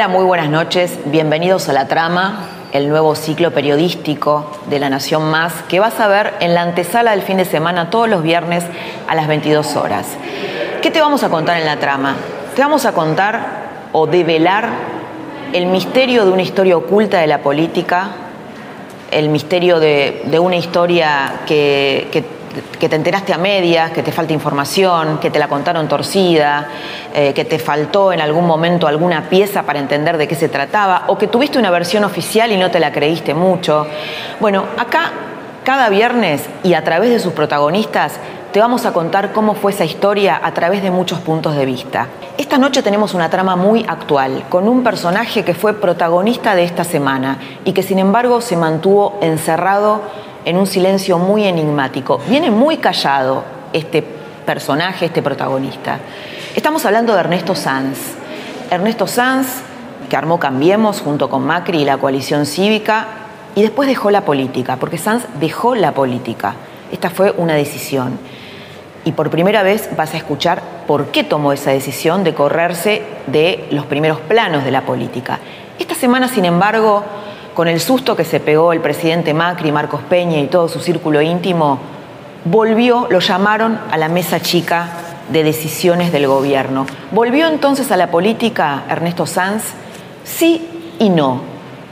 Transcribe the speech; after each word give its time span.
Hola, 0.00 0.08
muy 0.08 0.24
buenas 0.24 0.48
noches. 0.48 0.98
Bienvenidos 1.04 1.68
a 1.68 1.74
La 1.74 1.86
Trama, 1.86 2.46
el 2.72 2.88
nuevo 2.88 3.14
ciclo 3.14 3.50
periodístico 3.50 4.50
de 4.70 4.78
La 4.78 4.88
Nación 4.88 5.30
Más, 5.30 5.52
que 5.68 5.78
vas 5.78 6.00
a 6.00 6.08
ver 6.08 6.32
en 6.40 6.54
la 6.54 6.62
antesala 6.62 7.10
del 7.10 7.20
fin 7.20 7.36
de 7.36 7.44
semana 7.44 7.90
todos 7.90 8.08
los 8.08 8.22
viernes 8.22 8.64
a 9.06 9.14
las 9.14 9.28
22 9.28 9.76
horas. 9.76 10.06
¿Qué 10.80 10.90
te 10.90 11.02
vamos 11.02 11.22
a 11.22 11.28
contar 11.28 11.58
en 11.58 11.66
La 11.66 11.76
Trama? 11.76 12.16
Te 12.56 12.62
vamos 12.62 12.86
a 12.86 12.92
contar 12.92 13.90
o 13.92 14.06
develar 14.06 14.70
el 15.52 15.66
misterio 15.66 16.24
de 16.24 16.30
una 16.30 16.40
historia 16.40 16.78
oculta 16.78 17.18
de 17.18 17.26
la 17.26 17.40
política, 17.40 18.12
el 19.10 19.28
misterio 19.28 19.80
de, 19.80 20.38
una 20.40 20.56
historia 20.56 21.42
que, 21.46 22.08
que 22.10 22.24
que 22.78 22.88
te 22.88 22.96
enteraste 22.96 23.32
a 23.32 23.38
medias, 23.38 23.92
que 23.92 24.02
te 24.02 24.12
falta 24.12 24.32
información, 24.32 25.18
que 25.18 25.30
te 25.30 25.38
la 25.38 25.48
contaron 25.48 25.86
torcida, 25.88 26.68
eh, 27.14 27.32
que 27.32 27.44
te 27.44 27.58
faltó 27.58 28.12
en 28.12 28.20
algún 28.20 28.46
momento 28.46 28.86
alguna 28.86 29.28
pieza 29.28 29.62
para 29.62 29.78
entender 29.78 30.16
de 30.16 30.26
qué 30.26 30.34
se 30.34 30.48
trataba, 30.48 31.04
o 31.08 31.16
que 31.16 31.28
tuviste 31.28 31.58
una 31.58 31.70
versión 31.70 32.04
oficial 32.04 32.50
y 32.52 32.56
no 32.56 32.70
te 32.70 32.80
la 32.80 32.92
creíste 32.92 33.34
mucho. 33.34 33.86
Bueno, 34.40 34.64
acá 34.76 35.12
cada 35.64 35.88
viernes 35.88 36.48
y 36.64 36.74
a 36.74 36.82
través 36.82 37.10
de 37.10 37.20
sus 37.20 37.32
protagonistas 37.32 38.18
te 38.52 38.58
vamos 38.58 38.84
a 38.84 38.92
contar 38.92 39.32
cómo 39.32 39.54
fue 39.54 39.70
esa 39.70 39.84
historia 39.84 40.40
a 40.42 40.52
través 40.52 40.82
de 40.82 40.90
muchos 40.90 41.20
puntos 41.20 41.54
de 41.54 41.64
vista. 41.64 42.08
Esta 42.36 42.58
noche 42.58 42.82
tenemos 42.82 43.14
una 43.14 43.30
trama 43.30 43.54
muy 43.54 43.84
actual, 43.86 44.44
con 44.48 44.66
un 44.66 44.82
personaje 44.82 45.44
que 45.44 45.54
fue 45.54 45.74
protagonista 45.74 46.56
de 46.56 46.64
esta 46.64 46.82
semana 46.82 47.38
y 47.64 47.72
que 47.72 47.84
sin 47.84 48.00
embargo 48.00 48.40
se 48.40 48.56
mantuvo 48.56 49.18
encerrado 49.20 50.00
en 50.44 50.56
un 50.56 50.66
silencio 50.66 51.18
muy 51.18 51.44
enigmático. 51.44 52.20
Viene 52.28 52.50
muy 52.50 52.78
callado 52.78 53.44
este 53.72 54.02
personaje, 54.46 55.06
este 55.06 55.22
protagonista. 55.22 55.98
Estamos 56.54 56.84
hablando 56.84 57.14
de 57.14 57.20
Ernesto 57.20 57.54
Sanz. 57.54 57.98
Ernesto 58.70 59.06
Sanz, 59.06 59.62
que 60.08 60.16
armó 60.16 60.38
Cambiemos 60.38 61.00
junto 61.00 61.28
con 61.28 61.44
Macri 61.44 61.82
y 61.82 61.84
la 61.84 61.98
coalición 61.98 62.46
cívica, 62.46 63.06
y 63.54 63.62
después 63.62 63.88
dejó 63.88 64.10
la 64.10 64.22
política, 64.22 64.76
porque 64.76 64.98
Sanz 64.98 65.24
dejó 65.40 65.74
la 65.74 65.92
política. 65.92 66.54
Esta 66.92 67.10
fue 67.10 67.32
una 67.36 67.54
decisión. 67.54 68.18
Y 69.04 69.12
por 69.12 69.30
primera 69.30 69.62
vez 69.62 69.88
vas 69.96 70.14
a 70.14 70.18
escuchar 70.18 70.62
por 70.86 71.06
qué 71.06 71.24
tomó 71.24 71.52
esa 71.52 71.70
decisión 71.70 72.22
de 72.22 72.34
correrse 72.34 73.02
de 73.26 73.66
los 73.70 73.86
primeros 73.86 74.20
planos 74.20 74.64
de 74.64 74.70
la 74.70 74.82
política. 74.82 75.38
Esta 75.78 75.94
semana, 75.94 76.28
sin 76.28 76.44
embargo, 76.44 77.02
con 77.54 77.68
el 77.68 77.80
susto 77.80 78.16
que 78.16 78.24
se 78.24 78.40
pegó 78.40 78.72
el 78.72 78.80
presidente 78.80 79.34
Macri, 79.34 79.72
Marcos 79.72 80.00
Peña 80.08 80.38
y 80.38 80.46
todo 80.46 80.68
su 80.68 80.80
círculo 80.80 81.20
íntimo, 81.20 81.78
volvió, 82.44 83.06
lo 83.10 83.18
llamaron 83.18 83.78
a 83.90 83.96
la 83.96 84.08
mesa 84.08 84.40
chica 84.40 84.88
de 85.30 85.42
decisiones 85.42 86.12
del 86.12 86.26
gobierno. 86.26 86.86
¿Volvió 87.10 87.48
entonces 87.48 87.90
a 87.92 87.96
la 87.96 88.10
política 88.10 88.84
Ernesto 88.88 89.26
Sanz? 89.26 89.64
Sí 90.24 90.94
y 90.98 91.08
no. 91.08 91.42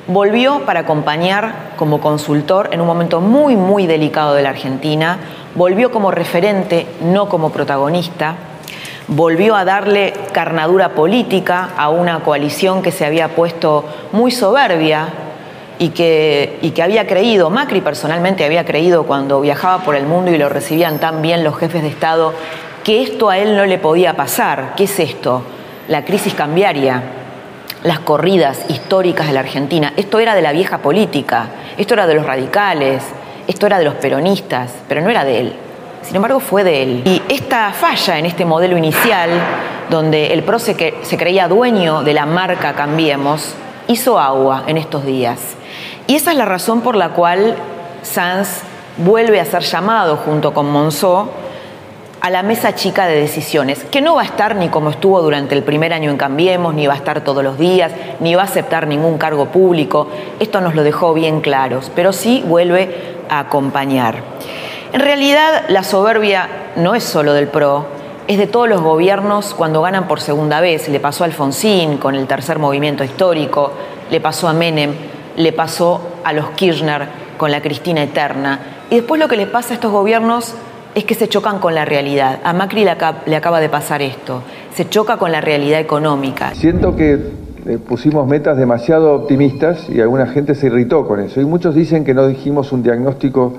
Volvió 0.07 0.65
para 0.65 0.81
acompañar 0.81 1.73
como 1.77 2.01
consultor 2.01 2.71
en 2.73 2.81
un 2.81 2.87
momento 2.87 3.21
muy, 3.21 3.57
muy 3.57 3.87
delicado 3.87 4.35
de 4.35 4.43
la 4.43 4.51
Argentina. 4.51 5.19
Volvió 5.55 5.91
como 5.91 6.11
referente, 6.11 6.87
no 7.03 7.29
como 7.29 7.51
protagonista. 7.51 8.35
Volvió 9.07 9.55
a 9.55 9.65
darle 9.65 10.15
carnadura 10.33 10.91
política 10.91 11.71
a 11.77 11.91
una 11.91 12.21
coalición 12.21 12.83
que 12.83 12.93
se 12.93 13.05
había 13.05 13.29
puesto 13.29 13.85
muy 14.13 14.31
soberbia 14.31 15.09
y 15.79 15.91
que, 15.91 16.59
y 16.63 16.71
que 16.71 16.83
había 16.83 17.07
creído, 17.07 17.51
Macri 17.51 17.81
personalmente 17.81 18.45
había 18.45 18.65
creído 18.65 19.05
cuando 19.05 19.41
viajaba 19.41 19.85
por 19.85 19.95
el 19.95 20.07
mundo 20.07 20.31
y 20.31 20.39
lo 20.39 20.49
recibían 20.49 20.99
tan 20.99 21.23
bien 21.23 21.45
los 21.45 21.57
jefes 21.57 21.83
de 21.83 21.89
Estado, 21.89 22.35
que 22.83 23.03
esto 23.03 23.31
a 23.31 23.39
él 23.39 23.57
no 23.57 23.65
le 23.65 23.79
podía 23.79 24.15
pasar. 24.15 24.75
¿Qué 24.77 24.85
es 24.85 24.99
esto? 24.99 25.43
La 25.89 26.05
crisis 26.05 26.35
cambiaria, 26.35 27.03
las 27.85 28.01
corridas 28.01 28.65
históricas 28.69 29.29
de 29.29 29.33
la 29.33 29.41
Argentina. 29.41 29.93
Esto 29.97 30.19
era 30.19 30.35
de 30.35 30.43
la 30.43 30.53
vieja 30.53 30.79
política, 30.79 31.49
esto 31.77 31.95
era 31.95 32.07
de 32.07 32.15
los 32.15 32.27
radicales, 32.27 33.03
esto 33.47 33.67
era 33.67 33.79
de 33.79 33.85
los 33.85 33.95
peronistas, 33.95 34.73
pero 34.89 35.01
no 35.01 35.11
era 35.11 35.25
de 35.25 35.41
él. 35.41 35.57
Sin 36.03 36.17
embargo, 36.17 36.41
fue 36.41 36.65
de 36.65 36.83
él. 36.83 37.03
Y 37.05 37.23
esta 37.29 37.71
falla 37.73 38.19
en 38.19 38.27
este 38.27 38.45
modelo 38.45 38.77
inicial, 38.77 39.31
donde 39.91 40.33
el 40.33 40.43
PRO 40.43 40.59
se, 40.59 40.95
se 41.03 41.17
creía 41.17 41.49
dueño 41.49 42.03
de 42.03 42.15
la 42.15 42.25
marca 42.25 42.73
Cambiemos, 42.75 43.55
hizo 43.89 44.19
agua 44.19 44.65
en 44.67 44.79
estos 44.79 45.05
días. 45.05 45.58
Y 46.09 46.15
esa 46.15 46.31
es 46.31 46.39
la 46.39 46.47
razón 46.47 46.81
por 46.81 46.97
la 46.97 47.11
cual 47.11 47.55
Sanz 48.03 48.63
vuelve 48.97 49.41
a 49.41 49.45
ser 49.45 49.61
llamado 49.61 50.17
junto 50.17 50.55
con 50.55 50.71
Monzó 50.71 51.29
a 52.23 52.31
la 52.31 52.43
mesa 52.43 52.75
chica 52.75 53.07
de 53.07 53.21
decisiones, 53.21 53.85
que 53.85 54.01
no 54.01 54.15
va 54.15 54.23
a 54.23 54.25
estar 54.25 54.57
ni 54.57 54.71
como 54.71 54.89
estuvo 54.89 55.21
durante 55.21 55.55
el 55.55 55.63
primer 55.63 55.93
año 55.93 56.11
en 56.11 56.17
Cambiemos, 56.17 56.73
ni 56.73 56.87
va 56.87 56.95
a 56.95 56.97
estar 56.97 57.21
todos 57.21 57.45
los 57.45 57.59
días, 57.59 57.93
ni 58.21 58.35
va 58.35 58.41
a 58.41 58.45
aceptar 58.47 58.87
ningún 58.87 59.19
cargo 59.19 59.49
público. 59.49 60.09
Esto 60.41 60.63
nos 60.63 60.75
lo 60.75 60.83
dejó 60.83 61.13
bien 61.13 61.43
claros, 61.43 61.93
pero 61.95 62.15
sí 62.15 62.43
vuelve 62.47 63.19
a 63.29 63.41
acompañar. 63.41 64.23
En 64.95 65.01
realidad, 65.01 65.65
la 65.69 65.85
soberbia 65.85 66.49
no 66.77 66.95
es 66.95 67.05
solo 67.05 67.35
del 67.35 67.49
PRO, 67.49 67.85
es 68.29 68.39
de 68.39 68.47
todos 68.47 68.67
los 68.67 68.81
gobiernos 68.81 69.53
cuando 69.53 69.83
ganan 69.83 70.09
por 70.09 70.23
segunda 70.23 70.63
vez. 70.63 70.89
Le 70.89 71.01
pasó 71.01 71.25
a 71.25 71.27
Alfonsín 71.27 71.99
con 71.99 72.15
el 72.15 72.27
tercer 72.27 72.59
movimiento 72.59 73.05
histórico, 73.05 73.73
le 74.11 74.23
pasó 74.23 74.49
a 74.49 74.55
Menem 74.55 75.08
le 75.39 75.53
pasó 75.53 76.01
a 76.25 76.33
los 76.33 76.51
Kirchner 76.51 77.07
con 77.39 77.51
la 77.51 77.63
Cristina 77.63 78.03
Eterna. 78.03 78.61
Y 78.91 78.97
después 78.97 79.21
lo 79.21 79.29
que 79.29 79.37
le 79.37 79.47
pasa 79.47 79.71
a 79.71 79.75
estos 79.75 79.93
gobiernos 79.93 80.55
es 80.95 81.05
que 81.05 81.15
se 81.15 81.29
chocan 81.29 81.61
con 81.61 81.75
la 81.75 81.85
realidad. 81.85 82.41
A 82.43 82.53
Macri 82.53 82.85
le, 82.85 82.91
acaba 82.91 83.61
de 83.61 83.69
pasar 83.69 84.03
esto. 84.03 84.43
Se 84.75 84.89
choca 84.89 85.17
con 85.17 85.31
la 85.31 85.41
realidad 85.41 85.79
económica. 85.79 86.55
Siento 86.55 86.97
que 86.97 87.15
eh, 87.67 87.79
pusimos 87.79 88.27
metas 88.27 88.59
demasiado 88.59 89.15
optimistas 89.15 89.89
y 89.89 90.01
alguna 90.01 90.27
gente 90.27 90.57
se 90.57 90.67
irritó 90.67 91.07
con 91.07 91.21
eso. 91.21 91.41
Y 91.41 91.45
muchos 91.45 91.75
dicen 91.75 92.05
que 92.05 92.15
no 92.15 92.27
dijimos 92.27 92.73
un 92.73 92.83
diagnóstico 92.83 93.55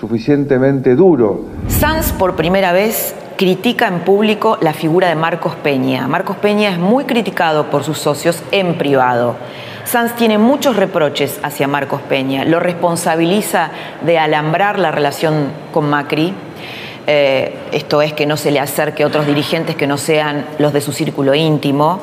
suficientemente 0.00 0.96
duro. 0.96 1.44
Sanz 1.68 2.10
por 2.12 2.34
primera 2.34 2.72
vez 2.72 3.14
critica 3.36 3.86
en 3.86 4.00
público 4.00 4.58
la 4.60 4.72
figura 4.72 5.08
de 5.08 5.14
Marcos 5.14 5.54
Peña. 5.56 6.08
Marcos 6.08 6.36
Peña 6.36 6.70
es 6.70 6.78
muy 6.78 7.04
criticado 7.04 7.70
por 7.70 7.84
sus 7.84 7.98
socios 7.98 8.42
en 8.50 8.76
privado. 8.76 9.36
Sanz 9.84 10.16
tiene 10.16 10.38
muchos 10.38 10.76
reproches 10.76 11.38
hacia 11.42 11.68
Marcos 11.68 12.00
Peña, 12.08 12.44
lo 12.44 12.58
responsabiliza 12.58 13.70
de 14.02 14.18
alambrar 14.18 14.78
la 14.78 14.90
relación 14.90 15.48
con 15.72 15.88
Macri, 15.88 16.32
eh, 17.06 17.54
esto 17.72 18.00
es 18.00 18.14
que 18.14 18.24
no 18.24 18.38
se 18.38 18.50
le 18.50 18.60
acerque 18.60 19.02
a 19.02 19.06
otros 19.06 19.26
dirigentes 19.26 19.76
que 19.76 19.86
no 19.86 19.98
sean 19.98 20.46
los 20.58 20.72
de 20.72 20.80
su 20.80 20.92
círculo 20.92 21.34
íntimo, 21.34 22.00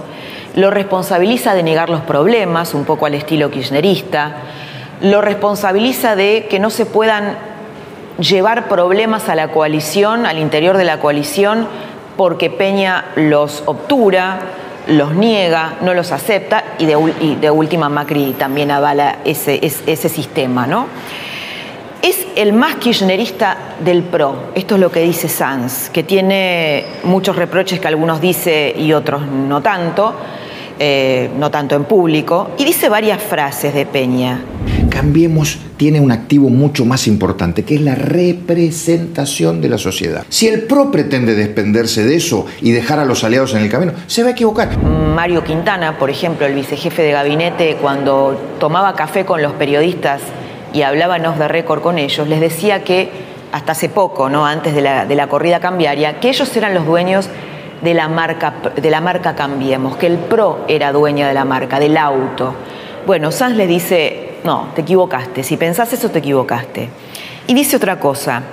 lo 0.56 0.69
responsabiliza 0.69 1.56
de 1.56 1.64
negar 1.64 1.90
los 1.90 2.02
problemas, 2.02 2.75
un 2.75 2.86
poco 2.86 3.07
al 3.07 3.16
estilo 3.16 3.50
kirchnerista, 3.50 4.36
lo 5.01 5.22
responsabiliza 5.22 6.16
de 6.16 6.45
que 6.50 6.60
no 6.60 6.69
se 6.69 6.86
puedan 6.86 7.36
llevar 8.19 8.68
problemas 8.68 9.28
a 9.28 9.36
la 9.36 9.48
coalición, 9.48 10.28
al 10.28 10.38
interior 10.38 10.78
de 10.78 10.86
la 10.86 11.00
coalición, 11.00 11.68
porque 12.16 12.51
Peña 12.51 13.06
los 13.16 13.63
obtura, 13.66 14.39
los 14.88 15.13
niega, 15.16 15.78
no 15.81 15.94
los 15.94 16.12
acepta 16.12 16.63
y 16.80 16.86
de, 16.86 17.51
última 17.51 17.89
Macri 17.89 18.33
también 18.38 18.72
avala 18.72 19.19
ese, 19.25 19.60
ese, 19.63 20.10
sistema. 20.10 20.68
¿no? 20.68 20.88
Es 22.01 22.25
el 22.36 22.54
más 22.54 22.75
kirchnerista 22.75 23.75
del 23.80 24.04
PRO, 24.04 24.51
esto 24.56 24.75
es 24.75 24.81
lo 24.81 24.92
que 24.92 25.01
dice 25.01 25.30
Sanz, 25.30 25.89
que 25.89 26.04
tiene 26.04 26.86
muchos 27.04 27.36
reproches 27.36 27.80
que 27.80 27.88
algunos 27.88 28.19
dice 28.19 28.74
y 28.75 28.94
otros 28.94 29.22
no 29.28 29.62
tanto, 29.62 30.16
eh, 30.80 31.30
no 31.38 31.51
tanto 31.51 31.75
en 31.75 31.83
público, 31.83 32.51
y 32.57 32.66
dice 32.66 32.89
varias 32.89 33.22
frases 33.22 33.74
de 33.74 33.86
Peña. 33.86 34.42
Cambiemos 34.92 35.58
tiene 35.78 36.00
un 36.00 36.12
activo 36.12 36.50
mucho 36.50 36.86
más 36.86 37.08
importante, 37.08 37.64
que 37.64 37.76
es 37.76 37.82
la 37.82 37.96
representación 37.96 39.62
de 39.62 39.70
la 39.70 39.78
sociedad. 39.78 40.26
Si 40.30 40.48
el 40.48 40.64
PRO 40.64 40.92
pretende 40.92 41.34
despenderse 41.34 42.04
de 42.04 42.16
eso 42.16 42.46
y 42.62 42.72
dejar 42.72 43.00
a 43.00 43.06
los 43.06 43.24
aliados 43.24 43.56
en 43.56 43.64
el 43.64 43.70
camino, 43.70 43.94
se 44.06 44.22
va 44.22 44.30
a 44.30 44.32
equivocar. 44.34 44.78
Mario 44.78 45.44
Quintana, 45.44 45.98
por 45.98 46.10
ejemplo, 46.10 46.46
el 46.46 46.54
vicejefe 46.54 47.02
de 47.02 47.12
gabinete, 47.14 47.78
cuando 47.82 48.40
tomaba 48.60 48.94
café 48.94 49.26
con 49.26 49.42
los 49.42 49.54
periodistas 49.54 50.22
y 50.74 50.84
hablábamos 50.84 51.40
de 51.40 51.48
récord 51.48 51.82
con 51.82 51.98
ellos, 51.98 52.28
les 52.28 52.42
decía 52.42 52.84
que 52.84 53.10
hasta 53.52 53.72
hace 53.72 53.90
poco, 53.90 54.30
¿no? 54.30 54.46
antes 54.46 54.76
de 54.76 54.82
la, 54.82 55.06
de 55.06 55.16
la 55.16 55.28
corrida 55.28 55.60
cambiaria, 55.60 56.20
que 56.20 56.30
ellos 56.30 56.56
eran 56.56 56.74
los 56.74 56.86
dueños 56.86 57.30
de 57.82 57.94
la, 57.94 58.08
marca, 58.08 58.54
de 58.76 58.90
la 58.90 59.02
marca 59.02 59.36
Cambiemos, 59.36 59.98
que 59.98 60.08
el 60.08 60.18
PRO 60.18 60.66
era 60.68 60.92
dueña 60.92 61.28
de 61.28 61.34
la 61.34 61.46
marca, 61.46 61.80
del 61.80 61.98
auto. 61.98 62.54
Bueno, 63.06 63.32
Sanz 63.32 63.56
le 63.58 63.68
dice, 63.68 64.31
no, 64.44 64.70
te 64.76 64.82
equivocaste, 64.82 65.44
si 65.44 65.58
pensás 65.58 65.94
eso 65.94 66.10
te 66.10 66.20
equivocaste. 66.20 66.90
Y 67.48 67.54
dice 67.54 67.78
otra 67.78 68.00
cosa 68.00 68.44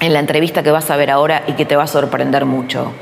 en 0.00 0.12
la 0.12 0.18
entrevista 0.18 0.62
que 0.62 0.70
vas 0.70 0.90
a 0.90 0.96
ver 0.96 1.10
ahora 1.10 1.44
y 1.46 1.52
que 1.52 1.66
te 1.66 1.76
va 1.76 1.84
a 1.84 1.86
sorprender 1.86 2.46
mucho. 2.46 2.92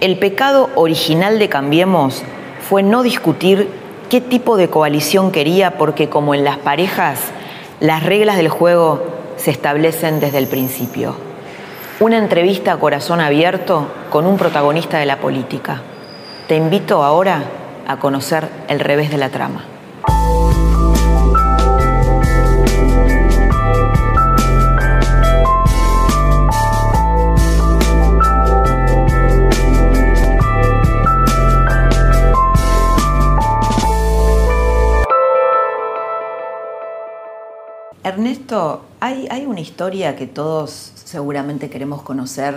El 0.00 0.18
pecado 0.18 0.70
original 0.74 1.38
de 1.38 1.48
Cambiemos 1.48 2.22
fue 2.68 2.82
no 2.82 3.02
discutir 3.02 3.68
qué 4.10 4.20
tipo 4.20 4.56
de 4.56 4.68
coalición 4.68 5.30
quería 5.30 5.78
porque 5.78 6.08
como 6.08 6.34
en 6.34 6.42
las 6.42 6.58
parejas, 6.58 7.20
las 7.80 8.02
reglas 8.02 8.36
del 8.36 8.48
juego 8.48 9.04
se 9.36 9.50
establecen 9.50 10.18
desde 10.20 10.38
el 10.38 10.48
principio. 10.48 11.14
Una 12.00 12.18
entrevista 12.18 12.72
a 12.72 12.78
corazón 12.78 13.20
abierto 13.20 13.86
con 14.10 14.26
un 14.26 14.38
protagonista 14.38 14.98
de 14.98 15.06
la 15.06 15.18
política. 15.18 15.82
Te 16.48 16.56
invito 16.56 17.04
ahora 17.04 17.44
a 17.86 17.98
conocer 17.98 18.48
el 18.68 18.80
revés 18.80 19.10
de 19.10 19.18
la 19.18 19.28
trama. 19.28 19.64
Ernesto, 38.04 38.84
hay, 38.98 39.46
una 39.46 39.60
historia 39.60 40.16
que 40.16 40.26
todos 40.26 40.92
seguramente 41.04 41.70
queremos 41.70 42.02
conocer 42.02 42.56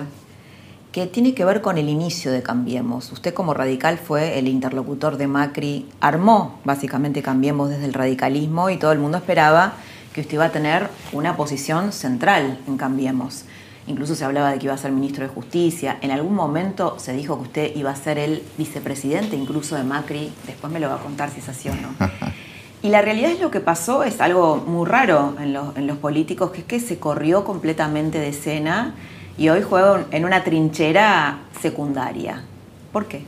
que 0.92 1.06
tiene 1.06 1.36
que 1.36 1.46
ver 1.46 1.62
con 1.62 1.78
el 1.78 1.88
inicio 1.88 2.32
de 2.32 2.42
Cambiemos. 2.42 3.12
Usted 3.12 3.32
como 3.32 3.54
radical 3.54 4.00
fue 4.00 4.40
el 4.40 4.48
interlocutor 4.48 5.18
de 5.18 5.28
Macri, 5.28 5.88
armó 6.02 6.60
básicamente 6.64 7.22
Cambiemos 7.22 7.70
desde 7.70 7.86
el 7.86 7.94
radicalismo 7.94 8.72
y 8.72 8.78
todo 8.78 8.92
el 8.92 8.98
mundo 8.98 9.20
esperaba 9.20 9.74
que 10.14 10.22
usted 10.22 10.34
iba 10.34 10.46
a 10.46 10.52
tener 10.52 10.90
una 11.14 11.38
posición 11.38 11.92
central 11.92 12.58
en 12.66 12.78
Cambiemos. 12.78 13.44
Incluso 13.86 14.16
se 14.16 14.26
hablaba 14.26 14.52
de 14.52 14.58
que 14.58 14.66
iba 14.66 14.74
a 14.74 14.80
ser 14.80 14.92
ministro 14.94 15.28
de 15.28 15.30
Justicia. 15.32 16.00
En 16.02 16.10
algún 16.10 16.34
momento 16.34 16.98
se 16.98 17.14
dijo 17.14 17.38
que 17.38 17.44
usted 17.44 17.76
iba 17.76 17.92
a 17.92 17.96
ser 17.96 18.18
el 18.18 18.42
vicepresidente 18.58 19.36
incluso 19.36 19.76
de 19.76 19.84
Macri. 19.84 20.34
Después 20.48 20.74
me 20.74 20.80
lo 20.80 20.90
va 20.90 20.96
a 20.96 21.00
contar 21.04 21.30
si 21.30 21.40
es 21.40 21.50
así 21.50 21.70
o 21.70 21.76
no. 21.76 21.90
Y 22.86 22.90
la 22.90 23.02
realidad 23.02 23.32
es 23.32 23.40
lo 23.40 23.50
que 23.50 23.62
pasó, 23.62 24.04
es 24.04 24.22
algo 24.22 24.58
muy 24.58 24.88
raro 24.88 25.36
en 25.42 25.54
los, 25.54 25.76
en 25.76 25.88
los 25.88 25.98
políticos, 25.98 26.52
que 26.52 26.60
es 26.60 26.66
que 26.66 26.80
se 26.80 27.00
corrió 27.00 27.44
completamente 27.44 28.20
de 28.20 28.28
escena 28.28 28.94
y 29.40 29.50
hoy 29.50 29.64
juega 29.68 30.06
en 30.12 30.24
una 30.24 30.44
trinchera 30.44 31.40
secundaria. 31.60 32.44
¿Por 32.94 33.08
qué? 33.08 33.24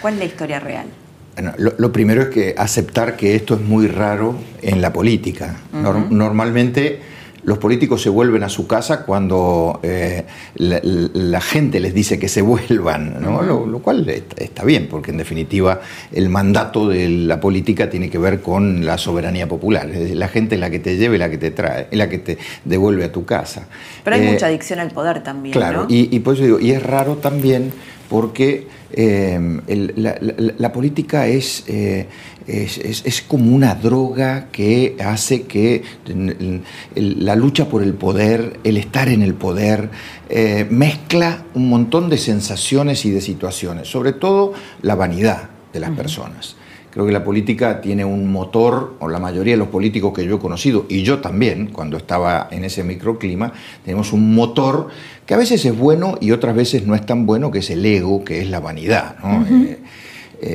¿Cuál 0.00 0.14
es 0.14 0.20
la 0.20 0.24
historia 0.24 0.60
real? 0.60 0.86
Bueno, 1.34 1.52
lo, 1.58 1.74
lo, 1.76 1.92
primero 1.92 2.22
es 2.22 2.28
que 2.28 2.54
aceptar 2.56 3.18
que 3.18 3.34
esto 3.36 3.56
es 3.56 3.60
muy 3.60 3.86
raro 3.86 4.36
en 4.62 4.80
la 4.80 4.94
política. 4.94 5.56
Uh 5.74 5.76
-huh. 5.76 6.08
Normalmente 6.08 7.02
los 7.42 7.58
políticos 7.58 8.02
se 8.02 8.08
vuelven 8.08 8.42
a 8.42 8.48
su 8.48 8.66
casa 8.66 9.04
cuando 9.04 9.80
eh, 9.82 10.24
la, 10.56 10.80
la, 10.82 11.40
gente 11.40 11.80
les 11.80 11.94
dice 11.94 12.18
que 12.18 12.28
se 12.28 12.42
vuelvan, 12.42 13.20
¿no? 13.20 13.42
lo, 13.42 13.66
lo, 13.66 13.78
cual 13.80 14.08
está 14.08 14.64
bien, 14.64 14.88
porque 14.90 15.10
en 15.10 15.16
definitiva 15.16 15.80
el 16.12 16.28
mandato 16.28 16.88
de 16.88 17.08
la 17.08 17.40
política 17.40 17.88
tiene 17.88 18.10
que 18.10 18.18
ver 18.18 18.40
con 18.40 18.84
la 18.84 18.98
soberanía 18.98 19.48
popular. 19.48 19.88
La 19.88 20.28
gente 20.28 20.56
es 20.56 20.60
la 20.60 20.70
que 20.70 20.78
te 20.78 20.96
lleva 20.96 21.14
y 21.14 21.18
la 21.18 21.30
que 21.30 21.38
te 21.38 21.50
trae, 21.50 21.88
es 21.90 21.98
la 21.98 22.08
que 22.08 22.18
te 22.18 22.38
devuelve 22.64 23.04
a 23.04 23.12
tu 23.12 23.24
casa. 23.24 23.66
Pero 24.04 24.16
hay 24.16 24.26
eh, 24.26 24.32
mucha 24.32 24.46
adicción 24.46 24.78
al 24.80 24.90
poder 24.90 25.22
también. 25.22 25.52
Claro, 25.52 25.82
¿no? 25.82 25.86
y, 25.88 26.14
y 26.14 26.20
por 26.20 26.34
eso 26.34 26.44
digo, 26.44 26.60
y 26.60 26.72
es 26.72 26.82
raro 26.82 27.16
también 27.16 27.72
porque 28.08 28.66
eh, 28.92 29.60
el, 29.66 29.92
la, 29.96 30.16
la, 30.20 30.34
la, 30.58 30.72
política 30.72 31.26
es, 31.26 31.64
eh, 31.68 32.06
es, 32.46 32.78
es, 32.78 33.02
es, 33.06 33.22
como 33.22 33.54
una 33.54 33.74
droga 33.74 34.48
que 34.50 34.96
hace 35.04 35.42
que 35.42 35.82
el, 36.06 36.62
el, 36.94 37.24
la 37.24 37.36
lucha 37.36 37.68
por 37.68 37.82
el 37.82 37.94
poder, 37.94 38.58
el 38.64 38.76
estar 38.76 39.08
en 39.08 39.22
el 39.22 39.34
poder, 39.34 39.90
eh, 40.28 40.66
mezcla 40.70 41.44
un 41.54 41.68
montón 41.68 42.08
de 42.10 42.18
sensaciones 42.18 43.04
y 43.04 43.10
de 43.10 43.20
situaciones, 43.20 43.88
sobre 43.88 44.12
todo 44.12 44.52
la 44.82 44.94
vanidad 44.94 45.50
de 45.72 45.80
las 45.80 45.90
uh 45.90 45.92
-huh. 45.92 45.96
personas. 45.96 46.56
Creo 46.90 47.06
que 47.06 47.12
la 47.12 47.22
política 47.22 47.80
tiene 47.80 48.04
un 48.04 48.30
motor, 48.32 48.94
o 48.98 49.08
la 49.08 49.20
mayoría 49.20 49.54
de 49.54 49.58
los 49.58 49.68
políticos 49.68 50.12
que 50.12 50.24
yo 50.24 50.36
he 50.36 50.38
conocido, 50.38 50.86
y 50.88 51.02
yo 51.02 51.20
también, 51.20 51.68
cuando 51.68 51.96
estaba 51.96 52.48
en 52.50 52.64
ese 52.64 52.82
microclima, 52.82 53.52
tenemos 53.84 54.12
un 54.12 54.34
motor 54.34 54.88
que 55.24 55.34
a 55.34 55.36
veces 55.36 55.64
es 55.64 55.76
bueno 55.76 56.18
y 56.20 56.32
otras 56.32 56.56
veces 56.56 56.86
no 56.86 56.94
es 56.94 57.06
tan 57.06 57.26
bueno, 57.26 57.50
que 57.50 57.60
es 57.60 57.70
el 57.70 57.86
ego, 57.86 58.24
que 58.24 58.40
es 58.40 58.50
la 58.50 58.58
vanidad. 58.58 59.16
¿no? 59.22 59.28
Uh 59.28 59.42
-huh. 59.42 59.68
eh, 59.68 59.78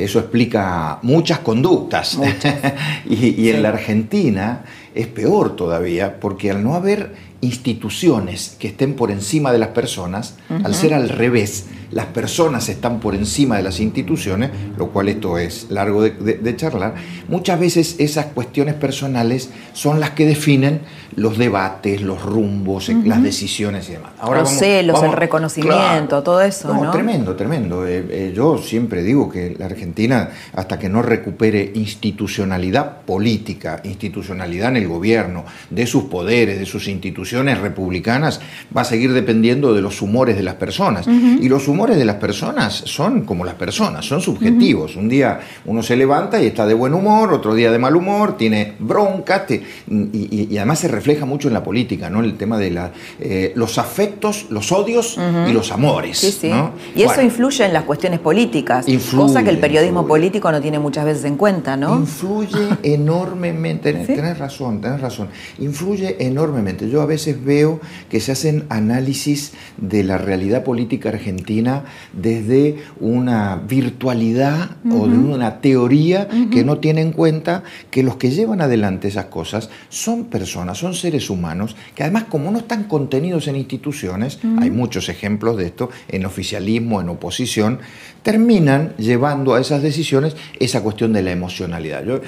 eso 0.03 0.19
explica 0.19 0.99
muchas 1.03 1.39
conductas. 1.39 2.17
Muchas. 2.17 2.55
y, 3.09 3.13
y 3.13 3.33
sí. 3.35 3.49
en 3.51 3.63
la 3.63 3.69
Argentina 3.69 4.65
es 4.93 5.07
peor 5.07 5.55
todavía, 5.55 6.19
porque 6.19 6.51
al 6.51 6.63
no 6.63 6.75
haber 6.75 7.13
instituciones 7.45 8.55
que 8.59 8.67
estén 8.67 8.95
por 8.95 9.11
encima 9.11 9.51
de 9.51 9.59
las 9.59 9.69
personas, 9.69 10.35
uh 10.49 10.55
-huh. 10.55 10.65
al 10.65 10.73
ser 10.75 10.93
al 10.93 11.09
revés, 11.09 11.65
las 11.91 12.07
personas 12.07 12.67
están 12.67 12.99
por 12.99 13.15
encima 13.15 13.57
de 13.57 13.63
las 13.63 13.79
instituciones, 13.79 14.49
lo 14.77 14.89
cual 14.89 15.07
esto 15.07 15.37
es 15.37 15.67
largo 15.69 16.03
de, 16.03 16.11
de, 16.11 16.33
de, 16.33 16.55
charlar, 16.55 16.95
muchas 17.27 17.59
veces 17.59 17.95
esas 17.99 18.27
cuestiones 18.27 18.73
personales 18.73 19.49
son 19.73 19.99
las 19.99 20.11
que 20.11 20.25
definen 20.25 20.81
los 21.15 21.37
debates, 21.37 22.01
los 22.01 22.21
rumbos, 22.21 22.89
uh 22.89 22.93
-huh. 22.93 23.05
las 23.05 23.23
decisiones 23.23 23.87
y 23.89 23.93
demás. 23.93 24.11
Ahora 24.19 24.41
los 24.41 24.49
vamos, 24.49 24.59
celos, 24.59 24.93
vamos, 24.95 25.09
el 25.11 25.17
reconocimiento, 25.17 26.07
claro, 26.07 26.23
todo 26.23 26.41
eso. 26.41 26.73
No, 26.73 26.83
¿no? 26.85 26.91
Tremendo, 26.91 27.35
tremendo. 27.35 27.87
Eh, 27.87 28.05
eh, 28.09 28.33
yo 28.35 28.57
siempre 28.57 29.03
digo 29.03 29.29
que 29.29 29.55
la 29.57 29.65
Argentina, 29.67 30.29
hasta 30.53 30.77
que 30.77 30.89
no 30.89 31.01
recupere 31.01 31.71
institucionalidad 31.75 33.01
política, 33.05 33.81
institucionalidad 33.83 34.69
en 34.69 34.77
el 34.77 34.87
gobierno, 34.87 35.45
de 35.69 35.85
sus 35.87 36.05
poderes, 36.05 36.59
de 36.59 36.65
sus 36.65 36.87
instituciones 36.87 37.34
republicanas, 37.43 38.39
va 38.75 38.81
a 38.81 38.85
seguir 38.85 39.13
dependiendo 39.13 39.73
de 39.73 39.81
los 39.81 40.01
humores 40.01 40.35
de 40.35 40.43
las 40.43 40.55
personas. 40.55 41.07
Uh 41.07 41.11
-huh. 41.11 41.39
Y 41.41 41.49
los 41.49 41.67
humores 41.67 41.97
de 41.97 42.05
las 42.05 42.15
personas 42.15 42.73
son 42.85 43.21
como 43.25 43.45
las 43.45 43.55
personas, 43.55 44.05
son 44.05 44.21
subjetivos. 44.21 44.95
Uh 44.95 44.99
-huh. 44.99 45.01
Un 45.01 45.09
día 45.09 45.39
uno 45.65 45.83
se 45.83 45.95
levanta 45.95 46.41
y 46.41 46.47
está 46.47 46.65
de 46.65 46.73
buen 46.73 46.93
humor, 46.93 47.33
otro 47.33 47.53
día 47.53 47.71
de 47.71 47.79
mal 47.79 47.95
humor, 47.95 48.37
tiene 48.37 48.73
bronca, 48.79 49.45
te, 49.45 49.55
y, 49.89 49.95
y, 50.13 50.47
y, 50.51 50.57
además 50.57 50.79
se 50.79 50.87
refleja 50.87 51.25
mucho 51.25 51.47
en 51.47 51.53
la 51.53 51.63
política, 51.63 52.09
¿no? 52.09 52.21
El 52.21 52.35
tema 52.37 52.57
de 52.57 52.71
la, 52.71 52.91
eh, 53.19 53.51
los 53.55 53.77
afectos, 53.77 54.47
los 54.49 54.71
odios 54.71 55.17
uh 55.17 55.21
-huh. 55.21 55.49
y 55.49 55.53
los 55.53 55.71
amores. 55.71 56.17
Sí, 56.19 56.31
sí. 56.31 56.49
¿no? 56.49 56.71
Y 56.95 57.03
eso 57.03 57.21
influye 57.21 57.65
en 57.65 57.73
las 57.73 57.83
cuestiones 57.83 58.19
políticas, 58.19 58.87
influye, 58.87 59.27
cosa 59.27 59.43
que 59.43 59.49
el 59.49 59.59
periodismo 59.59 60.01
influye. 60.01 60.19
político 60.19 60.51
no 60.51 60.61
tiene 60.61 60.79
muchas 60.79 61.05
veces 61.05 61.25
en 61.25 61.37
cuenta, 61.37 61.75
¿no? 61.77 61.95
Influye 61.95 62.67
enormemente, 62.83 64.05
¿Sí? 64.05 64.13
tenés 64.13 64.37
razón, 64.37 64.81
tenés 64.81 65.01
razón, 65.01 65.27
influye 65.59 66.15
enormemente. 66.19 66.89
Yo 66.89 67.01
a 67.01 67.05
veces 67.05 67.14
veo 67.43 67.79
que 68.09 68.19
se 68.19 68.31
hacen 68.31 68.65
análisis 68.69 69.53
de 69.77 70.03
la 70.03 70.17
realidad 70.17 70.63
política 70.63 71.09
argentina 71.09 71.83
desde 72.13 72.77
una 72.99 73.55
virtualidad 73.57 74.77
uh 74.83 74.89
-huh. 74.89 75.01
o 75.01 75.07
de 75.07 75.17
una 75.17 75.61
teoría 75.61 76.27
uh 76.31 76.35
-huh. 76.35 76.49
que 76.49 76.63
no 76.63 76.77
tiene 76.77 77.01
en 77.01 77.11
cuenta 77.11 77.63
que 77.91 78.03
los 78.03 78.17
que 78.17 78.31
llevan 78.31 78.61
adelante 78.61 79.07
esas 79.07 79.25
cosas 79.25 79.69
son 79.89 80.25
personas, 80.25 80.77
son 80.77 80.93
seres 80.93 81.29
humanos, 81.29 81.75
que 81.95 82.03
además 82.03 82.25
como 82.25 82.51
no 82.51 82.59
están 82.59 82.85
contenidos 82.85 83.47
en 83.47 83.55
instituciones, 83.55 84.39
uh 84.43 84.47
-huh. 84.47 84.63
hay 84.63 84.71
muchos 84.71 85.09
ejemplos 85.09 85.57
de 85.57 85.67
esto, 85.67 85.89
en 86.07 86.25
oficialismo, 86.25 87.01
en 87.01 87.09
oposición, 87.09 87.79
terminan 88.25 88.95
llevando 88.97 89.53
a 89.53 89.61
esas 89.61 89.83
decisiones 89.83 90.35
esa 90.59 90.81
cuestión 90.81 91.13
de 91.13 91.21
la 91.21 91.31
emocionalidad. 91.31 92.03
Yo, 92.03 92.21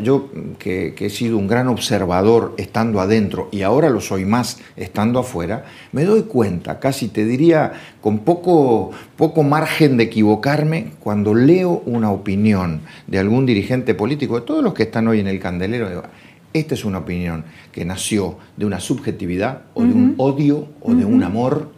yo 0.00 0.30
que, 0.60 0.94
que, 0.94 1.06
he 1.06 1.10
sido 1.10 1.38
un 1.38 1.48
gran 1.48 1.66
observador 1.66 2.54
estando 2.56 3.00
adentro 3.00 3.48
y 3.50 3.62
ahora 3.62 3.90
lo 3.90 4.00
soy 4.00 4.24
más 4.24 4.60
estando 4.76 5.18
afuera, 5.18 5.64
me 5.90 6.04
doy 6.04 6.22
cuenta, 6.22 6.78
casi 6.78 7.08
te 7.08 7.24
diría 7.24 7.72
con 8.00 8.20
poco, 8.20 8.92
poco 9.16 9.42
margen 9.42 9.96
de 9.96 10.04
equivocarme, 10.04 10.92
cuando 11.00 11.34
leo 11.34 11.82
una 11.84 12.12
opinión 12.12 12.82
de 13.08 13.18
algún 13.18 13.44
dirigente 13.44 13.96
político, 13.96 14.38
de 14.38 14.46
todos 14.46 14.62
los 14.62 14.72
que 14.72 14.84
están 14.84 15.08
hoy 15.08 15.18
en 15.18 15.26
el 15.26 15.40
candelero, 15.40 15.88
digo, 15.88 16.04
esta 16.52 16.74
es 16.74 16.84
una 16.84 16.98
opinión 16.98 17.44
que 17.72 17.84
nació 17.84 18.38
de 18.56 18.66
una 18.66 18.78
subjetividad 18.78 19.62
o 19.74 19.82
de 19.82 19.92
un 19.92 20.14
odio 20.16 20.68
o 20.80 20.94
de 20.94 21.04
un 21.04 21.24
amor 21.24 21.72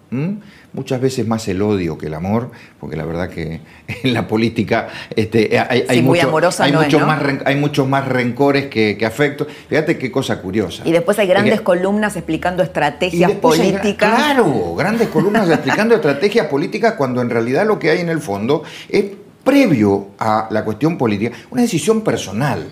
muchas 0.73 1.01
veces 1.01 1.27
más 1.27 1.47
el 1.49 1.63
odio 1.63 1.99
que 1.99 2.07
el 2.07 2.15
amor, 2.15 2.51
porque 2.81 2.97
la 2.97 3.05
verdad 3.05 3.29
que 3.29 3.61
en 4.03 4.15
la 4.15 4.27
política 4.27 4.89
este, 5.15 5.59
hay, 5.59 5.85
hay, 5.89 6.03
mucho, 6.03 6.21
hay, 6.59 6.73
muchos 6.73 7.07
más, 7.07 7.23
hay 7.45 7.57
muchos 7.57 7.89
más 7.89 8.09
rencores 8.09 8.67
que, 8.67 8.99
afectos. 9.07 9.49
Fíjate 9.69 9.99
qué 9.99 10.11
cosa 10.11 10.41
curiosa. 10.41 10.83
Y 10.87 10.93
después 10.93 11.19
hay 11.19 11.27
grandes 11.27 11.61
columnas 11.61 12.17
explicando 12.17 12.63
estrategias 12.63 13.33
políticas. 13.33 14.15
claro, 14.15 14.75
grandes 14.75 15.09
columnas 15.09 15.49
explicando 15.49 15.95
estrategias 15.95 16.47
políticas 16.47 16.95
cuando 16.95 17.21
en 17.21 17.31
realidad 17.31 17.67
lo 17.67 17.79
que 17.79 17.91
hay 17.91 18.01
en 18.01 18.09
el 18.09 18.21
fondo 18.21 18.63
es 18.89 19.05
previo 19.45 20.09
a 20.19 20.49
la 20.51 20.65
cuestión 20.65 20.97
política, 20.97 21.37
una 21.51 21.63
decisión 21.63 22.03
personal. 22.03 22.69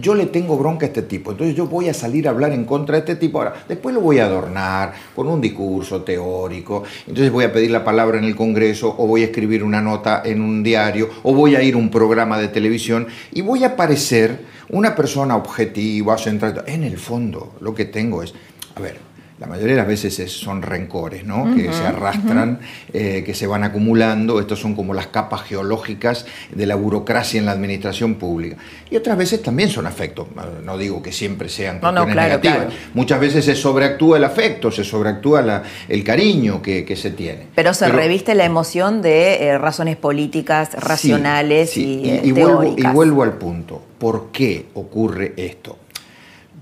yo 0.00 0.14
le 0.14 0.26
tengo 0.26 0.56
bronca 0.56 0.86
a 0.86 0.88
este 0.88 1.02
tipo, 1.02 1.32
entonces 1.32 1.56
yo 1.56 1.66
voy 1.66 1.88
a 1.88 1.94
salir 1.94 2.26
a 2.26 2.30
hablar 2.30 2.52
en 2.52 2.64
contra 2.64 2.94
de 2.96 3.00
este 3.00 3.16
tipo. 3.16 3.38
Ahora, 3.38 3.64
después 3.68 3.94
lo 3.94 4.00
voy 4.00 4.18
a 4.18 4.26
adornar 4.26 4.92
con 5.14 5.28
un 5.28 5.40
discurso 5.40 6.02
teórico, 6.02 6.84
entonces 7.06 7.32
voy 7.32 7.44
a 7.44 7.52
pedir 7.52 7.70
la 7.70 7.84
palabra 7.84 8.18
en 8.18 8.24
el 8.24 8.36
Congreso, 8.36 8.94
o 8.98 9.06
voy 9.06 9.22
a 9.22 9.26
escribir 9.26 9.64
una 9.64 9.80
nota 9.80 10.22
en 10.24 10.40
un 10.40 10.62
diario, 10.62 11.08
o 11.22 11.34
voy 11.34 11.56
a 11.56 11.62
ir 11.62 11.74
a 11.74 11.78
un 11.78 11.90
programa 11.90 12.38
de 12.38 12.48
televisión, 12.48 13.06
y 13.32 13.40
voy 13.40 13.64
a 13.64 13.76
parecer 13.76 14.40
una 14.68 14.94
persona 14.94 15.36
objetiva, 15.36 16.18
centrada. 16.18 16.64
En 16.66 16.82
el 16.82 16.98
fondo, 16.98 17.54
lo 17.60 17.74
que 17.74 17.84
tengo 17.84 18.22
es, 18.22 18.34
a 18.74 18.80
ver, 18.80 19.11
la 19.38 19.46
mayoría 19.46 19.74
de 19.74 19.78
las 19.78 19.88
veces 19.88 20.30
son 20.30 20.62
rencores, 20.62 21.24
¿no? 21.24 21.54
que 21.56 21.72
se 21.72 21.84
arrastran, 21.84 22.60
eh, 22.92 23.22
que 23.24 23.34
se 23.34 23.46
van 23.46 23.64
acumulando. 23.64 24.38
Estos 24.38 24.60
son 24.60 24.74
como 24.74 24.94
las 24.94 25.08
capas 25.08 25.42
geológicas 25.42 26.26
de 26.54 26.66
la 26.66 26.76
burocracia 26.76 27.40
en 27.40 27.46
la 27.46 27.52
administración 27.52 28.16
pública. 28.16 28.56
Y 28.90 28.96
otras 28.96 29.18
veces 29.18 29.42
también 29.42 29.68
son 29.68 29.86
afectos. 29.86 30.28
No 30.62 30.78
digo 30.78 31.02
que 31.02 31.12
siempre 31.12 31.48
sean 31.48 31.80
cuestiones 31.80 32.14
negativas. 32.14 32.66
Muchas 32.94 33.18
veces 33.18 33.44
se 33.44 33.56
sobreactúa 33.56 34.18
el 34.18 34.24
afecto, 34.24 34.70
se 34.70 34.84
sobreactúa 34.84 35.62
el 35.88 36.04
cariño 36.04 36.62
que, 36.62 36.92
se 36.92 37.10
tiene. 37.10 37.48
Pero 37.54 37.74
se 37.74 37.88
reviste 37.88 38.34
la 38.34 38.44
emoción 38.44 39.02
de 39.02 39.44
eh, 39.44 39.58
razones 39.58 39.96
políticas, 39.96 40.74
racionales 40.74 41.76
y, 41.76 42.02
y, 42.04 42.20
y, 42.24 42.32
vuelvo, 42.32 42.74
y 42.76 42.82
vuelvo 42.82 43.22
al 43.22 43.32
punto. 43.32 43.82
¿Por 43.98 44.30
qué 44.30 44.66
ocurre 44.74 45.32
esto? 45.36 45.78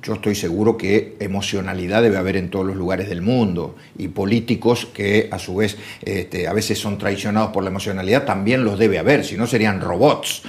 Yo 0.02 0.14
estoy 0.14 0.34
seguro 0.34 0.76
que 0.76 1.16
emocionalidad 1.20 2.02
debe 2.02 2.16
haber 2.16 2.36
en 2.36 2.50
todos 2.50 2.66
los 2.66 2.76
lugares 2.76 3.08
del 3.08 3.22
mundo 3.22 3.76
y 3.98 4.08
políticos 4.08 4.86
que 4.92 5.28
a 5.30 5.38
su 5.38 5.56
vez 5.56 5.76
este, 6.02 6.48
a 6.48 6.52
veces 6.52 6.78
son 6.78 6.98
traicionados 6.98 7.50
por 7.50 7.62
la 7.62 7.70
emocionalidad 7.70 8.24
también 8.24 8.64
los 8.64 8.78
debe 8.78 8.98
haber, 8.98 9.24
si 9.24 9.36
no 9.36 9.46
serían 9.46 9.80
robots. 9.80 10.42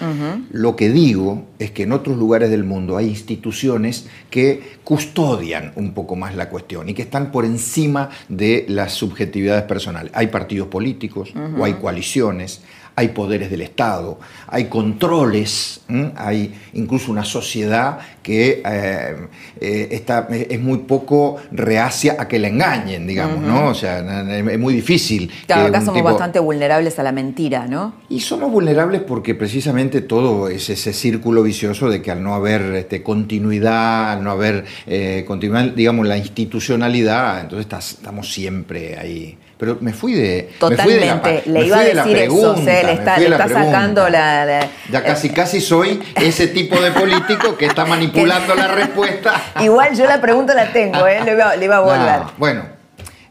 Lo 0.52 0.76
que 0.76 0.90
digo 0.90 1.46
es 1.60 1.72
que 1.72 1.84
en 1.84 1.92
otros 1.92 2.18
lugares 2.18 2.50
del 2.50 2.64
mundo 2.64 2.98
hay 2.98 3.08
instituciones 3.10 4.08
que 4.30 4.62
custodian 4.84 5.74
un 5.76 5.94
poco 5.94 6.16
más 6.16 6.36
la 6.36 6.50
cuestión 6.50 6.90
y 6.90 6.94
que 6.94 7.02
están 7.02 7.32
por 7.32 7.46
encima 7.46 8.10
de 8.30 8.66
las 8.68 8.94
subjetividades 8.94 9.64
personales. 9.64 10.12
Hay 10.16 10.28
partidos 10.28 10.68
políticos 10.68 11.34
o 11.58 11.66
hay 11.66 11.74
coaliciones, 11.74 12.62
hay 12.96 13.10
poderes 13.10 13.50
del 13.50 13.62
Estado, 13.62 14.20
hay 14.48 14.66
controles, 14.66 15.82
hay 16.16 16.54
incluso 16.74 17.12
una 17.12 17.24
sociedad 17.24 18.00
que 18.22 18.62
eh, 18.66 19.16
eh, 19.60 19.88
está, 19.92 20.28
es 20.30 20.60
muy 20.60 20.80
poco 20.80 21.38
reacia 21.52 22.18
a 22.20 22.28
que 22.28 22.38
la 22.38 22.50
engañen, 22.50 23.08
digamos, 23.08 23.40
¿no? 23.40 23.70
O 23.70 23.74
sea, 23.74 24.00
es 24.00 24.60
muy 24.60 24.74
difícil. 24.74 25.32
Claro, 25.48 25.68
acá 25.68 25.82
somos 25.82 26.04
bastante 26.04 26.40
vulnerables 26.40 27.00
a 27.00 27.04
la 27.04 27.12
mentira, 27.12 27.68
¿no? 27.68 27.94
Y 28.10 28.20
somos 28.20 28.52
vulnerables 28.52 29.02
porque 29.02 29.36
precisamente 29.36 30.02
todo 30.02 30.50
es 30.50 30.70
ese 30.70 30.94
círculo 30.94 31.44
vicioso 31.44 31.90
de 31.90 32.02
que 32.02 32.12
al 32.12 32.22
no 32.22 32.34
haber 32.34 32.62
este, 32.76 33.02
continuidad, 33.02 34.12
al 34.12 34.24
no 34.24 34.32
haber 34.32 34.66
eh, 34.86 35.24
continuidad, 35.26 35.72
digamos, 35.72 36.06
la 36.08 36.18
institucionalidad, 36.18 37.42
entonces 37.42 37.68
estamos 37.94 38.32
siempre 38.32 38.98
ahí 38.98 39.38
pero 39.62 39.78
me 39.80 39.94
fui 39.94 40.16
de. 40.16 40.50
Totalmente, 40.60 41.44
le 41.46 41.68
iba 41.68 41.78
a 41.78 41.84
decir 41.84 42.18
eso, 42.18 42.56
le 42.66 42.94
está, 42.94 43.48
sacando 43.48 44.10
la, 44.10 44.68
Ya 44.92 45.04
casi, 45.04 45.30
casi 45.30 45.62
soy 45.62 46.02
ese 46.16 46.48
tipo 46.48 46.82
de 46.82 46.90
político 46.90 47.56
que 47.56 47.68
está 47.68 47.86
manipulando 47.86 48.56
la 48.56 48.70
respuesta. 48.70 49.40
Igual 49.62 49.96
yo 49.96 50.08
la 50.08 50.20
pregunta 50.20 50.56
la 50.56 50.74
tengo, 50.74 51.06
¿eh? 51.06 51.24
le, 51.24 51.34
iba, 51.64 51.78
a 51.78 51.80
volver. 51.80 52.22
bueno, 52.40 52.64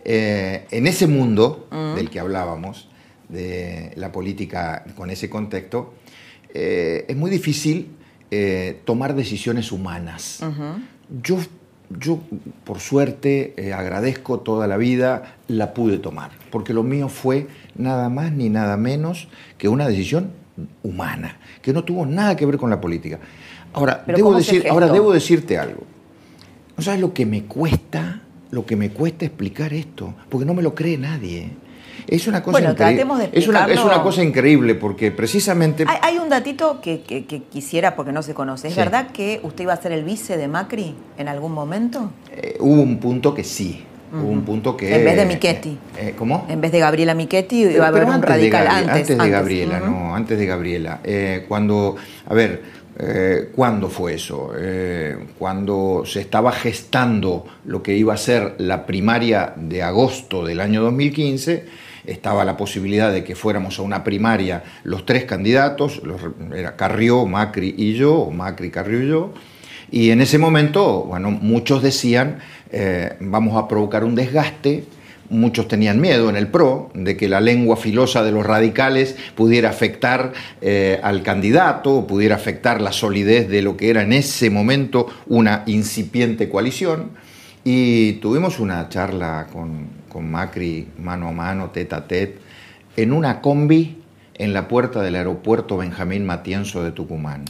eh, 0.05 0.69
en 0.71 0.87
ese 0.87 1.09
mundo 1.09 1.67
mm. 1.69 1.97
del 1.97 2.11
que 2.11 2.21
hablábamos, 2.21 2.89
de 3.29 3.93
la 3.97 4.13
política 4.13 4.85
con 4.95 5.11
ese 5.11 5.29
contexto, 5.29 5.95
eh, 6.55 7.07
es 7.09 7.17
muy 7.17 7.33
difícil 7.33 7.97
eh, 8.31 8.81
tomar 8.85 9.17
decisiones 9.17 9.73
humanas. 9.73 10.45
Yo 11.09 11.39
yo, 11.99 12.21
por 12.65 12.79
suerte, 12.79 13.55
eh, 13.57 13.73
agradezco 13.73 14.41
toda 14.41 14.67
la 14.67 14.77
vida, 14.77 15.37
la 15.49 15.75
pude 15.75 15.99
tomar, 15.99 16.31
porque 16.51 16.73
lo 16.73 16.83
mío 16.83 17.09
fue 17.09 17.49
nada 17.75 18.09
más 18.09 18.33
ni 18.33 18.49
nada 18.49 18.77
menos 18.77 19.29
que 19.59 19.69
una 19.69 19.89
decisión 19.89 20.31
humana, 20.83 21.39
que 21.63 21.73
no 21.73 21.85
tuvo 21.85 22.07
nada 22.07 22.37
que 22.37 22.47
ver 22.47 22.59
con 22.59 22.71
la 22.71 22.81
política. 22.81 23.19
Ahora, 23.73 24.05
debo, 24.07 24.35
decir, 24.35 24.69
ahora 24.69 24.89
debo 24.89 25.13
decirte 25.13 25.59
algo. 25.59 25.83
¿No 26.77 26.83
sabes 26.83 27.01
lo 27.01 27.13
que 27.13 27.27
me 27.27 27.45
cuesta, 27.45 28.23
lo 28.51 28.65
que 28.67 28.77
me 28.77 28.91
cuesta 28.91 29.25
explicar 29.25 29.73
esto? 29.73 30.15
Porque 30.29 30.47
no 30.47 30.55
me 30.55 30.63
lo 30.63 30.75
cree 30.75 30.97
nadie. 30.97 31.51
Es 32.11 32.27
una 32.27 32.43
cosa 32.43 32.61
increíble. 32.61 33.31
es, 33.33 33.47
una, 33.47 33.67
es 33.67 33.79
una 33.79 34.03
cosa 34.03 34.25
increíble 34.25 34.75
porque 34.75 35.13
precisamente. 35.13 35.85
Hay, 36.03 36.19
un 36.19 36.29
datito 36.29 36.81
que, 36.81 37.03
quisiera, 37.51 37.95
porque 37.95 38.11
no 38.11 38.23
se 38.23 38.35
conoce. 38.35 38.67
¿Es 38.67 38.75
verdad 38.75 39.13
que 39.13 39.39
usted 39.45 39.63
iba 39.63 39.73
a 39.73 39.81
ser 39.81 39.93
el 39.93 40.03
vice 40.03 40.37
de 40.37 40.49
Macri 40.49 40.97
en 41.17 41.29
algún 41.29 41.53
momento? 41.53 42.11
Eh, 42.33 42.57
hubo 42.59 42.83
un 42.83 42.99
punto 42.99 43.33
que 43.33 43.45
sí. 43.45 43.85
Hubo 44.13 44.29
un 44.29 44.43
punto 44.43 44.77
que. 44.77 44.93
En 44.93 45.05
vez 45.05 45.17
de 45.17 45.25
Michetti. 45.25 45.69
Eh, 45.69 46.09
eh, 46.09 46.15
¿Cómo? 46.19 46.47
En 46.49 46.61
vez 46.61 46.73
de 46.73 46.81
Gabriela 46.81 47.15
Michetti 47.15 47.63
iba 47.63 47.85
a 47.85 47.89
haber 47.89 48.07
un 48.07 48.21
radical 48.21 48.67
antes. 48.67 49.11
Antes 49.11 49.19
de 49.19 49.31
Gabriela, 49.31 49.79
no, 49.79 50.17
antes 50.17 50.37
de 50.37 50.47
Gabriela. 50.47 51.01
cuando. 51.49 51.95
A 52.27 52.35
ver. 52.35 52.81
¿Cuándo 53.55 53.89
fue 53.89 54.13
eso? 54.15 54.53
cuando 55.39 56.03
se 56.05 56.21
estaba 56.21 56.53
gestando 56.53 57.47
lo 57.65 57.83
que 57.83 57.97
iba 57.97 58.13
a 58.13 58.19
ser 58.19 58.57
la 58.59 58.85
primaria 58.85 59.55
de 59.57 59.83
agosto 59.83 60.45
del 60.45 60.61
año 60.61 60.83
2015, 60.83 61.65
estaba 62.05 62.45
la 62.45 62.57
posibilidad 62.57 63.13
de 63.13 63.25
que 63.25 63.35
fuéramos 63.35 63.79
a 63.79 63.83
una 63.83 64.05
primaria 64.05 64.63
los 64.85 65.07
tres 65.07 65.25
candidatos, 65.25 66.01
era 66.55 66.77
Carrió, 66.77 67.27
Macri 67.27 67.75
y 67.77 67.95
yo, 67.95 68.15
o 68.15 68.31
Macri, 68.31 68.71
Carrió 68.71 69.03
y 69.03 69.09
yo, 69.09 69.35
y 69.91 70.11
en 70.11 70.21
ese 70.21 70.39
momento, 70.39 71.05
bueno, 71.05 71.31
muchos 71.31 71.83
decían, 71.83 72.39
eh, 72.71 73.17
vamos 73.21 73.57
a 73.57 73.67
provocar 73.67 74.05
un 74.05 74.15
desgaste, 74.15 74.85
muchos 75.31 75.69
tenían 75.69 76.01
miedo 76.01 76.29
en 76.29 76.37
el 76.37 76.49
PRO 76.49 76.91
de 76.95 77.17
que 77.17 77.29
la 77.29 77.41
lengua 77.41 77.77
filosa 77.77 78.23
de 78.23 78.33
los 78.33 78.45
radicales 78.45 79.17
pudiera 79.35 79.71
afectar 79.71 80.33
eh, 80.61 81.01
al 81.03 81.23
candidato, 81.23 82.07
pudiera 82.07 82.37
afectar 82.37 82.81
la 82.81 82.93
solidez 82.93 83.49
de 83.49 83.63
lo 83.63 83.77
que 83.77 83.91
era 83.91 84.03
en 84.03 84.13
ese 84.13 84.51
momento 84.51 85.07
una 85.27 85.63
incipiente 85.67 86.49
coalición. 86.49 87.11
Y 87.65 88.15
tuvimos 88.15 88.59
una 88.59 88.89
charla 88.89 89.47
con, 89.53 90.00
con 90.11 90.31
Macri 90.31 90.89
mano 90.99 91.29
a 91.29 91.33
mano, 91.33 91.71
tete 91.71 91.95
a 91.95 92.07
tete, 92.07 92.39
en 92.97 93.13
una 93.13 93.41
combi 93.41 93.97
en 94.41 94.55
la 94.55 94.69
puerta 94.69 95.03
del 95.03 95.17
aeropuerto 95.17 95.77
Benjamín 95.77 96.25
Matienzo 96.25 96.83
de 96.83 96.93
Tucumán. 96.93 97.45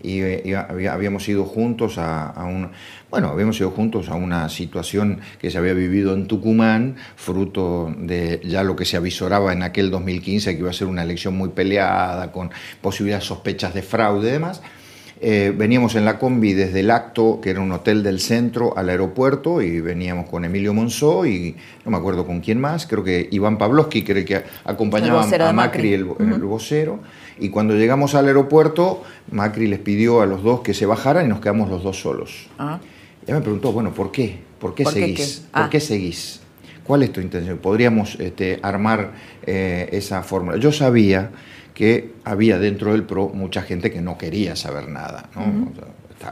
Y, 0.00 0.20
eh, 0.20 0.56
habíamos 0.56 1.28
ido 1.28 1.44
juntos 1.44 1.98
a, 1.98 2.32
un, 2.44 2.70
bueno, 3.10 3.30
habíamos 3.30 3.58
ido 3.58 3.72
juntos 3.72 4.08
a 4.08 4.14
una 4.14 4.48
situación 4.48 5.18
que 5.40 5.50
se 5.50 5.58
había 5.58 5.74
vivido 5.74 6.14
en 6.14 6.28
Tucumán, 6.28 6.94
fruto 7.16 7.92
de 7.98 8.40
ya 8.44 8.62
lo 8.62 8.76
que 8.76 8.84
se 8.84 8.96
avisoraba 8.96 9.52
en 9.52 9.64
aquel 9.64 9.90
2015, 9.90 10.54
que 10.54 10.60
iba 10.60 10.70
a 10.70 10.72
ser 10.72 10.86
una 10.86 11.02
elección 11.02 11.36
muy 11.36 11.48
peleada, 11.48 12.30
con 12.30 12.50
posibilidades 12.80 13.24
sospechas 13.24 13.74
de 13.74 13.82
fraude 13.82 14.28
y 14.28 14.32
demás. 14.32 14.62
Eh, 15.22 15.52
veníamos 15.54 15.96
en 15.96 16.06
la 16.06 16.18
combi 16.18 16.54
desde 16.54 16.80
el 16.80 16.90
acto, 16.90 17.40
que 17.42 17.50
era 17.50 17.60
un 17.60 17.70
hotel 17.72 18.02
del 18.02 18.20
centro, 18.20 18.76
al 18.78 18.88
aeropuerto 18.88 19.60
y 19.60 19.78
veníamos 19.82 20.30
con 20.30 20.46
Emilio 20.46 20.72
Monzó 20.72 21.26
y 21.26 21.56
no 21.84 21.90
me 21.90 21.98
acuerdo 21.98 22.26
con 22.26 22.40
quién 22.40 22.58
más, 22.58 22.86
creo 22.86 23.04
que 23.04 23.28
Iván 23.30 23.58
Pavlovsky, 23.58 24.00
que 24.02 24.12
era 24.12 24.20
el 24.20 24.26
que 24.26 24.42
acompañaba 24.64 25.22
a 25.22 25.52
Macri, 25.52 25.92
el, 25.92 26.04
vocero. 26.04 27.00
Y 27.38 27.50
cuando 27.50 27.74
llegamos 27.74 28.14
al 28.14 28.28
aeropuerto, 28.28 29.02
Macri 29.30 29.66
les 29.66 29.78
pidió 29.78 30.22
a 30.22 30.26
los 30.26 30.42
dos 30.42 30.60
que 30.60 30.72
se 30.72 30.86
bajaran 30.86 31.26
y 31.26 31.28
nos 31.28 31.40
quedamos 31.40 31.68
los 31.68 31.82
dos 31.82 32.00
solos. 32.00 32.48
Ya 33.26 33.34
me 33.34 33.42
preguntó, 33.42 33.72
bueno, 33.72 33.92
¿por 33.92 34.10
qué? 34.10 34.38
¿Por 34.58 34.74
qué 34.74 34.86
seguís? 34.86 35.44
¿Por 35.52 35.68
qué 35.68 35.76
ah. 35.76 35.80
seguís? 35.80 36.40
¿Cuál 36.84 37.02
es 37.02 37.12
tu 37.12 37.20
intención? 37.20 37.58
Podríamos 37.58 38.18
este, 38.18 38.58
armar 38.62 39.12
eh, 39.46 39.90
esa 39.92 40.22
fórmula. 40.22 40.56
Yo 40.56 40.72
sabía 40.72 41.30
que 41.80 42.10
había 42.24 42.58
dentro 42.58 42.92
del 42.92 43.04
PRO 43.04 43.30
mucha 43.32 43.62
gente 43.62 43.90
que 43.90 44.02
no 44.02 44.18
quería 44.18 44.54
saber 44.54 44.86
nada. 44.90 45.30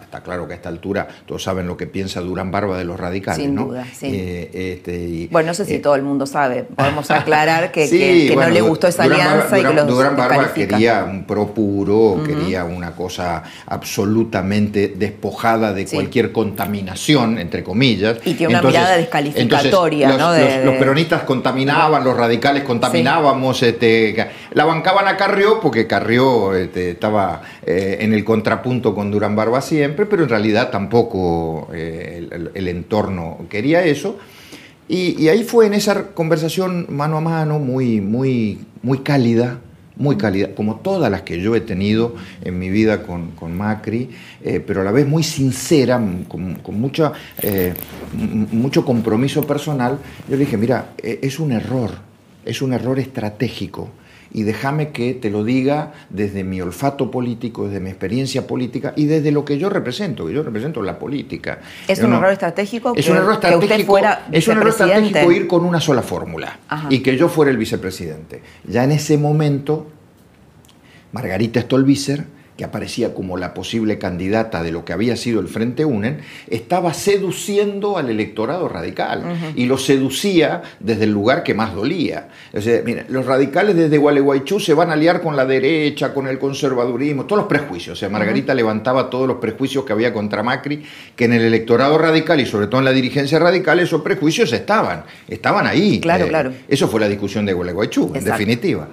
está, 0.04 0.20
claro 0.20 0.46
que 0.46 0.52
a 0.52 0.56
esta 0.56 0.68
altura 0.68 1.08
todos 1.24 1.42
saben 1.42 1.66
lo 1.66 1.74
que 1.78 1.86
piensa 1.86 2.20
Durán 2.20 2.50
Barba 2.50 2.76
de 2.76 2.84
los 2.84 3.00
radicales, 3.00 3.40
Sin 3.40 3.54
¿no? 3.54 3.64
duda, 3.68 3.86
sí. 3.90 4.08
Eh, 4.12 4.74
este, 4.74 5.28
bueno, 5.30 5.46
no 5.46 5.54
sé 5.54 5.64
si 5.64 5.76
eh, 5.76 5.78
todo 5.78 5.94
el 5.94 6.02
mundo 6.02 6.26
sabe. 6.26 6.64
Podemos 6.64 7.10
aclarar 7.10 7.72
que, 7.72 7.86
Sí, 7.86 7.98
que- 7.98 8.26
que 8.28 8.34
bueno, 8.34 8.48
no 8.50 8.54
le 8.54 8.60
gustó 8.60 8.86
esa 8.88 9.04
Durán 9.04 9.18
Barba- 9.20 9.32
alianza 9.32 9.58
y 9.58 9.62
que 9.64 9.72
los 9.72 9.86
Durán 9.86 10.16
Barba 10.18 10.52
quería 10.52 11.04
un 11.04 11.24
pro 11.24 11.54
puro, 11.54 12.22
quería 12.26 12.66
una 12.66 12.90
cosa 12.94 13.42
absolutamente 13.66 14.92
despojada 14.94 15.72
de 15.72 15.86
Sí. 15.86 15.96
cualquier 15.96 16.32
contaminación, 16.32 17.38
entre 17.38 17.64
comillas. 17.64 18.18
Y 18.26 18.34
tiene 18.34 18.52
una 18.58 18.62
mirada 18.68 18.94
descalificatoria, 18.98 20.10
entonces, 20.10 20.44
¿no? 20.44 20.48
Los, 20.50 20.58
De- 20.58 20.64
los- 20.66 20.74
peronistas 20.76 21.22
contaminaban, 21.22 22.04
los 22.04 22.14
radicales 22.14 22.62
contaminábamos, 22.64 23.62
este, 23.62 24.14
la 24.52 24.64
bancaban 24.64 25.06
a 25.08 25.16
Carrió 25.16 25.60
porque 25.60 25.86
Carrió 25.86 26.54
este, 26.54 26.92
estaba 26.92 27.42
eh, 27.66 27.98
en 28.00 28.12
el 28.14 28.24
contrapunto 28.24 28.94
con 28.94 29.10
Durán 29.10 29.36
Barba 29.36 29.60
siempre, 29.60 30.06
pero 30.06 30.22
en 30.22 30.28
realidad 30.28 30.70
tampoco 30.70 31.68
eh, 31.72 32.28
el- 32.54 32.68
entorno 32.68 33.38
quería 33.48 33.84
eso. 33.84 34.18
Y, 34.88 35.28
ahí 35.28 35.44
fue 35.44 35.66
en 35.66 35.74
esa 35.74 36.08
conversación 36.14 36.86
mano 36.88 37.18
a 37.18 37.20
mano, 37.20 37.58
muy, 37.58 38.00
muy, 38.00 38.58
muy 38.82 39.00
cálida, 39.00 39.58
muy 39.96 40.16
cálida, 40.16 40.54
como 40.54 40.76
todas 40.76 41.10
las 41.10 41.22
que 41.22 41.42
yo 41.42 41.54
he 41.54 41.60
tenido 41.60 42.14
en 42.42 42.58
mi 42.58 42.70
vida 42.70 43.02
con, 43.02 43.32
con 43.32 43.54
Macri, 43.54 44.08
eh, 44.42 44.60
pero 44.66 44.80
a 44.80 44.84
la 44.84 44.92
vez 44.92 45.06
muy 45.06 45.22
sincera, 45.22 46.00
con, 46.28 46.58
mucha, 46.80 47.12
mucho 48.52 48.84
compromiso 48.84 49.46
personal. 49.46 49.98
Yo 50.28 50.36
le 50.36 50.44
dije, 50.44 50.56
mira, 50.56 50.92
eh, 51.02 51.18
es 51.22 51.38
un 51.38 51.52
error, 51.52 51.90
es 52.46 52.62
un 52.62 52.72
error 52.72 52.98
estratégico. 52.98 53.90
Y 54.30 54.42
déjame 54.42 54.90
que 54.90 55.14
te 55.14 55.30
lo 55.30 55.42
diga 55.42 55.92
desde 56.10 56.44
mi 56.44 56.60
olfato 56.60 57.10
político, 57.10 57.66
desde 57.66 57.80
mi 57.80 57.88
experiencia 57.88 58.46
política 58.46 58.92
y 58.94 59.06
desde 59.06 59.32
lo 59.32 59.44
que 59.44 59.56
yo 59.56 59.70
represento, 59.70 60.26
que 60.26 60.34
yo 60.34 60.42
represento 60.42 60.82
la 60.82 60.98
política. 60.98 61.60
¿Es 61.86 61.98
Yo 61.98 62.04
un 62.04 62.10
no- 62.10 62.18
error 62.18 62.32
estratégico 62.32 62.92
es 62.94 63.06
que- 63.06 63.10
un 63.10 63.16
error 63.16 63.30
que 63.40 63.46
usted 63.46 63.54
estratégico, 63.54 63.92
fuera 63.92 64.26
es 64.30 64.46
un 64.48 64.56
error 64.58 64.68
estratégico 64.68 65.32
ir 65.32 65.46
con 65.46 65.64
una 65.64 65.80
sola 65.80 66.02
fórmula 66.02 66.58
Ajá. 66.68 66.88
y 66.90 67.00
que 67.00 67.16
yo 67.16 67.28
fuera 67.28 67.50
el 67.50 67.56
vicepresidente. 67.56 68.42
Ya 68.66 68.84
en 68.84 68.92
ese 68.92 69.16
momento, 69.16 69.86
Margarita 71.12 71.60
Stolbizer, 71.62 72.24
que 72.58 72.64
aparecía 72.64 73.14
como 73.14 73.36
la 73.36 73.54
posible 73.54 73.98
candidata 73.98 74.64
de 74.64 74.72
lo 74.72 74.84
que 74.84 74.92
había 74.92 75.16
sido 75.16 75.38
el 75.38 75.46
Frente 75.46 75.84
UNEN, 75.84 76.18
estaba 76.48 76.92
seduciendo 76.92 77.98
al 77.98 78.10
electorado 78.10 78.68
radical 78.68 79.22
y 79.54 79.66
lo 79.66 79.78
seducía 79.78 80.62
desde 80.80 81.04
el 81.04 81.12
lugar 81.12 81.44
que 81.44 81.54
más 81.54 81.72
dolía. 81.72 82.30
O 82.52 82.60
sea, 82.60 82.82
mira, 82.84 83.04
los 83.10 83.26
radicales 83.26 83.76
desde 83.76 83.96
Gualeguaychú 83.96 84.58
se 84.58 84.74
van 84.74 84.90
a 84.90 84.94
aliar 84.94 85.22
con 85.22 85.36
la 85.36 85.46
derecha, 85.46 86.12
con 86.12 86.26
el 86.26 86.40
conservadurismo, 86.40 87.26
todos 87.26 87.42
los 87.42 87.48
prejuicios. 87.48 87.96
O 87.96 88.00
sea, 88.00 88.08
Margarita 88.08 88.52
levantaba 88.54 89.08
todos 89.08 89.28
los 89.28 89.36
prejuicios 89.36 89.84
que 89.84 89.92
había 89.92 90.12
contra 90.12 90.42
Macri, 90.42 90.82
que 91.14 91.26
en 91.26 91.34
el 91.34 91.42
electorado 91.42 91.96
radical 91.96 92.40
y 92.40 92.46
sobre 92.46 92.66
todo 92.66 92.80
en 92.80 92.86
la 92.86 92.92
dirigencia 92.92 93.38
radical 93.38 93.78
esos 93.78 94.02
prejuicios 94.02 94.52
estaban, 94.52 95.04
estaban 95.28 95.64
ahí. 95.64 96.00
Claro, 96.00 96.26
claro. 96.26 96.52
Eso 96.66 96.88
fue 96.88 96.98
la 96.98 97.08
discusión 97.08 97.46
de 97.46 97.52
Gualeguaychú, 97.52 98.10
en 98.16 98.24
definitiva. 98.24 98.88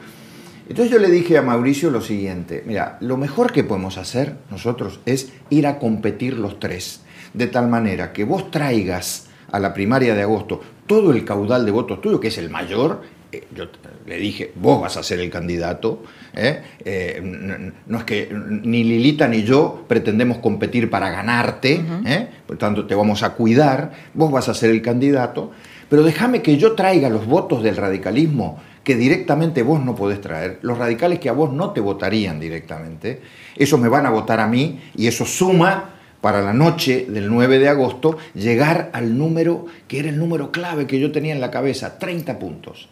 Entonces 0.68 0.92
yo 0.92 1.00
le 1.00 1.10
dije 1.10 1.38
a 1.38 1.42
Mauricio 1.42 1.92
lo 1.92 2.02
siguiente, 2.02 2.64
mira, 2.66 2.98
lo 3.00 3.18
mejor 3.18 3.52
que 3.52 3.64
podemos 3.64 3.98
hacer 3.98 4.36
nosotros 4.50 5.00
es 5.06 5.32
ir 5.50 5.68
a 5.68 5.78
competir 5.78 6.38
los 6.38 6.60
tres, 6.60 7.02
de 7.34 7.48
tal 7.48 7.68
manera 7.68 8.14
que 8.14 8.24
vos 8.24 8.50
traigas 8.50 9.28
a 9.52 9.60
la 9.60 9.74
primaria 9.74 10.16
de 10.16 10.24
agosto 10.24 10.62
todo 10.88 11.12
el 11.12 11.24
caudal 11.24 11.66
de 11.66 11.72
votos 11.72 12.02
tuyo, 12.02 12.20
que 12.20 12.30
es 12.30 12.38
el 12.38 12.50
mayor, 12.50 13.02
eh, 13.32 13.44
yo 13.56 13.66
le 14.06 14.18
dije, 14.18 14.52
vos 14.56 14.82
vas 14.82 14.98
a 14.98 15.04
ser 15.04 15.20
el 15.20 15.30
candidato, 15.30 16.04
¿eh? 16.34 16.62
Eh, 16.84 17.72
no 17.86 17.98
es 17.98 18.04
que 18.04 18.30
ni 18.32 18.84
Lilita 18.84 19.28
ni 19.28 19.44
yo 19.44 19.86
pretendemos 19.88 20.38
competir 20.40 20.90
para 20.90 21.10
ganarte, 21.10 21.84
¿eh? 22.06 22.28
por 22.46 22.58
tanto 22.58 22.86
te 22.86 22.96
vamos 22.96 23.24
a 23.24 23.32
cuidar, 23.32 23.92
vos 24.14 24.32
vas 24.32 24.50
a 24.50 24.54
ser 24.54 24.70
el 24.70 24.82
candidato, 24.82 25.52
pero 25.90 26.04
déjame 26.04 26.42
que 26.42 26.58
yo 26.58 26.74
traiga 26.74 27.10
los 27.10 27.26
votos 27.26 27.64
del 27.64 27.78
radicalismo 27.78 28.60
que 28.86 28.96
directamente 28.96 29.64
vos 29.64 29.84
no 29.84 29.96
podés 29.96 30.22
traer, 30.22 30.60
los 30.62 30.78
radicales 30.78 31.20
que 31.20 31.28
a 31.28 31.34
vos 31.34 31.52
no 31.52 31.72
te 31.72 31.82
votarían 31.82 32.40
directamente, 32.40 33.20
esos 33.58 33.78
me 33.80 33.90
van 33.90 34.06
a 34.06 34.12
votar 34.12 34.40
a 34.40 34.48
mí 34.48 34.80
y 34.96 35.08
eso 35.08 35.26
suma 35.26 35.90
para 36.22 36.42
la 36.42 36.54
noche 36.54 37.06
del 37.08 37.30
9 37.30 37.60
de 37.60 37.68
agosto 37.70 38.18
llegar 38.34 38.90
al 38.94 39.16
número 39.16 39.66
que 39.88 40.00
era 40.00 40.10
el 40.10 40.18
número 40.18 40.52
clave 40.52 40.88
que 40.88 41.00
yo 41.00 41.12
tenía 41.12 41.34
en 41.34 41.42
la 41.42 41.52
cabeza, 41.52 42.00
30 42.00 42.40
puntos. 42.40 42.90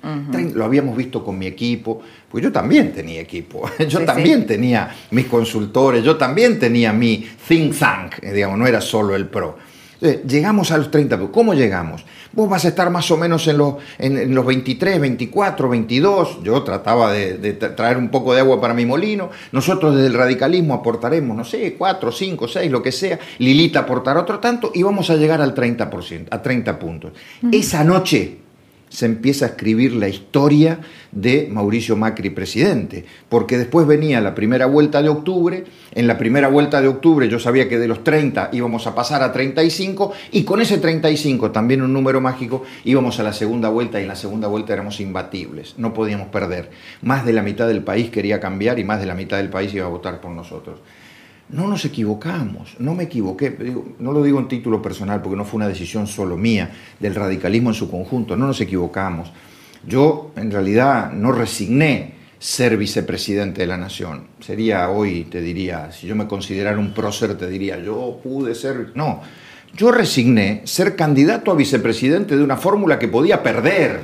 Lo 0.53 0.65
habíamos 0.65 0.95
visto 0.95 1.23
con 1.23 1.39
mi 1.39 1.47
equipo, 1.47 2.01
pues 2.29 2.43
yo 2.43 2.51
también 2.51 2.91
tenía 2.93 3.21
equipo, 3.21 3.67
yo 3.87 3.99
Sí, 4.01 4.05
también 4.05 4.41
sí. 4.41 4.45
tenía 4.47 4.93
mis 5.11 5.25
consultores, 5.25 6.03
yo 6.03 6.15
también 6.17 6.59
tenía 6.59 6.93
mi 6.93 7.25
think 7.47 7.75
tank, 7.77 8.19
digamos, 8.21 8.59
no 8.59 8.67
era 8.67 8.81
solo 8.81 9.15
el 9.15 9.27
pro. 9.27 9.57
Entonces, 10.03 10.29
llegamos 10.29 10.69
a 10.71 10.77
los 10.77 10.91
30 10.91 11.15
puntos. 11.17 11.33
¿Cómo 11.33 11.53
llegamos? 11.53 12.03
Vos 12.33 12.49
vas 12.49 12.65
a 12.65 12.67
estar 12.69 12.89
más 12.89 13.09
o 13.11 13.15
menos 13.17 13.47
en 13.47 13.57
los, 13.57 13.75
en, 13.97 14.17
en 14.17 14.35
los 14.35 14.45
23, 14.45 14.99
24, 14.99 15.69
22. 15.69 16.43
Yo 16.43 16.61
trataba 16.63 17.11
de, 17.13 17.37
de 17.37 17.57
tra- 17.57 17.73
traer 17.75 17.97
un 17.97 18.09
poco 18.09 18.33
de 18.33 18.41
agua 18.41 18.59
para 18.59 18.73
mi 18.73 18.85
molino. 18.85 19.29
Nosotros 19.53 19.95
desde 19.95 20.07
el 20.07 20.13
radicalismo 20.13 20.73
aportaremos, 20.73 21.37
no 21.37 21.45
sé, 21.45 21.75
4, 21.77 22.11
5, 22.11 22.47
6, 22.47 22.69
lo 22.71 22.81
que 22.83 22.91
sea. 22.91 23.17
Lilita 23.37 23.79
aportará 23.79 24.19
otro 24.19 24.39
tanto 24.39 24.71
y 24.73 24.83
vamos 24.83 25.09
a 25.09 25.15
llegar 25.15 25.41
al 25.41 25.55
30%, 25.55 26.27
a 26.29 26.41
30 26.41 26.79
puntos. 26.79 27.13
Esa 27.51 27.83
noche 27.85 28.37
se 28.93 29.07
empieza 29.07 29.45
a 29.45 29.47
escribir 29.49 29.93
la 29.93 30.07
historia 30.07 30.79
de 31.11 31.49
Mauricio 31.51 31.95
Macri 31.95 32.29
presidente, 32.29 33.05
porque 33.27 33.57
después 33.57 33.87
venía 33.87 34.21
la 34.21 34.35
primera 34.35 34.67
vuelta 34.67 35.01
de 35.01 35.09
octubre, 35.09 35.63
en 35.95 36.05
la 36.05 36.19
primera 36.19 36.47
vuelta 36.47 36.79
de 36.79 36.89
octubre 36.89 37.27
yo 37.27 37.39
sabía 37.39 37.67
que 37.67 37.79
de 37.79 37.87
los 37.87 38.03
30 38.03 38.51
íbamos 38.53 38.85
a 38.85 38.93
pasar 38.93 39.23
a 39.23 39.33
35 39.33 40.13
y 40.31 40.43
con 40.43 40.61
ese 40.61 40.77
35, 40.77 41.49
también 41.49 41.81
un 41.81 41.91
número 41.91 42.21
mágico, 42.21 42.63
íbamos 42.83 43.19
a 43.19 43.23
la 43.23 43.33
segunda 43.33 43.69
vuelta 43.69 43.99
y 43.99 44.03
en 44.03 44.09
la 44.09 44.15
segunda 44.15 44.47
vuelta 44.47 44.73
éramos 44.73 44.99
imbatibles, 44.99 45.73
no 45.77 45.95
podíamos 45.95 46.27
perder. 46.27 46.69
Más 47.01 47.25
de 47.25 47.33
la 47.33 47.41
mitad 47.41 47.67
del 47.67 47.83
país 47.83 48.11
quería 48.11 48.39
cambiar 48.39 48.77
y 48.77 48.83
más 48.83 48.99
de 48.99 49.07
la 49.07 49.15
mitad 49.15 49.37
del 49.37 49.49
país 49.49 49.73
iba 49.73 49.87
a 49.87 49.89
votar 49.89 50.21
por 50.21 50.29
nosotros. 50.31 50.79
No 51.49 51.67
nos 51.67 51.85
equivocamos, 51.85 52.75
no 52.79 52.95
me 52.95 53.03
equivoqué, 53.03 53.55
no 53.99 54.11
lo 54.11 54.23
digo 54.23 54.39
en 54.39 54.47
título 54.47 54.81
personal 54.81 55.21
porque 55.21 55.35
no 55.35 55.45
fue 55.45 55.57
una 55.57 55.67
decisión 55.67 56.07
solo 56.07 56.35
mía, 56.35 56.71
del 56.99 57.13
radicalismo 57.13 57.69
en 57.69 57.75
su 57.75 57.91
conjunto, 57.91 58.35
no 58.35 58.47
nos 58.47 58.59
equivocamos. 58.61 59.31
Yo 59.85 60.31
en 60.35 60.49
realidad 60.49 61.11
no 61.11 61.31
resigné 61.31 62.13
ser 62.39 62.75
vicepresidente 62.75 63.61
de 63.61 63.67
la 63.67 63.77
nación. 63.77 64.27
Sería 64.39 64.89
hoy, 64.89 65.25
te 65.25 65.41
diría, 65.41 65.91
si 65.91 66.07
yo 66.07 66.15
me 66.15 66.27
considerara 66.27 66.77
un 66.77 66.93
prócer, 66.93 67.37
te 67.37 67.47
diría, 67.47 67.79
yo 67.79 68.19
pude 68.21 68.55
ser... 68.55 68.91
No, 68.95 69.21
yo 69.75 69.91
resigné 69.91 70.61
ser 70.65 70.95
candidato 70.95 71.51
a 71.51 71.55
vicepresidente 71.55 72.35
de 72.35 72.43
una 72.43 72.57
fórmula 72.57 72.99
que 72.99 73.07
podía 73.07 73.41
perder. 73.41 74.01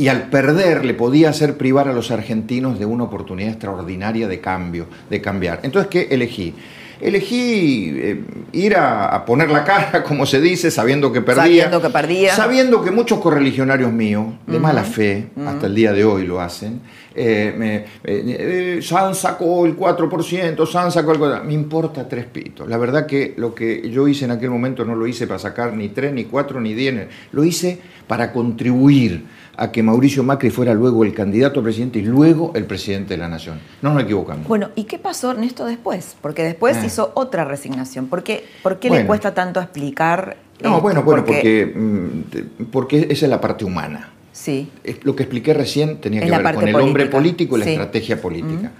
Y 0.00 0.08
al 0.08 0.30
perder 0.30 0.86
le 0.86 0.94
podía 0.94 1.28
hacer 1.28 1.58
privar 1.58 1.86
a 1.86 1.92
los 1.92 2.10
argentinos 2.10 2.78
de 2.78 2.86
una 2.86 3.04
oportunidad 3.04 3.50
extraordinaria 3.50 4.28
de 4.28 4.40
cambio, 4.40 4.86
de 5.10 5.20
cambiar. 5.20 5.60
Entonces, 5.62 5.90
¿qué 5.90 6.08
elegí? 6.10 6.54
Elegí 7.02 7.92
eh, 7.94 8.24
ir 8.52 8.76
a, 8.76 9.14
a 9.14 9.26
poner 9.26 9.50
la 9.50 9.62
cara, 9.62 10.02
como 10.08 10.24
se 10.24 10.40
dice, 10.40 10.70
sabiendo 10.70 11.12
que 11.12 11.20
perdía. 11.20 11.42
Sabiendo 11.42 11.82
que 11.82 11.90
perdía. 11.90 12.34
Sabiendo 12.34 12.82
que 12.82 12.90
muchos 12.90 13.20
correligionarios 13.20 13.92
míos, 13.92 14.28
de 14.46 14.58
mala 14.58 14.84
fe, 14.84 15.28
hasta 15.46 15.66
el 15.66 15.74
día 15.74 15.92
de 15.92 16.02
hoy 16.02 16.26
lo 16.26 16.40
hacen, 16.40 16.80
eh, 17.14 17.52
me, 17.56 17.76
eh, 17.76 17.84
eh, 18.04 18.80
San 18.82 19.14
sacó 19.14 19.66
el 19.66 19.76
4%, 19.76 20.66
San 20.66 20.90
sacó 20.92 21.12
el 21.12 21.18
4%. 21.18 21.44
Me 21.44 21.52
importa 21.54 22.08
tres 22.08 22.24
pitos. 22.24 22.68
La 22.68 22.78
verdad 22.78 23.04
que 23.04 23.34
lo 23.36 23.54
que 23.54 23.90
yo 23.90 24.06
hice 24.08 24.24
en 24.24 24.30
aquel 24.30 24.50
momento 24.50 24.84
no 24.84 24.94
lo 24.94 25.06
hice 25.06 25.26
para 25.26 25.38
sacar 25.38 25.74
ni 25.74 25.88
3, 25.88 26.14
ni 26.14 26.24
4, 26.24 26.60
ni 26.60 26.72
10. 26.72 27.08
Lo 27.32 27.44
hice 27.44 27.78
para 28.06 28.32
contribuir 28.32 29.24
a 29.60 29.70
que 29.70 29.82
Mauricio 29.82 30.22
Macri 30.22 30.48
fuera 30.48 30.72
luego 30.72 31.04
el 31.04 31.12
candidato 31.12 31.60
a 31.60 31.62
presidente 31.62 31.98
y 31.98 32.02
luego 32.02 32.50
el 32.54 32.64
presidente 32.64 33.12
de 33.12 33.18
la 33.18 33.28
nación. 33.28 33.60
No 33.82 33.92
nos 33.92 34.04
equivocamos. 34.04 34.48
Bueno, 34.48 34.70
¿y 34.74 34.84
qué 34.84 34.98
pasó 34.98 35.32
en 35.32 35.44
esto 35.44 35.66
después? 35.66 36.16
Porque 36.22 36.42
después 36.42 36.78
Ah. 36.78 36.86
hizo 36.86 37.12
otra 37.14 37.44
resignación. 37.44 38.06
¿Por 38.06 38.22
qué, 38.22 38.42
por 38.62 38.78
qué 38.78 38.88
le 38.88 39.04
cuesta 39.04 39.34
tanto 39.34 39.60
explicar? 39.60 40.38
No, 40.62 40.70
esto? 40.70 40.80
bueno, 40.80 41.02
bueno, 41.02 41.24
porque, 41.26 41.66
mm, 41.76 42.64
porque 42.72 43.08
esa 43.10 43.26
es 43.26 43.30
la 43.30 43.38
parte 43.38 43.66
humana. 43.66 44.08
Sí, 44.32 44.70
Lo 45.02 45.14
que 45.14 45.24
expliqué 45.24 45.52
recién 45.52 46.00
tenía 46.00 46.22
que 46.22 46.30
ver 46.30 46.54
con 46.54 46.66
el 46.66 46.76
hombre 46.76 47.06
político 47.06 47.58
y 47.58 47.60
la 47.60 47.66
estrategia 47.66 48.18
política. 48.18 48.72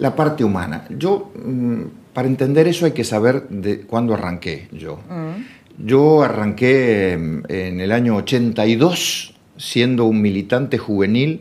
La 0.00 0.16
parte 0.16 0.42
humana. 0.42 0.86
Yo, 0.90 1.30
mm, 1.36 1.82
para 2.12 2.26
entender 2.26 2.66
eso 2.66 2.84
hay 2.84 2.92
que 2.92 3.04
saber 3.04 3.48
de 3.48 3.82
cuándo 3.82 4.12
arranqué 4.12 4.66
yo. 4.72 4.98
Yo 5.78 6.24
arranqué 6.24 7.16
mm, 7.16 7.42
en 7.48 7.80
el 7.80 7.92
año 7.92 8.16
82 8.16 9.35
siendo 9.56 10.04
un 10.04 10.20
militante 10.20 10.78
juvenil, 10.78 11.40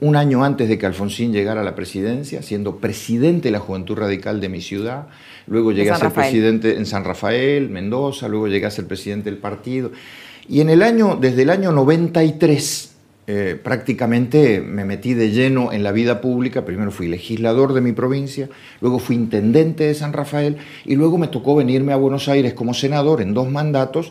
un 0.00 0.16
año 0.16 0.44
antes 0.44 0.68
de 0.68 0.78
que 0.78 0.86
Alfonsín 0.86 1.32
llegara 1.32 1.60
a 1.60 1.64
la 1.64 1.74
presidencia, 1.74 2.42
siendo 2.42 2.76
presidente 2.76 3.48
de 3.48 3.52
la 3.52 3.58
Juventud 3.58 3.96
Radical 3.96 4.40
de 4.40 4.48
mi 4.48 4.60
ciudad. 4.60 5.08
Luego 5.46 5.72
llegué 5.72 5.90
a 5.90 5.96
ser 5.96 6.04
Rafael. 6.04 6.30
presidente 6.30 6.76
en 6.76 6.86
San 6.86 7.04
Rafael, 7.04 7.68
Mendoza, 7.68 8.28
luego 8.28 8.48
llegué 8.48 8.66
a 8.66 8.70
ser 8.70 8.86
presidente 8.86 9.30
del 9.30 9.38
partido. 9.38 9.92
Y 10.48 10.60
en 10.60 10.70
el 10.70 10.82
año, 10.82 11.18
desde 11.20 11.42
el 11.42 11.50
año 11.50 11.72
93, 11.72 12.90
eh, 13.32 13.56
prácticamente 13.62 14.60
me 14.60 14.84
metí 14.84 15.14
de 15.14 15.30
lleno 15.30 15.72
en 15.72 15.84
la 15.84 15.92
vida 15.92 16.20
pública. 16.20 16.64
Primero 16.64 16.90
fui 16.90 17.06
legislador 17.06 17.74
de 17.74 17.80
mi 17.80 17.92
provincia, 17.92 18.48
luego 18.80 18.98
fui 18.98 19.14
intendente 19.14 19.84
de 19.84 19.94
San 19.94 20.12
Rafael 20.12 20.56
y 20.84 20.96
luego 20.96 21.16
me 21.16 21.28
tocó 21.28 21.54
venirme 21.54 21.92
a 21.92 21.96
Buenos 21.96 22.28
Aires 22.28 22.54
como 22.54 22.74
senador 22.74 23.20
en 23.20 23.32
dos 23.32 23.48
mandatos, 23.48 24.10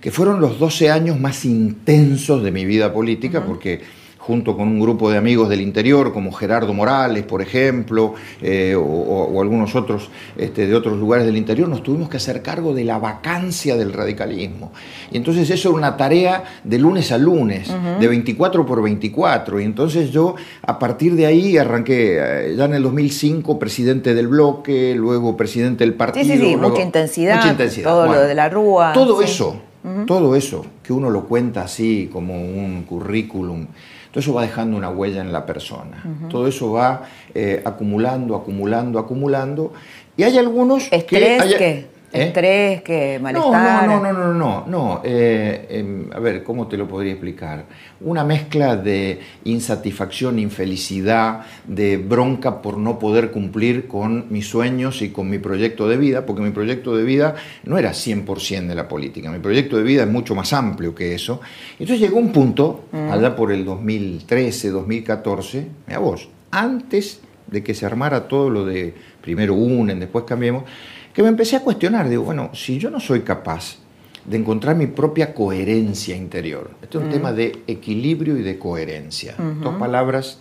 que 0.00 0.10
fueron 0.10 0.40
los 0.40 0.58
12 0.58 0.90
años 0.90 1.18
más 1.18 1.44
intensos 1.44 2.42
de 2.42 2.50
mi 2.50 2.64
vida 2.64 2.92
política, 2.92 3.44
porque 3.44 3.80
junto 4.28 4.58
con 4.58 4.68
un 4.68 4.78
grupo 4.78 5.10
de 5.10 5.16
amigos 5.16 5.48
del 5.48 5.62
interior, 5.62 6.12
como 6.12 6.32
Gerardo 6.32 6.74
Morales, 6.74 7.24
por 7.24 7.40
ejemplo, 7.40 8.12
eh, 8.42 8.76
o, 8.78 9.40
algunos 9.40 9.74
otros 9.74 10.10
este, 10.36 10.66
de 10.66 10.74
otros 10.74 10.98
lugares 10.98 11.24
del 11.24 11.38
interior, 11.38 11.66
nos 11.66 11.82
tuvimos 11.82 12.10
que 12.10 12.18
hacer 12.18 12.42
cargo 12.42 12.74
de 12.74 12.84
la 12.84 12.98
vacancia 12.98 13.74
del 13.74 13.90
radicalismo. 13.90 14.70
Y 15.10 15.16
entonces 15.16 15.48
eso 15.48 15.70
era 15.70 15.78
una 15.78 15.96
tarea 15.96 16.44
de 16.62 16.78
lunes 16.78 17.10
a 17.10 17.16
lunes, 17.16 17.72
de 17.98 18.06
24 18.06 18.66
por 18.66 18.82
24. 18.82 19.60
Y 19.60 19.64
entonces 19.64 20.10
yo, 20.10 20.34
a 20.60 20.78
partir 20.78 21.14
de 21.14 21.24
ahí, 21.24 21.56
arranqué 21.56 22.18
eh, 22.20 22.54
ya 22.54 22.66
en 22.66 22.74
el 22.74 22.82
2005 22.82 23.58
presidente 23.58 24.12
del 24.12 24.28
bloque, 24.28 24.94
luego 24.94 25.38
presidente 25.38 25.84
del 25.84 25.94
partido. 25.94 26.26
Sí, 26.26 26.32
sí, 26.32 26.38
sí, 26.38 26.54
mucha, 26.54 26.82
intensidad, 26.82 27.36
mucha 27.36 27.48
intensidad, 27.48 27.88
todo 27.88 28.06
lo 28.06 28.20
de 28.20 28.34
la 28.34 28.50
Rúa. 28.50 28.92
Todo 28.92 29.22
eso, 29.22 29.58
todo 30.06 30.36
eso, 30.36 30.66
que 30.82 30.92
uno 30.92 31.08
lo 31.08 31.24
cuenta 31.24 31.62
así 31.62 32.10
como 32.12 32.34
un 32.34 32.82
currículum 32.82 33.66
todo 34.10 34.20
eso 34.20 34.32
va 34.32 34.42
dejando 34.42 34.76
una 34.76 34.90
huella 34.90 35.20
en 35.20 35.32
la 35.32 35.44
persona. 35.44 36.02
Todo 36.30 36.46
eso 36.48 36.72
va 36.72 37.02
eh, 37.34 37.62
acumulando, 37.64 38.34
acumulando, 38.34 38.98
acumulando. 38.98 39.72
Y 40.16 40.22
hay 40.22 40.38
algunos 40.38 40.90
¿Estrés 40.90 41.42
que... 41.44 41.56
¿qué? 41.56 41.86
¿Eh? 42.12 42.24
¿Estrés? 42.24 42.82
¿Qué? 42.82 43.18
¿Malestar? 43.20 43.86
No, 43.86 44.00
no, 44.00 44.12
no, 44.12 44.12
no, 44.12 44.34
no, 44.34 44.64
no. 44.66 45.00
Eh, 45.04 45.66
em, 45.68 46.10
a 46.12 46.18
ver, 46.18 46.42
¿cómo 46.42 46.66
te 46.66 46.78
lo 46.78 46.88
podría 46.88 47.12
explicar? 47.12 47.66
Una 48.00 48.24
mezcla 48.24 48.76
de 48.76 49.20
insatisfacción, 49.44 50.38
infelicidad, 50.38 51.42
de 51.66 51.98
bronca 51.98 52.62
por 52.62 52.78
no 52.78 52.98
poder 52.98 53.30
cumplir 53.30 53.86
con 53.86 54.26
mis 54.30 54.46
sueños 54.46 55.02
y 55.02 55.10
con 55.10 55.28
mi 55.28 55.38
proyecto 55.38 55.86
de 55.86 55.98
vida, 55.98 56.24
porque 56.24 56.40
mi 56.40 56.50
proyecto 56.50 56.96
de 56.96 57.04
vida 57.04 57.34
no 57.64 57.76
era 57.76 57.92
100% 57.92 58.68
de 58.68 58.74
la 58.74 58.88
política, 58.88 59.30
mi 59.30 59.40
proyecto 59.40 59.76
de 59.76 59.82
vida 59.82 60.04
es 60.04 60.08
mucho 60.08 60.34
más 60.34 60.54
amplio 60.54 60.94
que 60.94 61.14
eso. 61.14 61.40
Entonces 61.72 62.00
llegó 62.00 62.18
un 62.18 62.32
punto, 62.32 62.84
mm. 62.90 63.10
allá 63.10 63.36
por 63.36 63.52
el 63.52 63.66
2013, 63.66 64.70
2014, 64.70 65.66
mira 65.86 65.98
vos, 65.98 66.30
antes 66.50 67.20
de 67.46 67.62
que 67.62 67.74
se 67.74 67.84
armara 67.84 68.28
todo 68.28 68.48
lo 68.48 68.64
de 68.64 68.94
primero 69.20 69.54
unen, 69.54 70.00
después 70.00 70.24
cambiemos, 70.24 70.64
que 71.12 71.22
me 71.22 71.28
empecé 71.28 71.56
a 71.56 71.60
cuestionar, 71.60 72.08
digo, 72.08 72.22
bueno, 72.22 72.50
si 72.54 72.78
yo 72.78 72.90
no 72.90 73.00
soy 73.00 73.20
capaz 73.20 73.78
de 74.24 74.36
encontrar 74.36 74.76
mi 74.76 74.86
propia 74.86 75.34
coherencia 75.34 76.16
interior, 76.16 76.70
esto 76.82 76.98
es 76.98 77.04
un 77.04 77.10
mm. 77.10 77.12
tema 77.12 77.32
de 77.32 77.62
equilibrio 77.66 78.36
y 78.36 78.42
de 78.42 78.58
coherencia, 78.58 79.34
dos 79.62 79.76
palabras 79.76 80.40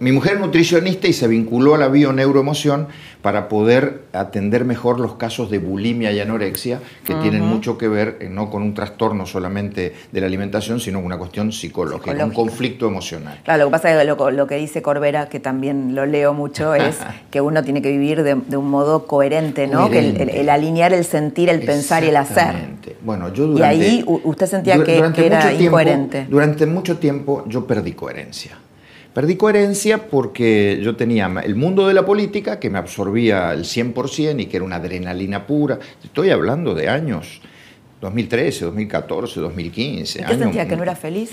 mi 0.00 0.12
mujer 0.12 0.34
es 0.34 0.40
nutricionista 0.40 1.08
y 1.08 1.14
se 1.14 1.26
vinculó 1.28 1.76
a 1.76 1.78
la 1.78 1.88
bioneuroemoción 1.88 2.88
para 3.22 3.48
poder 3.48 4.02
atender 4.12 4.64
mejor 4.64 4.98
los 4.98 5.14
casos 5.14 5.48
de 5.50 5.58
bulimia 5.58 6.10
y 6.10 6.20
anorexia, 6.20 6.80
que 7.04 7.14
tienen 7.14 7.42
mucho 7.42 7.78
que 7.78 7.86
ver 7.88 8.18
eh, 8.20 8.28
no 8.28 8.50
con 8.50 8.62
un 8.62 8.74
trastorno 8.74 9.26
solamente 9.26 9.94
de 10.10 10.20
la 10.20 10.26
alimentación, 10.26 10.80
sino 10.80 10.98
con 10.98 11.06
una 11.06 11.18
cuestión 11.18 11.52
psicológica, 11.52 12.24
un 12.24 12.32
conflicto 12.32 12.86
emocional. 12.86 13.38
Claro, 13.44 13.60
lo 13.64 13.68
que 13.68 13.72
pasa 13.72 13.92
es 13.92 13.98
que 13.98 14.32
lo, 14.32 14.46
que 14.46 14.56
dice 14.56 14.82
Corbera, 14.82 15.28
que 15.28 15.38
también 15.38 15.94
lo 15.94 16.04
leo 16.04 16.34
mucho, 16.34 16.74
es 16.74 16.98
que 17.30 17.40
uno 17.40 17.62
tiene 17.62 17.80
que 17.80 17.90
vivir 17.90 18.24
de, 18.24 18.34
un 18.34 18.70
modo 18.70 19.06
coherente, 19.06 19.68
¿no? 19.68 19.88
Que 19.88 20.00
el, 20.00 20.48
alinear 20.48 20.92
el 20.92 21.04
sentir, 21.04 21.48
el 21.48 21.60
pensar 21.64 22.02
y 22.02 22.08
el 22.08 22.16
hacer. 22.16 22.54
Bueno, 23.02 23.32
yo 23.32 23.46
durante, 23.46 23.76
y 23.76 23.80
ahí 23.80 24.04
usted 24.06 24.46
sentía 24.46 24.82
que, 24.82 24.98
era 24.98 25.52
incoherente. 25.52 26.26
Durante 26.28 26.66
mucho 26.66 26.98
tiempo 26.98 27.44
yo 27.46 27.66
perdí 27.66 27.92
coherencia. 27.92 28.58
Perdí 29.14 29.36
coherencia 29.36 30.08
porque 30.08 30.80
yo 30.82 30.96
tenía 30.96 31.30
el 31.44 31.54
mundo 31.54 31.86
de 31.86 31.92
la 31.92 32.06
política 32.06 32.58
que 32.58 32.70
me 32.70 32.78
absorbía 32.78 33.50
al 33.50 33.64
100% 33.64 34.40
y 34.40 34.46
que 34.46 34.56
era 34.56 34.64
una 34.64 34.76
adrenalina 34.76 35.46
pura. 35.46 35.78
Estoy 36.02 36.30
hablando 36.30 36.74
de 36.74 36.88
años 36.88 37.42
2013, 38.00 38.64
2014, 38.66 39.40
2015. 39.40 40.20
¿Y 40.20 40.24
qué 40.24 40.38
sentía? 40.38 40.66
¿Que 40.66 40.76
no 40.76 40.82
era 40.82 40.96
feliz? 40.96 41.30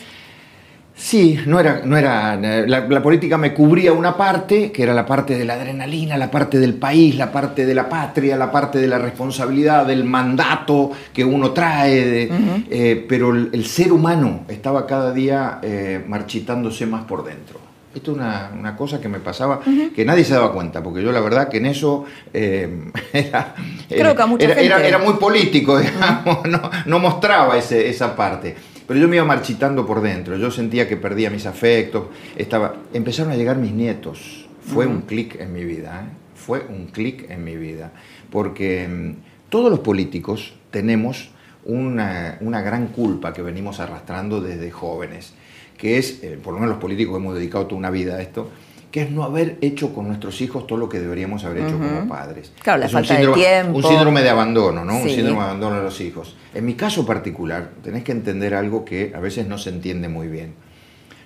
Sí, 0.94 1.40
no 1.46 1.62
era, 1.62 1.82
no 1.86 1.96
era 1.96 2.36
la, 2.36 3.02
política 3.02 3.38
me 3.38 3.54
cubría 3.54 3.94
una 3.94 4.18
parte, 4.18 4.70
que 4.70 4.84
era 4.84 4.94
la 4.94 5.06
parte 5.06 5.38
de 5.38 5.46
la 5.46 5.54
adrenalina, 5.54 6.18
la 6.18 6.30
parte 6.30 6.60
del 6.60 6.74
país, 6.74 7.16
la 7.16 7.32
parte 7.32 7.66
de 7.66 7.74
la 7.74 7.88
patria, 7.88 8.36
la 8.36 8.52
parte 8.52 8.80
de 8.80 8.88
la 8.88 8.98
responsabilidad, 8.98 9.86
del 9.86 10.04
mandato 10.04 10.92
que 11.14 11.24
uno 11.24 11.52
trae, 11.52 12.30
eh, 12.70 13.06
pero 13.08 13.34
el, 13.34 13.66
ser 13.66 13.94
humano 13.94 14.42
estaba 14.50 14.86
cada 14.86 15.14
día 15.14 15.60
eh, 15.64 16.04
marchitándose 16.06 16.86
más 16.86 17.06
por 17.06 17.24
dentro. 17.24 17.69
Esto 17.94 18.12
es 18.12 18.18
una, 18.18 18.76
cosa 18.78 19.02
que 19.02 19.10
me 19.10 19.20
pasaba, 19.20 19.62
que 19.96 20.06
nadie 20.06 20.24
se 20.24 20.36
daba 20.36 20.54
cuenta, 20.54 20.84
porque 20.84 21.02
yo 21.02 21.12
la 21.12 21.22
verdad 21.22 21.50
que 21.50 21.58
en 21.58 21.66
eso 21.66 22.06
eh, 22.32 22.92
era, 23.14 23.56
era, 23.90 25.00
muy 25.00 25.14
político, 25.16 25.80
digamos, 25.80 26.40
no, 26.86 27.00
mostraba 27.00 27.58
ese, 27.58 27.90
esa 27.90 28.16
parte. 28.16 28.56
Pero 28.88 29.00
yo 29.00 29.08
me 29.08 29.16
iba 29.16 29.26
marchitando 29.26 29.88
por 29.88 30.02
dentro, 30.02 30.38
yo 30.38 30.52
sentía 30.52 30.88
que 30.88 30.98
perdía 30.98 31.32
mis 31.32 31.48
afectos, 31.48 32.06
estaba, 32.36 32.76
empezaron 32.94 33.32
a 33.32 33.36
llegar 33.36 33.58
mis 33.58 33.72
nietos, 33.72 34.48
fue 34.62 34.86
un 34.86 35.02
clic 35.02 35.40
en 35.40 35.52
mi 35.52 35.64
vida, 35.64 36.04
¿eh? 36.06 36.10
fue 36.36 36.66
un 36.70 36.88
clic 36.88 37.30
en 37.30 37.44
mi 37.44 37.56
vida, 37.56 37.92
porque 38.30 38.88
mm, 38.88 39.50
todos 39.50 39.72
los 39.72 39.80
políticos 39.80 40.54
tenemos 40.70 41.32
una, 41.66 42.38
una 42.42 42.62
gran 42.62 42.88
culpa 42.88 43.34
que 43.34 43.42
venimos 43.42 43.80
arrastrando 43.80 44.42
desde 44.42 44.70
jóvenes 44.70 45.34
que 45.80 45.98
es, 45.98 46.22
eh, 46.24 46.38
por 46.44 46.54
lo 46.54 46.60
menos 46.60 46.76
los 46.76 46.82
políticos 46.82 47.18
hemos 47.18 47.34
dedicado 47.34 47.66
toda 47.66 47.80
una 47.80 47.90
vida 47.90 48.16
a 48.16 48.22
esto, 48.22 48.50
que 48.92 49.04
es 49.04 49.12
no 49.12 49.24
haber 49.24 49.58
hecho 49.62 49.94
con 49.94 50.08
nuestros 50.08 50.42
hijos 50.42 50.68
todo 50.68 50.78
lo 50.78 50.90
que 50.90 51.00
deberíamos 51.00 51.46
haber 51.46 51.64
hecho 51.64 51.78
como 51.78 52.08
padres. 52.08 52.52
Claro, 52.62 52.80
la 52.80 52.90
falta 52.90 53.16
de 53.16 53.28
tiempo. 53.30 53.78
Un 53.78 53.84
síndrome 53.84 54.22
de 54.22 54.30
abandono, 54.30 54.84
¿no? 54.84 54.98
Un 54.98 55.10
síndrome 55.10 55.40
de 55.40 55.46
abandono 55.46 55.78
de 55.78 55.84
los 55.84 56.02
hijos. 56.02 56.36
En 56.54 56.66
mi 56.66 56.74
caso 56.74 57.06
particular, 57.06 57.70
tenés 57.84 58.04
que 58.04 58.12
entender 58.12 58.56
algo 58.56 58.84
que 58.84 59.14
a 59.16 59.20
veces 59.20 59.48
no 59.48 59.58
se 59.58 59.70
entiende 59.70 60.10
muy 60.10 60.28
bien. 60.28 60.54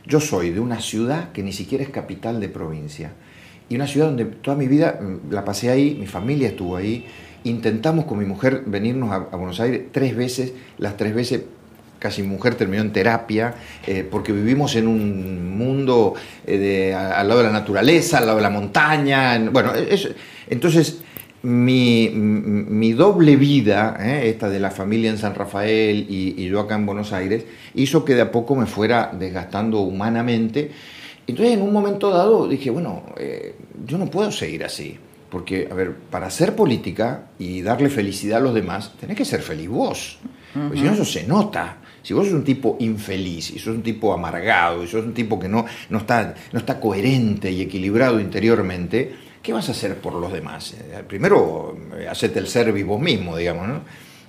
Yo 0.06 0.20
soy 0.20 0.52
de 0.52 0.60
una 0.60 0.82
ciudad 0.82 1.32
que 1.32 1.42
ni 1.42 1.54
siquiera 1.54 1.84
es 1.84 1.89
capital 1.89 2.42
de 2.42 2.50
provincia. 2.50 3.13
Y 3.70 3.76
una 3.76 3.88
ciudad 3.88 4.08
donde 4.08 4.26
toda 4.26 4.58
mi 4.58 4.68
vida 4.68 5.00
mm, 5.02 5.32
la 5.32 5.46
pasé 5.46 5.70
ahí, 5.70 5.96
mi 5.98 6.06
familia 6.06 6.50
estuvo 6.50 6.76
ahí. 6.76 7.08
Intentamos 7.46 8.06
con 8.06 8.20
mi 8.20 8.26
mujer 8.26 8.63
venirnos 8.66 9.12
a, 9.12 9.16
a 9.16 9.38
Buenos 9.38 9.62
Aires 9.62 9.84
tres 9.94 10.16
veces, 10.16 10.54
las 10.78 10.98
tres 10.98 11.16
veces 11.16 11.44
casi 12.04 12.22
mujer 12.22 12.56
terminó 12.56 12.82
en 12.82 12.92
terapia, 12.92 13.56
eh, 13.88 14.04
porque 14.04 14.34
vivimos 14.34 14.76
en 14.76 14.89
un 14.89 15.58
mundo 15.58 16.16
eh, 16.46 16.94
al 16.94 17.30
lado 17.30 17.39
de 17.39 17.48
la 17.48 17.54
naturaleza, 17.54 18.18
al 18.18 18.26
lado 18.26 18.39
de 18.39 18.44
la 18.44 18.50
montaña. 18.50 19.39
bueno, 19.50 19.72
entonces 20.50 21.00
mi, 21.44 22.92
doble 22.92 23.38
vida, 23.38 23.96
eh, 24.02 24.24
esta 24.26 24.50
de 24.50 24.60
la 24.60 24.70
familia 24.70 25.12
en 25.12 25.18
San 25.18 25.34
Rafael 25.34 26.06
y, 26.10 26.46
yo 26.46 26.60
acá 26.60 26.76
en 26.76 26.86
Buenos 26.86 27.13
Aires, 27.13 27.46
hizo 27.74 28.04
que 28.04 28.16
de 28.16 28.22
a 28.24 28.32
poco 28.34 28.54
me 28.58 28.66
fuera 28.66 29.10
desgastando 29.18 29.80
humanamente. 29.80 30.72
Entonces 31.26 31.54
en 31.54 31.62
un 31.62 31.72
momento 31.72 32.10
dado 32.10 32.50
dije, 32.50 32.70
bueno, 32.70 33.04
yo 33.88 33.98
no 33.98 34.08
puedo 34.08 34.30
seguir 34.30 34.66
así. 34.66 35.00
Porque, 35.30 35.70
a 35.72 35.74
ver, 35.74 35.96
para 36.12 36.28
hacer 36.28 36.54
política 36.54 37.30
y 37.39 37.62
darle 37.62 37.89
felicidad 37.89 38.39
a 38.39 38.42
los 38.42 38.54
demás, 38.54 38.92
tenés 39.00 39.16
que 39.16 39.26
ser 39.26 39.42
feliz 39.42 39.70
vos. 39.70 40.20
Porque 40.54 40.78
si 40.78 40.84
no, 40.84 40.94
eso 40.94 41.06
se 41.06 41.26
nota. 41.26 41.78
Si 42.04 42.13
vos 42.13 42.26
sos 42.26 42.36
un 42.36 42.44
tipo 42.44 42.78
infeliz, 42.80 43.52
y 43.52 43.60
sos 43.60 43.76
un 43.76 43.82
tipo 43.82 44.13
amargado, 44.13 44.84
y 44.84 44.88
sos 44.88 45.06
un 45.06 45.13
tipo 45.13 45.39
que 45.39 45.48
no, 45.48 45.66
no, 45.89 45.98
está, 45.98 46.36
no 46.52 46.60
está 46.60 46.80
coherente 46.80 47.50
y 47.50 47.62
equilibrado 47.62 48.20
interiormente, 48.20 49.13
¿qué 49.42 49.54
vas 49.54 49.70
a 49.70 49.72
hacer 49.72 49.98
por 49.98 50.13
los 50.13 50.32
demás? 50.32 50.74
Eh, 50.74 51.04
primero, 51.08 51.78
eh, 51.98 52.08
hacete 52.08 52.39
el 52.39 52.48
ser 52.48 52.72
vos 52.84 53.02
mismo, 53.02 53.36
digamos, 53.38 53.68
¿no? 53.68 53.82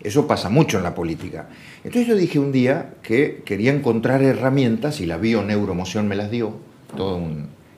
Eso 0.02 0.26
pasa 0.26 0.50
mucho 0.50 0.76
en 0.76 0.84
la 0.84 0.94
política. 0.94 1.48
Entonces 1.82 2.06
yo 2.06 2.14
dije 2.14 2.38
un 2.38 2.52
día 2.52 2.94
que 3.02 3.42
quería 3.44 3.72
encontrar 3.72 4.22
herramientas 4.22 5.00
y 5.00 5.06
la 5.06 5.16
bioneuromoción 5.16 6.06
me 6.08 6.14
las 6.14 6.30
dio. 6.30 6.56
Todo 6.94 7.20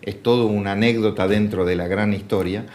es 0.03 0.23
todo 0.23 0.47
una 0.47 0.73
anécdota 0.73 1.29
dentro 1.29 1.65
de 1.65 1.77
la 1.77 1.87
gran 1.87 2.13
historia. 2.13 2.67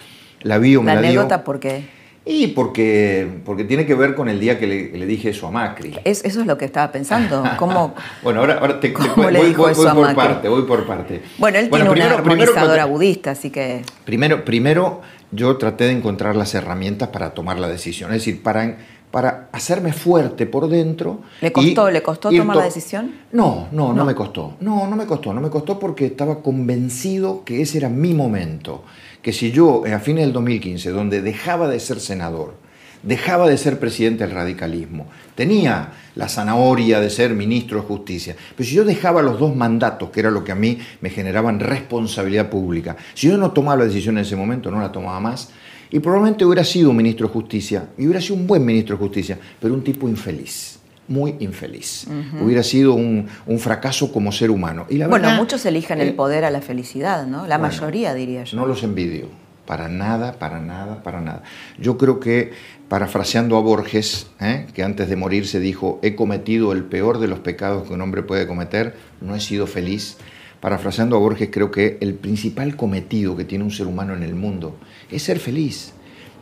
La 0.42 0.58
bio 0.58 0.84
¿La 0.84 0.94
anécdota 0.94 1.44
por 1.44 1.60
qué? 1.60 1.84
Y 2.24 2.48
porque, 2.48 3.28
porque 3.44 3.64
tiene 3.64 3.88
que 3.88 3.96
ver 3.96 4.14
con 4.14 4.30
el 4.30 4.40
día 4.40 4.60
que 4.60 4.68
le, 4.68 5.06
dije 5.08 5.30
eso 5.30 5.48
a 5.48 5.52
Macri. 5.52 5.98
eso 6.04 6.28
es 6.28 6.36
lo 6.36 6.56
que 6.56 6.66
estaba 6.66 6.92
pensando. 6.92 7.44
¿Cómo, 7.58 7.96
bueno, 8.24 8.42
ahora, 8.42 8.60
ahora 8.60 8.80
te, 8.80 8.92
voy, 8.92 9.54
por 9.54 10.16
parte, 10.16 10.48
voy 10.48 10.62
por 10.64 10.86
parte. 10.86 11.24
Bueno, 11.40 11.58
él 11.58 11.70
tiene 11.72 11.90
una 11.90 12.14
armonizadora 12.14 12.86
budista, 12.86 13.32
así 13.32 13.50
que... 13.50 13.82
Primero, 14.06 14.46
primero, 14.46 15.02
yo 15.32 15.58
traté 15.58 15.86
de 15.86 15.94
encontrar 15.94 16.36
las 16.36 16.54
herramientas 16.54 17.10
para 17.10 17.32
tomar 17.32 17.58
la 17.58 17.68
decisión. 17.68 18.12
Es 18.12 18.18
decir, 18.18 18.44
para, 18.44 18.78
para 19.10 19.50
hacerme 19.52 19.92
fuerte 19.92 20.46
por 20.46 20.70
dentro. 20.70 21.22
¿Le 21.42 21.52
costó, 21.52 21.90
¿le 21.90 22.04
costó 22.04 22.30
tomar 22.30 22.56
la 22.56 22.66
decisión? 22.66 23.16
No, 23.32 23.68
no, 23.72 23.88
no, 23.88 23.94
no 23.96 24.06
me 24.06 24.14
costó. 24.14 24.58
No, 24.60 24.86
no 24.88 24.96
me 24.96 25.08
costó. 25.08 25.34
No 25.34 25.42
me 25.42 25.50
costó 25.50 25.80
porque 25.80 26.06
estaba 26.06 26.44
convencido 26.44 27.44
que 27.44 27.64
ese 27.64 27.80
era 27.80 27.90
mi 27.90 28.14
momento 28.14 28.84
que 29.22 29.34
si 29.34 29.52
yo, 29.52 29.84
a 29.86 30.00
fines 30.00 30.26
del 30.26 30.34
2015, 30.34 30.90
donde 30.92 31.22
dejaba 31.22 31.68
de 31.68 31.80
ser 31.80 32.00
senador, 32.00 32.56
dejaba 33.04 33.48
de 33.48 33.58
ser 33.58 33.80
presidente 33.80 34.26
del 34.26 34.36
radicalismo, 34.36 35.08
tenía 35.36 35.94
la 36.16 36.28
zanahoria 36.28 37.00
de 37.00 37.10
ser 37.10 37.34
ministro 37.34 37.82
de 37.82 37.88
justicia, 37.88 38.36
pero 38.56 38.68
si 38.68 38.76
yo 38.76 38.84
dejaba 38.84 39.22
los 39.22 39.40
dos 39.40 39.56
mandatos, 39.56 40.10
que 40.10 40.20
era 40.20 40.32
lo 40.32 40.44
que 40.44 40.52
a 40.52 40.56
mí 40.56 40.78
me 41.02 41.10
generaban 41.10 41.60
responsabilidad 41.60 42.50
pública, 42.50 42.98
si 43.14 43.28
yo 43.28 43.38
no 43.38 43.52
tomaba 43.52 43.78
la 43.78 43.86
decisión 43.86 44.18
en 44.18 44.24
ese 44.24 44.36
momento, 44.36 44.70
no 44.70 44.82
la 44.82 44.92
tomaba 44.92 45.20
más, 45.20 45.50
y 45.90 46.00
probablemente 46.00 46.46
hubiera 46.46 46.64
sido 46.64 46.94
ministro 46.94 47.28
de 47.28 47.34
justicia, 47.34 47.90
y 47.98 48.06
hubiera 48.06 48.22
sido 48.22 48.36
un 48.36 48.48
buen 48.48 48.66
ministro 48.66 48.96
de 48.96 49.04
justicia, 49.04 49.40
pero 49.60 49.74
un 49.74 49.84
tipo 49.84 50.08
infeliz 50.08 50.81
muy 51.08 51.36
infeliz. 51.40 52.08
Hubiera 52.42 52.64
sido 52.64 52.94
un, 52.94 53.28
fracaso 53.60 54.12
como 54.12 54.32
ser 54.32 54.52
humano. 54.52 54.86
Y 54.90 54.98
la 54.98 55.08
bueno, 55.08 55.30
muchos 55.32 55.66
eligen 55.66 56.00
el 56.02 56.14
poder 56.14 56.46
a 56.46 56.52
la 56.52 56.62
felicidad, 56.62 57.26
¿no? 57.28 57.48
La 57.48 57.58
mayoría, 57.58 58.14
diría 58.14 58.44
yo. 58.44 58.58
No 58.58 58.66
los 58.66 58.84
envidio. 58.84 59.28
Para 59.66 59.88
nada, 59.88 60.34
para 60.34 60.60
nada, 60.60 61.04
para 61.04 61.22
nada. 61.22 61.44
Yo 61.80 61.98
creo 61.98 62.20
que, 62.20 62.52
parafraseando 62.90 63.58
a 63.58 63.62
Borges, 63.62 64.28
¿eh? 64.42 64.68
que 64.74 64.84
antes 64.84 65.08
de 65.08 65.16
morir 65.16 65.48
se 65.48 65.60
dijo, 65.60 66.00
he 66.02 66.16
cometido 66.16 66.74
el 66.74 66.84
peor 66.84 67.20
de 67.20 67.28
los 67.28 67.40
pecados 67.40 67.88
que 67.88 67.94
un 67.94 68.02
hombre 68.02 68.24
puede 68.24 68.48
cometer, 68.48 68.96
no 69.22 69.36
he 69.36 69.40
sido 69.40 69.68
feliz. 69.68 70.18
Parafraseando 70.60 71.16
a 71.16 71.20
Borges, 71.20 71.50
creo 71.52 71.72
que 71.72 71.98
el 72.02 72.16
principal 72.16 72.76
cometido 72.76 73.38
que 73.38 73.46
tiene 73.46 73.64
un 73.64 73.72
ser 73.72 73.88
humano 73.88 74.14
en 74.14 74.24
el 74.24 74.36
mundo 74.36 74.78
es 75.10 75.24
ser 75.24 75.40
feliz. 75.40 75.94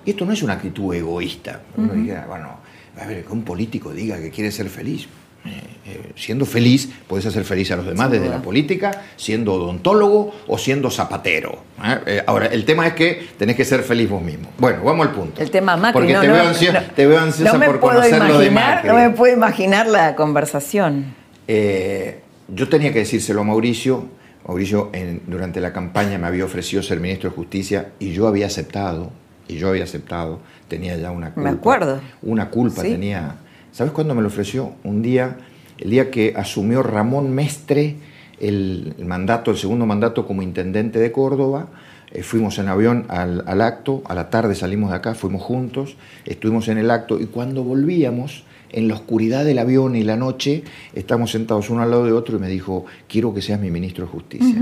Y 0.05 0.11
esto 0.11 0.25
no 0.25 0.31
es 0.31 0.41
una 0.41 0.53
actitud 0.53 0.93
egoísta. 0.93 1.61
Uno 1.77 1.93
bueno, 2.27 2.59
a 2.99 3.07
ver, 3.07 3.23
que 3.23 3.31
un 3.31 3.43
político 3.43 3.93
diga 3.93 4.17
que 4.17 4.29
quiere 4.29 4.51
ser 4.51 4.69
feliz. 4.69 5.07
Eh, 5.45 5.51
eh, 5.85 6.11
siendo 6.15 6.45
feliz, 6.45 6.89
puedes 7.07 7.25
hacer 7.25 7.45
feliz 7.45 7.71
a 7.71 7.77
los 7.77 7.85
demás 7.85 8.11
desde 8.11 8.27
la 8.27 8.41
política, 8.41 9.03
siendo 9.15 9.53
odontólogo 9.53 10.35
o 10.47 10.57
siendo 10.57 10.91
zapatero. 10.91 11.63
¿eh? 12.05 12.21
ahora, 12.27 12.47
el 12.47 12.65
tema 12.65 12.85
es 12.87 12.93
que 12.93 13.29
tenés 13.37 13.55
que 13.55 13.63
ser 13.63 13.83
feliz 13.83 14.09
vos 14.09 14.21
mismo. 14.21 14.49
Bueno, 14.57 14.83
vamos 14.83 15.07
al 15.07 15.13
punto. 15.13 15.41
El 15.41 15.49
tema 15.49 15.77
Macri, 15.77 15.93
Porque 15.93 16.13
no, 16.13 16.21
te, 16.21 16.27
veo 16.27 16.43
ansiosa, 16.43 16.81
te, 16.93 17.07
veo 17.07 17.19
ansiosa 17.19 17.57
por 17.57 17.79
conocer 17.79 18.21
lo 18.21 18.37
de 18.37 18.51
Macri. 18.51 18.89
No 18.89 18.95
me 18.95 19.09
puedo 19.11 19.33
imaginar 19.33 19.87
la 19.87 20.15
conversación. 20.15 21.15
yo 21.47 22.69
tenía 22.69 22.91
que 22.91 22.99
decírselo 22.99 23.41
a 23.41 23.43
Mauricio. 23.45 24.19
Mauricio 24.45 24.91
durante 25.27 25.61
la 25.61 25.71
campaña 25.71 26.17
me 26.17 26.27
había 26.27 26.43
ofrecido 26.43 26.83
ser 26.83 26.99
ministro 26.99 27.29
de 27.29 27.35
Justicia 27.35 27.91
y 27.99 28.11
yo 28.11 28.27
había 28.27 28.47
aceptado, 28.47 29.11
y 29.49 29.57
yo 29.57 29.69
había 29.69 29.83
aceptado 29.83 30.39
tenía 30.69 30.95
ya 30.95 31.11
una 31.11 31.33
culpa. 31.33 31.49
Me 31.49 31.57
acuerdo. 31.57 31.99
Una 32.21 32.49
culpa 32.49 32.83
tenía. 32.83 33.35
¿Sabes 33.73 33.91
cuándo 33.91 34.15
me 34.15 34.21
lo 34.21 34.27
ofreció? 34.27 34.73
Un 34.83 35.01
día, 35.01 35.37
el 35.77 35.89
día 35.89 36.09
que 36.11 36.33
asumió 36.37 36.83
Ramón 36.83 37.31
Mestre 37.31 37.97
el, 38.39 38.95
mandato, 39.05 39.51
el 39.51 39.57
segundo 39.57 39.85
mandato 39.85 40.25
como 40.25 40.41
intendente 40.41 40.99
de 40.99 41.11
Córdoba. 41.11 41.67
Eh, 42.11 42.23
fuimos 42.23 42.57
en 42.57 42.69
avión 42.69 43.05
al, 43.09 43.43
al, 43.45 43.61
acto, 43.61 44.01
a 44.05 44.15
la 44.15 44.29
tarde 44.29 44.55
salimos 44.55 44.89
de 44.89 44.95
acá, 44.95 45.13
fuimos 45.13 45.43
juntos, 45.43 45.95
estuvimos 46.25 46.67
en 46.67 46.79
el 46.79 46.89
acto 46.89 47.19
y 47.19 47.25
cuando 47.25 47.63
volvíamos, 47.63 48.45
en 48.71 48.87
la 48.87 48.93
oscuridad 48.93 49.45
del 49.45 49.57
avión 49.57 49.95
y 49.95 50.03
la 50.03 50.15
noche, 50.15 50.63
estamos 50.93 51.31
sentados 51.31 51.71
uno 51.71 51.81
al 51.81 51.89
lado 51.89 52.05
de 52.05 52.11
otro 52.11 52.37
y 52.37 52.39
me 52.39 52.47
dijo, 52.47 52.85
quiero 53.07 53.33
que 53.33 53.41
seas 53.41 53.59
mi 53.59 53.71
ministro 53.71 54.05
de 54.05 54.11
Justicia. 54.11 54.61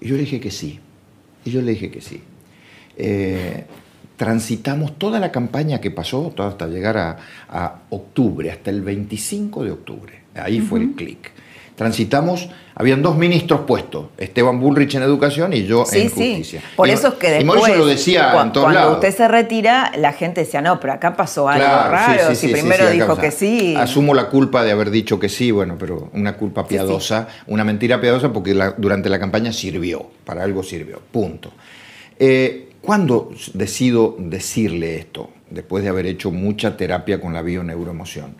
Y 0.00 0.08
yo 0.08 0.16
le 0.16 0.22
dije 0.22 0.40
que 0.40 0.50
sí. 0.50 0.80
Y 1.44 1.50
yo 1.50 1.62
le 1.62 1.70
dije 1.70 1.88
que 1.90 2.00
sí. 2.00 2.20
Eh, 2.96 3.64
transitamos 4.16 4.98
toda 4.98 5.18
la 5.18 5.32
campaña 5.32 5.80
que 5.80 5.90
pasó, 5.90 6.32
hasta 6.38 6.66
llegar 6.66 6.96
a, 6.98 7.74
octubre, 7.90 8.50
hasta 8.50 8.70
el 8.70 8.82
25 8.82 9.64
de 9.64 9.70
octubre. 9.70 10.20
Ahí 10.34 10.60
fue 10.60 10.80
el 10.80 10.92
clic. 10.92 11.32
Transitamos, 11.76 12.48
habían 12.76 13.02
dos 13.02 13.16
ministros 13.16 13.62
puestos, 13.62 14.06
Esteban 14.16 14.60
Bullrich 14.60 14.94
en 14.94 15.02
educación 15.02 15.52
y 15.52 15.64
yo 15.64 15.84
en 15.92 16.08
justicia. 16.08 16.62
Por 16.76 16.88
eso 16.88 17.08
es 17.08 17.14
que 17.14 17.30
después, 17.30 17.68
y 17.68 17.76
lo 17.76 17.86
decía 17.86 18.40
en 18.40 18.52
todos 18.52 18.72
cuando 18.72 18.92
usted 18.92 19.12
se 19.12 19.26
retira, 19.26 19.90
la 19.96 20.12
gente 20.12 20.42
decía, 20.42 20.60
no, 20.62 20.78
pero 20.78 20.92
acá 20.92 21.16
pasó 21.16 21.48
algo 21.48 21.66
raro, 21.66 22.32
si 22.36 22.46
primero 22.46 22.88
dijo 22.90 23.16
que 23.16 23.32
sí. 23.32 23.74
Asumo 23.76 24.14
la 24.14 24.28
culpa 24.28 24.62
de 24.62 24.70
haber 24.70 24.90
dicho 24.90 25.18
que 25.18 25.28
sí, 25.28 25.50
bueno, 25.50 25.74
pero 25.76 26.10
una 26.12 26.36
culpa 26.36 26.64
piadosa, 26.64 27.26
una 27.48 27.64
mentira 27.64 28.00
piadosa 28.00 28.32
porque 28.32 28.54
durante 28.76 29.08
la 29.08 29.18
campaña 29.18 29.52
sirvió, 29.52 30.06
para 30.24 30.44
algo 30.44 30.62
sirvió, 30.62 31.00
punto. 31.10 31.50
Eh, 32.20 32.73
¿Cuándo 32.84 33.30
decido 33.54 34.14
decirle 34.18 34.96
esto? 34.96 35.30
Después 35.48 35.82
de 35.82 35.88
haber 35.88 36.04
hecho 36.04 36.30
mucha 36.30 36.76
terapia 36.76 37.18
con 37.18 37.32
la 37.32 37.40
bioneuroemoción. 37.40 38.34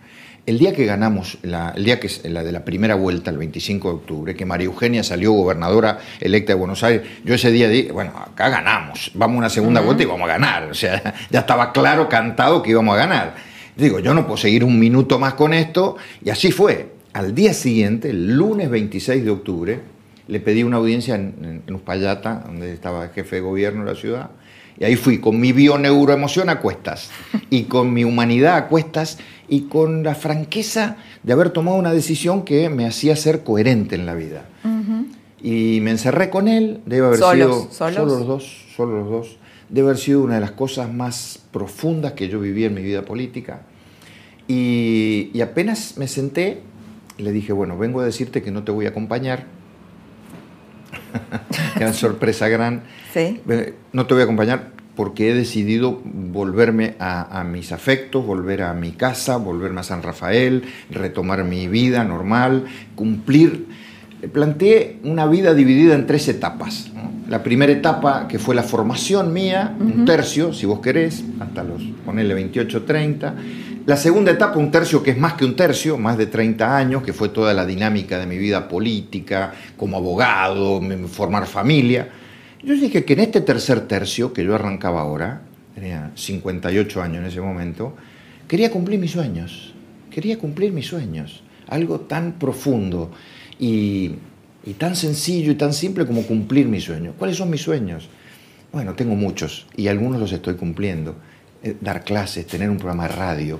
El 0.45 0.59
día 0.59 0.75
que 0.75 0.85
ganamos, 0.85 1.39
el 1.41 1.83
día 1.83 1.99
que 1.99 2.11
la 2.29 2.43
de 2.43 2.51
la 2.51 2.63
primera 2.63 2.93
vuelta, 2.93 3.31
el 3.31 3.39
25 3.39 3.89
de 3.89 3.95
octubre, 3.95 4.35
que 4.35 4.45
María 4.45 4.65
Eugenia 4.65 5.03
salió 5.03 5.31
gobernadora 5.31 5.97
electa 6.19 6.53
de 6.53 6.59
Buenos 6.59 6.83
Aires, 6.83 7.07
yo 7.23 7.33
ese 7.33 7.51
día 7.51 7.67
dije, 7.67 7.91
bueno, 7.91 8.11
acá 8.15 8.49
ganamos, 8.49 9.09
vamos 9.15 9.37
a 9.37 9.39
una 9.39 9.49
segunda 9.49 9.81
vuelta 9.81 10.03
y 10.03 10.05
vamos 10.05 10.29
a 10.29 10.33
ganar. 10.33 10.69
O 10.69 10.75
sea, 10.75 11.15
ya 11.31 11.39
estaba 11.39 11.71
claro, 11.71 12.07
cantado 12.07 12.61
que 12.61 12.69
íbamos 12.69 12.93
a 12.93 12.99
ganar. 12.99 13.35
Digo, 13.75 13.97
yo 13.97 14.13
no 14.13 14.27
puedo 14.27 14.37
seguir 14.37 14.63
un 14.63 14.77
minuto 14.77 15.17
más 15.17 15.33
con 15.33 15.55
esto, 15.55 15.97
y 16.23 16.29
así 16.29 16.51
fue. 16.51 16.93
Al 17.13 17.33
día 17.33 17.55
siguiente, 17.55 18.11
el 18.11 18.35
lunes 18.35 18.69
26 18.69 19.25
de 19.25 19.31
octubre, 19.31 19.79
le 20.27 20.39
pedí 20.39 20.63
una 20.63 20.77
audiencia 20.77 21.15
en, 21.15 21.63
Uspallata, 21.73 22.43
donde 22.45 22.73
estaba 22.73 23.05
el 23.05 23.09
jefe 23.11 23.37
de 23.37 23.41
gobierno 23.41 23.85
de 23.85 23.93
la 23.93 23.99
ciudad, 23.99 24.29
y 24.77 24.83
ahí 24.83 24.95
fui 24.95 25.19
con 25.19 25.39
mi 25.39 25.53
bioneuroemoción 25.53 26.49
a 26.49 26.59
cuestas, 26.59 27.09
y 27.49 27.63
con 27.63 27.93
mi 27.93 28.03
humanidad 28.03 28.55
a 28.57 28.67
cuestas, 28.67 29.19
y 29.47 29.61
con 29.61 30.03
la 30.03 30.15
franqueza 30.15 30.97
de 31.23 31.33
haber 31.33 31.51
tomado 31.51 31.77
una 31.77 31.93
decisión 31.93 32.43
que 32.43 32.69
me 32.69 32.87
hacía 32.87 33.15
ser 33.15 33.43
coherente 33.43 33.95
en 33.95 34.05
la 34.05 34.15
vida. 34.15 34.45
Y 35.41 35.79
me 35.81 35.91
encerré 35.91 36.31
con 36.31 36.47
él, 36.47 36.81
debe 36.87 37.05
haber 37.05 37.19
sido 37.19 37.67
solo 37.71 38.05
los 38.05 38.25
dos, 38.25 38.65
solo 38.75 38.97
los 39.01 39.09
dos, 39.09 39.37
debe 39.69 39.89
haber 39.89 39.99
sido 39.99 40.23
una 40.23 40.35
de 40.35 40.41
las 40.41 40.51
cosas 40.51 40.91
más 40.91 41.39
profundas 41.51 42.13
que 42.13 42.29
yo 42.29 42.39
viví 42.39 42.65
en 42.65 42.73
mi 42.73 42.81
vida 42.81 43.03
política. 43.03 43.61
Y, 44.47 45.29
y 45.35 45.41
apenas 45.41 45.97
me 45.97 46.07
senté, 46.07 46.61
le 47.19 47.31
dije, 47.31 47.53
bueno, 47.53 47.77
vengo 47.77 47.99
a 47.99 48.05
decirte 48.05 48.41
que 48.41 48.49
no 48.49 48.63
te 48.63 48.71
voy 48.71 48.87
a 48.87 48.89
acompañar, 48.89 49.45
gran 51.75 51.93
sorpresa 51.93 52.47
gran. 52.47 52.83
No 53.93 54.05
te 54.05 54.13
voy 54.13 54.21
a 54.21 54.23
acompañar 54.23 54.71
porque 54.95 55.29
he 55.29 55.33
decidido 55.33 56.01
volverme 56.03 56.95
a, 56.99 57.43
mis 57.43 57.71
afectos, 57.71 58.25
volver 58.25 58.63
a 58.63 58.73
mi 58.73 58.91
casa, 58.91 59.37
volverme 59.37 59.81
a 59.81 59.83
San 59.83 60.01
Rafael, 60.01 60.63
retomar 60.89 61.43
mi 61.43 61.67
vida 61.67 62.03
normal, 62.03 62.65
cumplir. 62.95 63.67
Planteé 64.31 64.99
una 65.03 65.27
vida 65.27 65.53
dividida 65.53 65.95
en 65.95 66.07
tres 66.07 66.27
etapas. 66.29 66.91
La 67.27 67.43
primera 67.43 67.71
etapa, 67.71 68.27
que 68.27 68.39
fue 68.39 68.55
la 68.55 68.63
formación 68.63 69.33
mía, 69.33 69.75
un 69.79 70.05
tercio, 70.05 70.53
si 70.53 70.65
vos 70.65 70.79
querés, 70.79 71.23
hasta 71.39 71.63
los, 71.63 71.81
ponerle 72.05 72.33
28, 72.33 72.83
30 72.83 73.35
la 73.85 73.97
segunda 73.97 74.31
etapa, 74.31 74.57
un 74.57 74.71
tercio 74.71 75.03
que 75.03 75.11
es 75.11 75.17
más 75.17 75.33
que 75.33 75.45
un 75.45 75.55
tercio, 75.55 75.97
más 75.97 76.17
de 76.17 76.25
30 76.25 76.75
años, 76.75 77.03
que 77.03 77.13
fue 77.13 77.29
toda 77.29 77.53
la 77.53 77.67
dinámica 77.67 78.17
de 78.17 78.25
mi 78.25 78.37
vida 78.37 78.67
política, 78.67 79.53
como 79.77 79.97
abogado, 79.97 80.81
formar 81.07 81.45
familia. 81.45 82.09
Yo 82.63 82.73
dije 82.73 83.05
que 83.05 83.13
en 83.13 83.19
este 83.19 83.41
tercer 83.41 83.81
tercio, 83.81 84.33
que 84.33 84.43
yo 84.43 84.55
arrancaba 84.55 85.01
ahora, 85.01 85.41
tenía 85.75 86.11
58 86.15 87.01
años 87.01 87.17
en 87.17 87.25
ese 87.25 87.41
momento, 87.41 87.95
quería 88.47 88.71
cumplir 88.71 88.99
mis 88.99 89.11
sueños, 89.11 89.75
quería 90.09 90.39
cumplir 90.39 90.71
mis 90.71 90.87
sueños, 90.87 91.43
algo 91.67 91.99
tan 91.99 92.39
profundo 92.39 93.11
y, 93.59 94.15
y 94.65 94.73
tan 94.73 94.95
sencillo 94.95 95.51
y 95.51 95.55
tan 95.55 95.73
simple 95.73 96.07
como 96.07 96.23
cumplir 96.23 96.67
mis 96.67 96.85
sueños. 96.85 97.13
¿Cuáles 97.19 97.37
son 97.37 97.51
mis 97.51 97.61
sueños? 97.61 98.09
Bueno, 98.71 98.95
tengo 98.95 99.13
muchos 99.13 99.67
y 99.77 99.89
algunos 99.89 100.19
los 100.19 100.31
estoy 100.31 100.55
cumpliendo. 100.55 101.15
Eh, 101.61 101.75
dar 101.81 102.03
clases, 102.03 102.45
tener 102.45 102.69
un 102.69 102.77
programa 102.77 103.07
de 103.07 103.15
radio, 103.15 103.59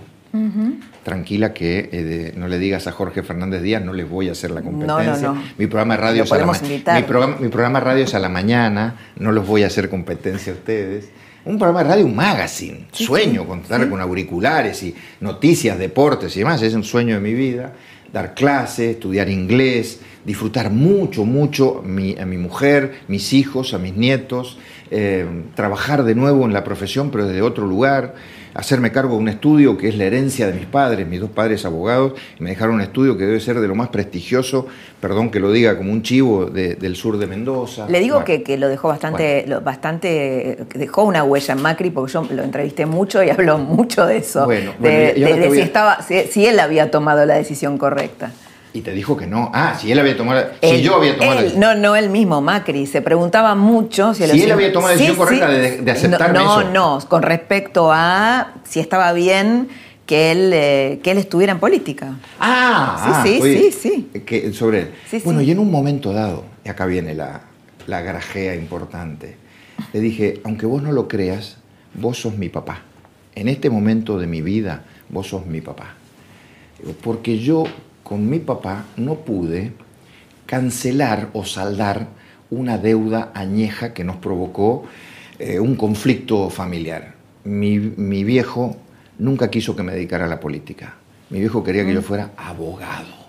Tranquila 1.03 1.53
que 1.53 1.89
eh, 1.91 2.33
no 2.35 2.47
le 2.47 2.57
digas 2.59 2.87
a 2.87 2.91
Jorge 2.91 3.23
Fernández 3.23 3.61
Díaz, 3.61 3.83
no 3.83 3.93
les 3.93 4.09
voy 4.09 4.29
a 4.29 4.33
hacer 4.33 4.51
la 4.51 4.61
competencia. 4.61 5.33
Mi 5.57 5.67
programa 5.67 5.95
de 5.95 6.01
radio 6.01 6.23
es 6.23 6.31
a 6.31 6.37
la 6.37 6.45
mi 6.45 7.03
programa, 7.03 7.37
mi 7.39 7.49
programa 7.49 7.79
radio 7.79 8.03
es 8.03 8.13
a 8.15 8.19
la 8.19 8.29
mañana, 8.29 8.95
no 9.17 9.31
los 9.31 9.47
voy 9.47 9.63
a 9.63 9.67
hacer 9.67 9.89
competencia 9.89 10.53
a 10.53 10.55
ustedes. 10.55 11.09
Un 11.45 11.59
programa 11.59 11.83
de 11.83 11.89
radio, 11.89 12.05
un 12.05 12.15
magazine, 12.15 12.87
sueño, 12.91 13.45
contar 13.45 13.87
con 13.87 14.01
auriculares 14.01 14.81
y 14.81 14.95
noticias, 15.19 15.77
deportes 15.77 16.35
y 16.35 16.39
demás, 16.39 16.61
es 16.63 16.73
un 16.73 16.83
sueño 16.83 17.15
de 17.15 17.21
mi 17.21 17.33
vida. 17.33 17.73
Dar 18.11 18.33
clases, 18.33 18.95
estudiar 18.95 19.29
inglés, 19.29 19.99
disfrutar 20.25 20.71
mucho, 20.71 21.25
mucho 21.25 21.79
a 21.79 22.25
mi 22.25 22.37
mujer, 22.37 23.01
mis 23.07 23.33
hijos, 23.33 23.73
a 23.73 23.77
mis 23.77 23.95
nietos, 23.95 24.57
eh, 24.91 25.25
trabajar 25.55 26.03
de 26.03 26.13
nuevo 26.13 26.45
en 26.45 26.53
la 26.53 26.63
profesión, 26.63 27.09
pero 27.09 27.27
desde 27.27 27.41
otro 27.41 27.65
lugar 27.65 28.15
hacerme 28.55 28.91
cargo 28.91 29.15
de 29.15 29.21
un 29.21 29.27
estudio 29.27 29.77
que 29.77 29.89
es 29.89 29.97
la 29.97 30.05
herencia 30.05 30.47
de 30.47 30.53
mis 30.53 30.65
padres, 30.65 31.05
mis 31.05 31.19
dos 31.19 31.29
padres 31.29 31.65
abogados, 31.65 32.13
y 32.39 32.43
me 32.43 32.49
dejaron 32.49 32.75
un 32.75 32.81
estudio 32.81 33.17
que 33.17 33.25
debe 33.25 33.39
ser 33.39 33.59
de 33.59 33.67
lo 33.67 33.75
más 33.75 33.89
prestigioso, 33.89 34.65
perdón 35.01 35.29
que 35.29 35.39
lo 35.39 35.51
diga 35.51 35.77
como 35.77 35.91
un 35.91 36.01
chivo, 36.01 36.45
del 36.45 36.95
sur 36.95 37.17
de 37.17 37.27
Mendoza. 37.27 37.85
Le 37.89 37.99
digo 37.99 38.23
que, 38.23 38.57
lo 38.57 38.69
dejó 38.69 38.87
bastante, 38.87 39.45
bastante, 39.61 40.65
dejó 40.73 41.03
una 41.03 41.23
huella 41.23 41.53
en 41.53 41.61
Macri, 41.61 41.89
porque 41.89 42.13
yo 42.13 42.25
lo 42.31 42.43
entrevisté 42.43 42.85
mucho 42.85 43.21
y 43.21 43.29
habló 43.35 43.57
mucho 43.57 44.05
de 44.05 44.17
eso, 44.17 44.45
bueno, 44.45 44.73
de, 44.79 45.49
si, 45.53 45.59
estaba, 45.59 46.01
si 46.01 46.45
él 46.45 46.59
había 46.59 46.89
tomado 46.89 47.25
la 47.25 47.35
decisión 47.35 47.77
correcta. 47.77 48.31
Y 48.75 48.81
te 48.81 48.91
dijo 48.91 49.15
que 49.15 49.25
no. 49.25 49.51
Ah, 49.53 49.77
si 49.79 49.89
él 49.89 49.99
había 49.99 50.17
tomado. 50.17 50.47
si 50.61 50.81
yo 50.81 50.95
había 50.95 51.17
tomado. 51.17 51.39
Él, 51.39 51.53
no, 51.57 51.75
no 51.75 51.95
él 51.95 52.09
mismo, 52.09 52.41
Macri. 52.41 52.85
Se 52.85 53.01
preguntaba 53.01 53.55
mucho 53.55 54.13
si, 54.13 54.23
él 54.23 54.51
había 54.51 54.73
tomado 54.73 54.89
la 54.89 54.97
decisión 54.97 55.15
correcta 55.15 55.47
de, 55.47 55.77
de, 55.77 55.91
aceptarme 55.91 56.39
no, 56.39 56.59
eso. 56.59 56.69
No, 56.73 56.99
no, 56.99 57.07
con 57.07 57.21
respecto 57.21 57.89
a 57.93 58.51
si 58.65 58.81
estaba 58.81 59.13
bien 59.13 59.69
que 60.05 60.31
él, 60.31 60.51
eh, 60.53 60.99
que 61.01 61.11
él 61.11 61.19
estuviera 61.19 61.53
en 61.53 61.59
política. 61.59 62.15
Ah, 62.38 63.23
sí, 63.23 63.39
ah, 63.39 63.41
sí, 63.41 63.71
sí, 63.71 63.71
sí. 64.11 64.21
Que, 64.25 64.51
sobre 64.51 64.81
él. 64.81 65.21
bueno, 65.23 65.39
y 65.39 65.51
en 65.51 65.59
un 65.59 65.71
momento 65.71 66.11
dado, 66.11 66.43
y 66.65 66.67
acá 66.67 66.85
viene 66.85 67.15
la, 67.15 67.43
la 67.88 68.01
grajea 68.01 68.55
importante, 68.55 69.38
le 69.93 70.01
dije, 70.01 70.41
aunque 70.43 70.65
vos 70.65 70.83
no 70.83 70.91
lo 70.91 71.07
creas, 71.07 71.59
vos 71.93 72.19
sos 72.19 72.38
mi 72.38 72.49
papá. 72.49 72.81
En 73.35 73.47
este 73.47 73.69
momento 73.69 74.19
de 74.19 74.27
mi 74.27 74.41
vida, 74.41 74.83
vos 75.07 75.29
sos 75.29 75.45
mi 75.45 75.61
papá. 75.61 75.93
Porque 77.01 77.39
yo 77.39 77.63
con 78.05 78.29
mi 78.29 78.37
papá 78.37 78.85
no 78.97 79.15
pude 79.15 79.71
cancelar 80.45 81.29
o 81.33 81.43
saldar 81.43 82.07
una 82.51 82.77
deuda 82.77 83.31
añeja 83.33 83.95
que 83.95 84.03
nos 84.03 84.17
provocó 84.17 84.85
eh, 85.39 85.59
un 85.59 85.75
conflicto 85.75 86.51
familiar. 86.51 87.15
Mi, 87.45 87.79
viejo 88.23 88.77
nunca 89.17 89.49
quiso 89.49 89.75
que 89.75 89.81
me 89.81 89.91
dedicara 89.91 90.25
a 90.25 90.27
la 90.27 90.39
política. 90.39 90.93
Mi 91.31 91.39
viejo 91.39 91.63
quería 91.63 91.83
que 91.83 91.95
yo 91.95 92.03
fuera 92.03 92.29
abogado. 92.37 93.25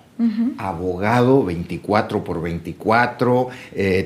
Abogado 0.59 1.43
24 1.43 2.23
por 2.23 2.43
24, 2.43 3.49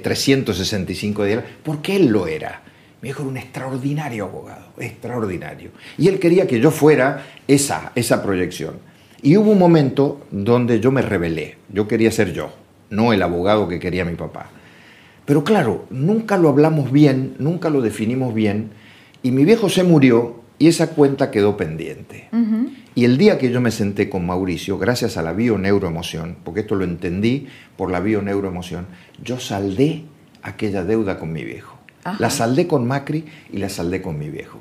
365 0.03 1.25
eh, 1.25 1.29
días, 1.29 1.45
porque 1.65 1.97
él 1.97 2.07
lo 2.07 2.29
era. 2.29 2.63
Mi 3.03 3.09
viejo 3.09 3.23
era 3.23 3.31
un 3.31 3.37
extraordinario 3.39 4.27
abogado, 4.27 4.67
extraordinario. 4.79 5.73
Y 5.99 6.07
él 6.07 6.21
quería 6.21 6.47
que 6.47 6.61
yo 6.61 6.71
fuera 6.71 7.27
esa, 7.49 7.91
esa 7.97 8.23
proyección. 8.23 8.90
Y 9.23 9.37
hubo 9.37 9.51
un 9.51 9.59
momento 9.59 10.21
donde 10.31 10.81
yo 10.81 10.91
me 10.91 11.03
rebelé. 11.03 11.59
Yo 11.73 11.87
quería 11.87 12.11
ser 12.11 12.33
yo, 12.33 12.53
no 12.89 13.13
el 13.13 13.23
abogado 13.23 13.69
que 13.69 13.79
quería 13.79 14.05
mi 14.05 14.15
papá. 14.15 14.51
Pero 15.27 15.45
claro, 15.45 15.85
nunca 15.91 16.39
lo 16.39 16.49
hablamos 16.49 16.91
bien, 16.91 17.35
nunca 17.39 17.71
lo 17.71 17.83
definimos 17.83 18.35
bien. 18.35 18.71
Y 19.23 19.31
mi 19.31 19.45
viejo 19.45 19.69
se 19.69 19.85
murió 19.85 20.41
y 20.59 20.69
esa 20.69 20.91
cuenta 20.91 21.31
quedó 21.31 21.57
pendiente. 21.57 22.29
Y 22.95 23.05
el 23.05 23.19
día 23.19 23.39
que 23.39 23.51
yo 23.51 23.61
me 23.61 23.71
senté 23.71 24.11
con 24.11 24.27
Mauricio, 24.27 24.79
gracias 24.79 25.17
a 25.17 25.23
la 25.23 25.33
bioneuroemoción, 25.33 26.37
porque 26.43 26.61
esto 26.61 26.75
lo 26.75 26.85
entendí 26.85 27.47
por 27.77 27.91
la 27.91 28.01
bioneuroemoción, 28.01 28.87
yo 29.23 29.39
saldé 29.39 30.05
aquella 30.43 30.85
deuda 30.85 31.19
con 31.19 31.33
mi 31.33 31.45
viejo. 31.45 31.79
La 32.19 32.31
saldé 32.31 32.67
con 32.67 32.87
Macri 32.87 33.27
y 33.53 33.59
la 33.59 33.69
saldé 33.69 34.01
con 34.01 34.19
mi 34.19 34.31
viejo. 34.31 34.59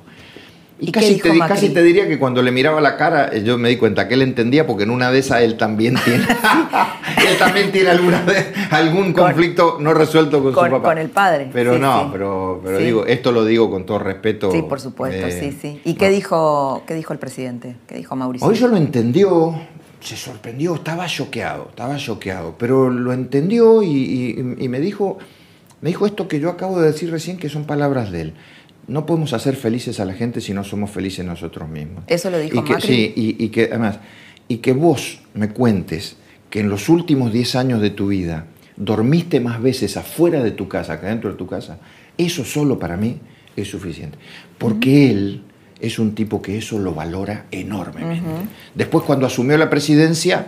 Y, 0.82 0.92
casi, 0.94 1.18
te, 1.18 1.38
casi, 1.39 1.70
te, 1.70 1.84
diría 1.84 2.08
que 2.08 2.18
cuando 2.18 2.42
le 2.42 2.52
miraba 2.52 2.80
la 2.80 2.96
cara, 2.96 3.30
eh, 3.34 3.44
yo 3.44 3.58
me 3.58 3.68
di 3.68 3.76
cuenta 3.76 4.08
que 4.08 4.13
él 4.13 4.22
entendía, 4.22 4.65
porque 4.65 4.84
en 4.84 4.92
una 4.92 5.12
de 5.12 5.20
esas 5.20 5.42
él 5.42 5.58
también 5.58 5.96
tiene, 6.06 6.24
él 7.30 7.38
también 7.38 7.72
tiene 7.72 7.89
alguna 7.89 8.24
algún 8.72 9.12
conflicto 9.12 9.78
no 9.80 9.94
resuelto 9.94 10.42
con, 10.42 10.54
su 10.54 10.60
papá. 10.60 10.82
Con 10.82 10.98
el 10.98 11.10
padre. 11.10 11.50
Pero 11.52 11.78
no, 11.78 12.10
pero, 12.12 12.62
pero 12.63 12.78
digo, 12.78 13.06
esto 13.06 13.34
lo 13.34 13.44
digo 13.44 13.70
con 13.70 13.86
todo 13.86 14.00
respeto. 14.00 14.52
Sí, 14.52 14.62
por 14.62 14.80
supuesto, 14.80 15.28
eh, 15.28 15.32
sí, 15.32 15.58
sí. 15.60 15.82
¿Y 15.84 15.96
qué, 15.96 16.10
dijo, 16.10 16.84
qué 16.88 16.94
dijo 16.94 17.12
el 17.12 17.20
presidente? 17.20 17.76
¿Qué 17.86 17.96
dijo 17.96 18.15
Mauricio? 18.15 18.48
Hoy 18.48 18.56
yo 18.56 18.70
lo 18.70 18.78
entendió, 18.78 19.60
se 20.00 20.15
sorprendió, 20.15 20.76
estaba 20.76 21.08
choqueado, 21.08 21.68
estaba 21.72 21.98
choqueado, 21.98 22.56
pero 22.58 22.89
lo 22.89 23.12
entendió 23.12 23.84
y, 23.84 24.56
y 24.58 24.70
me 24.70 24.80
dijo, 24.80 25.18
me 25.82 25.89
dijo 25.89 26.06
esto 26.06 26.30
que 26.30 26.39
yo 26.39 26.50
acabo 26.50 26.80
de 26.80 26.88
decir 26.88 27.12
recién, 27.12 27.38
que 27.38 27.50
son 27.50 27.65
palabras 27.65 28.12
de 28.12 28.22
él 28.22 28.34
no 28.89 29.06
podemos 29.06 29.34
hacer 29.34 29.56
felices 29.56 29.99
a 29.99 30.06
la 30.06 30.13
gente 30.13 30.41
si 30.41 30.54
no 30.54 30.63
somos 30.63 30.89
felices 30.89 31.25
nosotros 31.25 31.69
mismos. 31.69 32.04
Eso 32.08 32.30
lo 32.30 32.39
dijo 32.39 32.60
y 32.60 32.63
que, 32.63 32.82
Sí, 32.82 33.13
y, 33.15 33.49
que 33.49 33.65
además, 33.65 33.99
y 34.47 34.58
que 34.58 34.73
vos 34.73 35.21
me 35.34 35.49
cuentes 35.49 36.17
que 36.49 36.60
en 36.60 36.69
los 36.69 36.89
últimos 36.89 37.32
10 37.32 37.56
años 37.56 37.82
de 37.82 37.91
tu 37.91 38.08
vida 38.08 38.47
dormiste 38.75 39.39
más 39.39 39.62
veces 39.62 39.95
afuera 39.97 40.43
de 40.43 40.52
tu 40.52 40.67
casa 40.67 40.99
que 40.99 41.06
dentro 41.06 41.30
de 41.30 41.38
tu 41.38 41.45
casa, 41.45 41.78
eso 42.17 42.43
solo 42.43 42.80
para 42.80 42.97
mí 42.97 43.19
es 43.56 43.69
suficiente. 43.69 44.17
Porque 44.58 45.12
él 45.12 45.43
es 45.80 45.99
un 45.99 46.15
tipo 46.15 46.41
que 46.41 46.58
eso 46.58 46.80
lo 46.80 46.93
valora 46.93 47.45
enormemente. 47.52 48.25
Después 48.73 49.04
cuando 49.06 49.25
asumió 49.25 49.58
la 49.58 49.69
presidencia, 49.69 50.47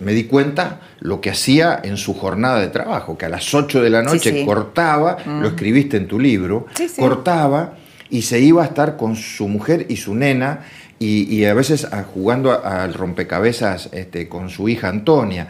me 0.00 0.12
di 0.12 0.24
cuenta 0.24 0.80
lo 1.00 1.20
que 1.20 1.30
hacía 1.30 1.80
en 1.82 1.96
su 1.96 2.14
jornada 2.14 2.60
de 2.60 2.68
trabajo, 2.68 3.18
que 3.18 3.26
a 3.26 3.28
las 3.28 3.52
8 3.52 3.82
de 3.82 3.90
la 3.90 4.02
noche 4.02 4.44
cortaba, 4.44 5.18
lo 5.26 5.32
mm. 5.32 5.44
escribiste 5.46 5.96
en 5.96 6.06
tu 6.06 6.18
libro, 6.18 6.66
cortaba 6.96 7.74
y 8.10 8.22
se 8.22 8.40
iba 8.40 8.62
a 8.62 8.66
estar 8.66 8.96
con 8.96 9.16
su 9.16 9.48
mujer 9.48 9.86
y 9.88 9.96
su 9.96 10.14
nena 10.14 10.60
y, 11.00 11.44
a 11.44 11.54
veces 11.54 11.86
jugando 12.12 12.64
al 12.64 12.92
rompecabezas 12.92 13.88
este, 13.92 14.28
con 14.28 14.50
su 14.50 14.68
hija 14.68 14.88
Antonia. 14.88 15.48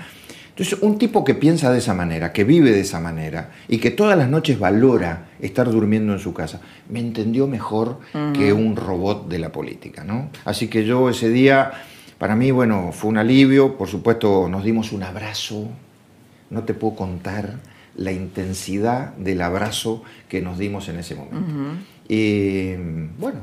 Entonces, 0.51 0.79
un 0.83 0.99
tipo 0.99 1.25
que 1.25 1.35
piensa 1.35 1.71
de 1.71 1.79
esa 1.79 1.95
manera, 1.95 2.33
que 2.33 2.43
vive 2.43 2.73
de 2.73 2.81
esa 2.81 2.99
manera 2.99 3.53
y 3.69 3.79
que 3.79 3.93
todas 3.93 4.19
las 4.19 4.29
noches 4.29 4.59
valora 4.59 5.29
estar 5.41 5.71
durmiendo 5.71 6.13
en 6.13 6.19
su 6.19 6.35
casa, 6.35 6.61
me 6.89 6.99
entendió 6.99 7.47
mejor 7.47 8.01
que 8.35 8.53
un 8.53 8.75
robot 8.75 9.29
de 9.29 9.39
la 9.39 9.53
política. 9.53 10.03
¿no? 10.03 10.31
Así 10.45 10.67
que 10.67 10.85
yo 10.85 11.09
ese 11.09 11.29
día 11.29 11.71
para 12.19 12.35
mí, 12.35 12.51
bueno, 12.51 12.91
fue 12.93 13.11
un 13.11 13.19
alivio, 13.19 13.77
por 13.77 13.89
supuesto 13.89 14.49
nos 14.49 14.65
dimos 14.65 14.93
un 14.93 15.05
abrazo, 15.05 15.69
no 16.51 16.65
te 16.65 16.75
puedo 16.75 16.97
contar 16.97 17.57
la 17.97 18.13
intensidad 18.13 19.15
del 19.15 19.41
abrazo 19.41 20.03
que 20.29 20.41
nos 20.41 20.59
dimos 20.59 20.89
en 20.89 20.99
ese 20.99 21.15
momento. 21.15 21.81
Y 22.09 22.75
bueno, 23.19 23.41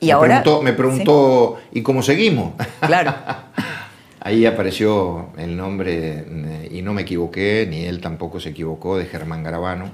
¿Y 0.00 0.06
me, 0.06 0.12
ahora? 0.12 0.42
preguntó, 0.42 0.62
me 0.62 0.72
preguntó, 0.72 1.58
¿y 1.72 1.82
cómo 1.82 2.02
seguimos? 2.02 2.54
Claro. 2.80 3.14
Ahí 4.20 4.46
apareció 4.46 5.30
el 5.36 5.56
nombre, 5.56 6.24
y 6.70 6.80
no 6.82 6.94
me 6.94 7.02
equivoqué, 7.02 7.66
ni 7.68 7.84
él 7.84 8.00
tampoco 8.00 8.38
se 8.38 8.50
equivocó, 8.50 8.96
de 8.98 9.06
Germán 9.06 9.42
Garabano. 9.42 9.90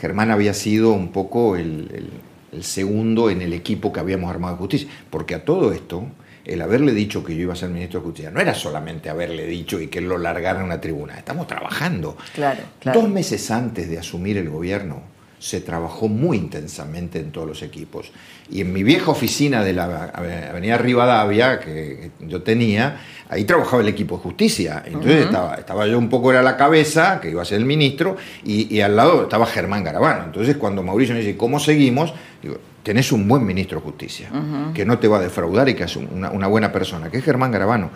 Germán 0.00 0.32
había 0.32 0.54
sido 0.54 0.92
un 0.92 1.12
poco 1.12 1.54
el, 1.54 2.10
el, 2.52 2.64
segundo 2.64 3.30
en 3.30 3.42
el 3.42 3.52
equipo 3.52 3.92
que 3.92 4.00
habíamos 4.00 4.28
armado 4.30 4.54
de 4.54 4.58
justicia, 4.58 4.88
porque 5.10 5.36
a 5.36 5.44
todo 5.44 5.72
esto 5.72 6.04
el 6.48 6.62
haberle 6.62 6.92
dicho 6.92 7.22
que 7.22 7.36
yo 7.36 7.42
iba 7.42 7.52
a 7.52 7.56
ser 7.56 7.68
ministro 7.68 8.00
de 8.00 8.06
Justicia 8.06 8.30
no 8.30 8.40
era 8.40 8.54
solamente 8.54 9.10
haberle 9.10 9.46
dicho 9.46 9.78
y 9.80 9.88
que 9.88 10.00
lo 10.00 10.18
largara 10.18 10.60
en 10.60 10.66
una 10.66 10.80
tribuna, 10.80 11.18
estamos 11.18 11.46
trabajando. 11.46 12.16
Claro, 12.34 12.60
Dos 12.82 13.08
meses 13.08 13.50
antes 13.50 13.88
de 13.88 13.98
asumir 13.98 14.38
el 14.38 14.48
gobierno 14.48 15.17
se 15.38 15.60
trabajó 15.60 16.08
muy 16.08 16.36
intensamente 16.36 17.20
en 17.20 17.30
todos 17.30 17.46
los 17.46 17.62
equipos. 17.62 18.10
Y 18.50 18.62
en 18.62 18.72
mi 18.72 18.82
vieja 18.82 19.10
oficina 19.10 19.62
de 19.62 19.72
la 19.72 20.06
Avenida 20.48 20.78
Rivadavia, 20.78 21.60
que 21.60 22.10
yo 22.20 22.42
tenía, 22.42 23.00
ahí 23.28 23.44
trabajaba 23.44 23.82
el 23.82 23.88
equipo 23.88 24.16
de 24.16 24.22
justicia. 24.22 24.82
Entonces 24.84 25.26
estaba, 25.26 25.54
estaba, 25.54 25.86
yo 25.86 25.98
un 25.98 26.08
poco 26.08 26.32
era 26.32 26.42
la 26.42 26.56
cabeza, 26.56 27.20
que 27.20 27.30
iba 27.30 27.42
a 27.42 27.44
ser 27.44 27.58
el 27.58 27.66
ministro, 27.66 28.16
y, 28.44 28.80
al 28.80 28.96
lado 28.96 29.24
estaba 29.24 29.46
Germán 29.46 29.84
Garabano. 29.84 30.24
Entonces 30.24 30.56
cuando 30.56 30.82
Mauricio 30.82 31.14
me 31.14 31.20
dice, 31.20 31.36
¿cómo 31.36 31.60
seguimos? 31.60 32.12
Digo, 32.42 32.56
tenés 32.82 33.12
un 33.12 33.28
buen 33.28 33.44
ministro 33.44 33.78
de 33.78 33.84
justicia, 33.84 34.30
que 34.74 34.84
no 34.84 34.98
te 34.98 35.08
va 35.08 35.18
a 35.18 35.20
defraudar 35.20 35.68
y 35.68 35.74
que 35.74 35.84
es 35.84 35.96
una, 35.96 36.46
buena 36.46 36.72
persona, 36.72 37.10
que 37.10 37.18
es 37.18 37.24
Germán 37.24 37.52
Garabano. 37.52 37.90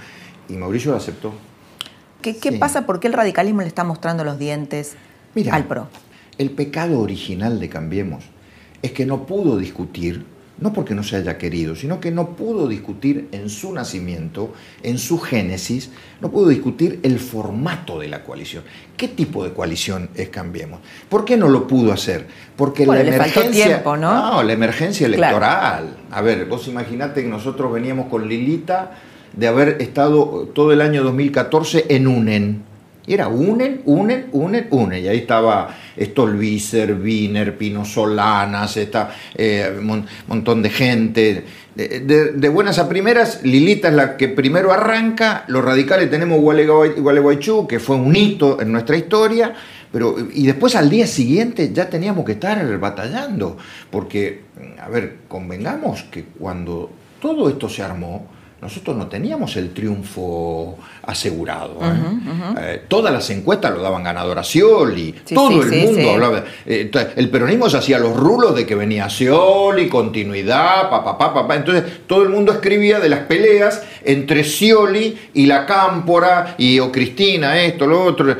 Y 0.49 0.55
Mauricio 0.55 0.93
lo 0.93 0.99
aceptó. 0.99 1.33
¿Qué, 2.21 2.53
pasa? 2.53 2.87
¿Por 2.87 3.01
qué 3.01 3.09
el 3.09 3.15
radicalismo 3.15 3.63
le 3.63 3.69
está 3.69 3.85
mostrando 3.85 4.23
los 4.23 4.39
dientes 4.39 4.97
al 5.51 5.65
PRO? 5.65 5.89
El 6.39 6.51
pecado 6.51 7.01
original 7.01 7.61
de 7.61 7.69
Cambiemos 7.69 8.25
es 8.83 8.93
que 8.93 9.07
no 9.07 9.27
pudo 9.27 9.57
discutir 9.57 10.25
no 10.63 10.73
porque 10.73 10.95
no 10.95 11.03
se 11.03 11.17
haya 11.17 11.39
querido, 11.39 11.75
sino 11.75 12.01
que 12.01 12.11
no 12.11 12.31
pudo 12.31 12.69
discutir 12.69 13.29
en 13.33 13.51
su 13.51 13.73
nacimiento, 13.73 14.53
en 14.83 14.99
su 14.99 15.19
génesis, 15.19 15.91
no 16.21 16.31
pudo 16.31 16.49
discutir 16.49 17.01
el 17.03 17.19
formato 17.19 17.99
de 17.99 18.09
la 18.09 18.23
coalición. 18.23 18.63
¿Qué 18.97 19.09
tipo 19.09 19.43
de 19.45 19.53
coalición 19.53 20.11
es 20.15 20.29
Cambiemos? 20.29 20.81
¿Por 21.09 21.25
qué 21.25 21.37
no 21.37 21.49
lo 21.49 21.67
pudo 21.67 21.93
hacer? 21.93 22.27
Porque 22.57 22.87
la 22.87 23.01
emergencia, 23.01 23.67
tiempo, 23.67 23.97
¿no? 23.97 24.43
la 24.43 24.53
emergencia 24.53 25.07
electoral. 25.07 25.97
A 26.11 26.21
ver, 26.21 26.47
vos 26.47 26.69
imaginate 26.69 27.23
que 27.23 27.29
nosotros 27.29 27.73
veníamos 27.73 28.09
con 28.09 28.29
Lilita 28.29 28.93
de 29.33 29.49
haber 29.49 29.81
estado 29.81 30.51
todo 30.55 30.73
el 30.73 30.81
año 30.81 31.03
2014 31.03 31.87
en 31.89 32.07
UNEN 32.07 32.73
y 33.07 33.15
era 33.15 33.29
unen, 33.29 33.83
unen, 33.85 34.29
unen, 34.33 34.69
unen. 34.71 35.05
Y 35.05 35.09
ahí 35.09 35.19
estaba 35.19 35.75
Stolbizer, 36.01 36.95
Wiener, 36.95 37.57
Pino 37.57 37.85
Solanas, 37.85 38.77
está, 38.77 39.15
eh, 39.35 39.73
un 39.79 40.07
montón 40.27 40.63
de 40.63 40.71
gente. 40.71 41.45
De, 41.75 42.49
buenas 42.51 42.79
a 42.79 42.89
primeras, 42.89 43.43
Lilita 43.43 43.89
es 43.89 43.95
la 43.95 44.17
que 44.17 44.29
primero 44.29 44.73
arranca, 44.73 45.45
los 45.49 45.65
radicales 45.65 46.11
tenemos 46.11 46.39
Gualeguaychú, 46.41 47.67
que 47.67 47.81
fue 47.81 47.97
un 47.97 48.15
hito 48.15 48.61
en 48.61 48.73
nuestra 48.73 48.97
historia, 48.97 49.55
pero, 49.91 50.17
y 50.33 50.47
después 50.47 50.75
al 50.75 50.91
día 50.91 51.07
siguiente 51.07 51.71
ya 51.73 51.89
teníamos 51.89 52.25
que 52.25 52.33
estar 52.33 52.79
batallando, 52.79 53.57
porque, 53.91 54.43
a 54.81 54.89
ver, 54.89 55.19
convengamos 55.29 56.03
que 56.05 56.25
cuando 56.39 56.91
todo 57.21 57.49
esto 57.49 57.69
se 57.69 57.83
armó 57.83 58.27
nosotros 58.63 58.97
no 58.97 59.09
teníamos 59.09 59.57
el 59.57 59.75
triunfo 59.75 60.79
asegurado. 61.03 61.81
¿eh? 61.83 62.55
Eh, 62.61 62.83
todas 62.87 63.13
las 63.13 63.29
encuestas 63.31 63.73
lo 63.73 63.83
daban 63.83 64.05
ganador 64.05 64.39
a 64.39 64.45
Scioli, 64.45 65.13
todo 65.35 65.63
el 65.63 65.83
mundo 65.83 66.11
hablaba. 66.13 66.45
Eh, 66.65 66.89
el 67.17 67.29
peronismo 67.29 67.69
se 67.69 67.79
hacía 67.79 67.99
los 67.99 68.17
rulos 68.17 68.55
de 68.55 68.65
que 68.65 68.77
venía 68.77 69.11
Scioli, 69.11 69.89
continuidad, 69.89 70.89
papá, 70.89 71.19
papá, 71.19 71.35
papá. 71.35 71.57
Entonces 71.57 72.07
todo 72.07 72.23
el 72.23 72.29
mundo 72.29 72.53
escribía 72.53 73.01
de 73.01 73.09
las 73.09 73.21
peleas 73.21 73.83
entre 74.05 74.45
Scioli 74.45 75.19
y 75.35 75.47
la 75.47 75.67
Cámpora 75.67 76.55
y 76.57 76.79
o 76.79 76.93
Cristina, 76.93 77.61
esto, 77.61 77.89
lo 77.89 78.05
otro. 78.05 78.37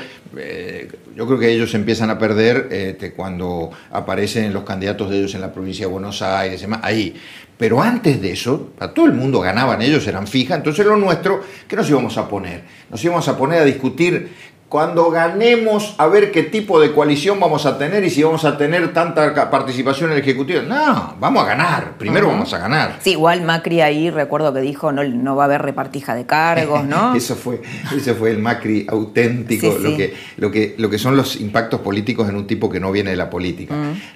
Yo 1.17 1.27
creo 1.27 1.39
que 1.39 1.51
ellos 1.51 1.75
empiezan 1.75 2.11
a 2.11 2.19
perder 2.19 2.69
este, 2.71 3.13
cuando 3.13 3.71
aparecen 3.91 4.53
los 4.53 4.65
candidatos 4.65 5.11
de 5.11 5.19
ellos 5.19 5.35
en 5.35 5.41
la 5.41 5.53
provincia 5.53 5.87
de 5.87 5.93
Buenos 5.93 6.23
Aires, 6.23 6.67
ahí. 6.83 7.15
Pero 7.59 7.81
antes 7.81 8.21
de 8.21 8.33
eso, 8.33 8.73
a 8.81 8.89
todo 8.89 9.07
el 9.07 9.13
mundo 9.13 9.41
ganaban 9.41 9.83
ellos, 9.83 10.07
eran 10.07 10.27
fijas, 10.27 10.59
entonces 10.59 10.85
lo 10.85 10.97
nuestro, 10.97 11.43
¿qué 11.69 11.77
nos 11.77 11.89
íbamos 11.89 12.17
a 12.19 12.29
poner? 12.29 12.63
Nos 12.91 13.05
íbamos 13.05 13.29
a 13.29 13.37
poner 13.37 13.61
a 13.61 13.65
discutir 13.65 14.31
cuando 14.73 15.11
ganemos 15.11 15.95
a 15.99 16.07
ver 16.07 16.33
qué 16.33 16.45
tipo 16.45 16.81
de 16.81 16.93
coalición 16.93 17.39
vamos 17.39 17.67
a 17.67 17.77
tener 17.77 18.03
y 18.05 18.09
si 18.09 18.23
vamos 18.23 18.47
a 18.47 18.57
tener 18.57 18.95
tanta 18.95 19.51
participación 19.51 20.09
en 20.09 20.17
el 20.17 20.23
Ejecutivo. 20.23 20.63
No, 20.63 21.15
vamos 21.21 21.45
a 21.45 21.47
ganar, 21.49 21.99
primero 21.99 22.29
vamos 22.29 22.55
a 22.55 22.59
ganar. 22.59 22.97
Sí, 23.03 23.11
igual 23.11 23.43
Macri 23.43 23.83
ahí 23.83 24.09
recuerdo 24.09 24.55
que 24.55 24.63
dijo 24.63 24.91
no, 24.91 25.05
no 25.05 25.37
va 25.37 25.43
a 25.43 25.45
haber 25.45 25.61
repartija 25.61 26.15
de 26.15 26.25
cargos, 26.25 26.87
¿no? 26.87 27.15
eso, 27.17 27.37
fue, 27.37 27.61
eso 27.95 28.15
fue 28.15 28.31
el 28.31 28.39
Macri 28.39 28.87
auténtico, 28.89 29.77
Lo, 29.79 29.95
que, 29.95 30.15
lo, 30.39 30.51
que, 30.51 30.75
lo 30.79 30.89
que 30.89 30.99
son 30.99 31.19
los 31.19 31.39
impactos 31.39 31.81
políticos 31.81 32.27
en 32.31 32.37
un 32.37 32.47
tipo 32.47 32.71
que 32.71 32.81
no 32.81 32.91
viene 32.91 33.11
de 33.11 33.17
la 33.17 33.29
política. 33.29 33.75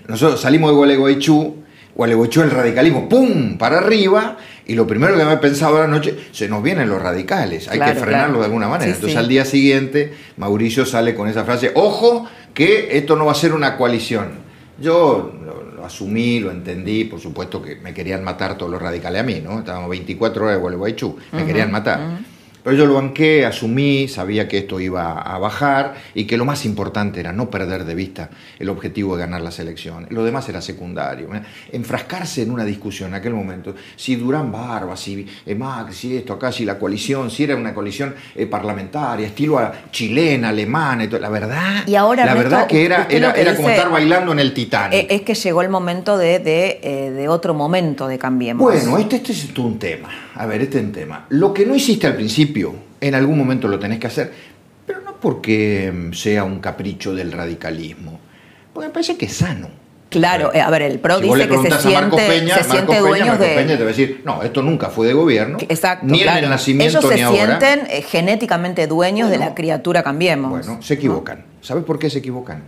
Nosotros 0.09 0.41
salimos 0.41 0.71
de 0.71 0.77
Gualeguaychú 0.77 1.67
Gualeguaychú 1.97 2.43
el 2.43 2.51
radicalismo, 2.51 3.09
¡pum!, 3.09 3.57
para 3.57 3.79
arriba, 3.79 4.37
y 4.67 4.75
lo 4.75 4.87
primero 4.87 5.17
que 5.17 5.25
me 5.25 5.33
he 5.33 5.39
pensado 5.39 5.79
la 5.79 5.87
noche, 5.87 6.17
se 6.33 6.49
nos 6.49 6.63
vienen 6.63 6.89
los 6.89 7.01
radicales, 7.01 7.69
hay 7.69 7.79
que 7.79 7.95
frenarlo 7.95 8.41
de 8.41 8.47
alguna 8.47 8.69
manera. 8.69 8.93
Entonces 8.93 9.17
al 9.17 9.29
día 9.29 9.45
siguiente, 9.45 10.13
Mauricio 10.37 10.85
sale 10.85 11.15
con 11.15 11.29
esa 11.29 11.45
frase, 11.45 11.71
ojo, 11.75 12.29
que 12.53 12.97
esto 12.97 13.17
no 13.17 13.27
va 13.27 13.33
a 13.33 13.37
ser 13.37 13.53
una 13.53 13.77
coalición. 13.77 14.47
Yo 14.81 15.33
lo, 15.45 15.85
asumí, 15.85 16.41
lo 16.41 16.51
entendí, 16.51 17.05
por 17.05 17.21
supuesto 17.21 17.63
que 17.63 17.77
me 17.77 17.95
querían 17.95 18.25
matar 18.25 18.59
todos 18.59 18.73
los 18.73 18.83
radicales 18.83 19.21
a 19.21 19.25
mí, 19.25 19.41
¿no? 19.43 19.61
Estábamos 19.61 19.89
24 19.89 20.43
horas 20.43 20.57
de 20.57 20.61
Gualeguaychú, 20.61 21.17
me 21.33 21.47
querían 21.47 21.71
matar. 21.71 22.01
Pero 22.67 22.79
yo 22.79 22.87
lo 22.87 22.95
banqué, 22.95 23.47
asumí, 23.47 24.09
sabía 24.09 24.49
que 24.49 24.59
esto 24.59 24.81
iba 24.81 25.21
a 25.21 25.39
bajar 25.39 25.95
y 26.17 26.25
que 26.25 26.37
lo 26.37 26.45
más 26.45 26.65
importante 26.65 27.21
era 27.21 27.33
no 27.33 27.49
perder 27.49 27.85
de 27.85 27.95
vista 27.95 28.29
el 28.59 28.69
objetivo 28.71 29.15
de 29.15 29.21
ganar 29.21 29.41
las 29.41 29.61
elecciones. 29.61 30.11
Lo 30.11 30.25
demás 30.25 30.49
era 30.49 30.61
secundario. 30.61 31.29
Enfrascarse 31.71 32.43
en 32.43 32.51
una 32.51 32.65
discusión 32.65 33.11
en 33.11 33.15
aquel 33.15 33.35
momento, 33.35 33.77
si 33.95 34.17
Durán 34.17 34.51
Barba, 34.51 34.97
si 34.97 35.25
eh, 35.47 35.55
Max, 35.55 35.95
si 35.95 36.17
esto 36.17 36.33
acá, 36.33 36.51
si 36.51 36.65
la 36.65 36.77
coalición, 36.77 37.31
si 37.31 37.45
era 37.45 37.55
una 37.55 37.73
coalición 37.73 38.17
eh, 38.35 38.47
parlamentaria, 38.47 39.29
estilo 39.29 39.61
chilena, 39.93 40.49
alemana, 40.49 41.05
la 41.05 41.29
verdad, 41.29 41.87
y 41.87 41.95
ahora, 41.95 42.27
la 42.27 42.35
verdad 42.35 42.67
que 42.67 42.85
era, 42.85 43.07
era, 43.09 43.55
como 43.55 43.71
estar 43.71 43.93
bailando 43.93 44.33
en 44.33 44.41
el 44.41 44.53
Titanic. 44.53 45.03
Eh, 45.03 45.07
es 45.11 45.23
que 45.23 45.35
llegó 45.35 45.63
el 45.63 45.69
momento 45.69 46.19
de, 46.19 46.41
de, 46.41 47.29
otro 47.29 47.55
momento 47.55 48.09
de 48.09 48.19
Cambiemos. 48.19 48.61
Bueno, 48.61 48.99
este, 48.99 49.15
este 49.15 49.31
es 49.31 49.57
un 49.57 49.79
tema. 49.79 50.26
A 50.39 50.47
ver, 50.47 50.63
este 50.63 50.79
es 50.79 50.85
un 50.85 50.93
tema. 50.93 51.27
Lo 51.31 51.53
que 51.53 51.65
no 51.67 51.75
hiciste 51.75 52.07
al 52.07 52.15
principio, 52.15 52.75
en 53.01 53.15
algún 53.15 53.39
momento 53.39 53.69
lo 53.69 53.79
tenés 53.79 53.99
que 53.99 54.07
hacer, 54.07 54.33
pero 54.87 55.01
no 55.01 55.17
porque 55.21 55.93
mm, 55.93 56.13
sea 56.13 56.45
un 56.45 56.61
capricho 56.61 57.15
del 57.15 57.33
radicalismo, 57.33 58.21
porque 58.73 58.89
me 58.89 58.93
parece 58.93 59.17
que 59.17 59.27
es 59.27 59.37
sano. 59.37 59.69
Claro, 60.09 60.55
eh, 60.55 60.61
a 60.61 60.71
ver, 60.71 60.83
el 60.83 60.99
PRO 61.01 61.19
dice 61.19 61.49
que 61.49 61.59
se 61.59 61.79
siente, 61.81 62.49
se 62.49 62.65
siente 62.65 62.99
dueños 63.01 63.39
de... 63.39 63.49
Peña 63.49 63.77
te 63.77 63.83
va 63.83 63.91
a 63.91 63.93
decir, 63.93 64.23
no, 64.25 64.43
esto 64.43 64.63
nunca 64.63 64.89
fue 64.89 65.09
de 65.09 65.13
gobierno, 65.13 65.59
Exacto, 65.69 66.07
ni 66.07 66.23
en 66.23 66.29
el 66.29 66.49
nacimiento 66.49 66.99
Ellos 66.99 67.11
se 67.11 67.37
sienten 67.37 67.87
eh, 67.91 68.03
genéticamente 68.03 68.87
dueños 68.87 69.31
de 69.31 69.39
la 69.39 69.55
criatura 69.55 70.05
Cambiemos. 70.05 70.51
Bueno, 70.51 70.81
se 70.81 70.95
equivocan. 70.95 71.45
¿Sabes 71.61 71.83
por 71.85 71.99
qué 71.99 72.09
se 72.09 72.21
equivocan? 72.21 72.63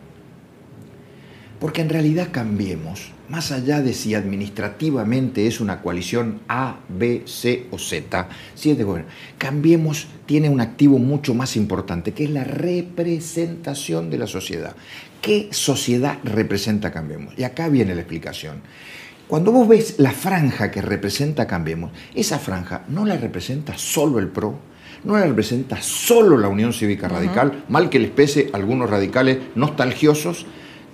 Porque 1.61 1.83
en 1.83 1.89
realidad 1.89 2.29
Cambiemos 2.31 3.13
más 3.29 3.53
allá 3.53 3.83
de 3.83 3.93
si 3.93 4.15
administrativamente 4.15 5.47
es 5.47 5.61
una 5.61 5.83
coalición 5.83 6.41
A, 6.49 6.79
B, 6.89 7.23
C 7.27 7.67
o 7.71 7.79
Z, 7.79 8.29
si 8.55 8.71
es 8.71 8.79
de 8.79 8.85
gobierno, 8.85 9.11
Cambiemos 9.37 10.09
tiene 10.27 10.49
un 10.49 10.61
activo 10.61 10.99
mucho 10.99 11.35
más 11.35 11.57
importante, 11.57 12.13
que 12.13 12.25
es 12.25 12.31
la 12.31 12.45
representación 12.45 14.11
de 14.11 14.19
la 14.19 14.27
sociedad. 14.27 14.75
¿Qué 15.21 15.49
sociedad 15.51 16.19
representa 16.25 16.91
Cambiemos? 16.91 17.35
Y 17.37 17.45
acá 17.45 17.69
viene 17.69 17.95
la 17.95 18.01
explicación. 18.01 18.63
Cuando 19.27 19.53
vos 19.53 19.69
ves 19.69 19.97
la 19.99 20.13
franja 20.13 20.71
que 20.71 20.81
representa 20.81 21.47
Cambiemos, 21.47 21.91
esa 22.15 22.39
franja 22.39 22.85
no 22.89 23.05
la 23.05 23.19
representa 23.19 23.77
solo 23.77 24.19
el 24.19 24.29
PRO, 24.29 24.59
no 25.05 25.19
la 25.19 25.27
representa 25.27 25.83
solo 25.83 26.39
la 26.39 26.49
Unión 26.49 26.73
Cívica 26.73 27.09
Radical, 27.09 27.65
mal 27.69 27.91
que 27.91 27.99
les 27.99 28.11
pese 28.11 28.49
a 28.53 28.57
algunos 28.57 28.89
radicales 28.89 29.39
nostalgiosos, 29.55 30.47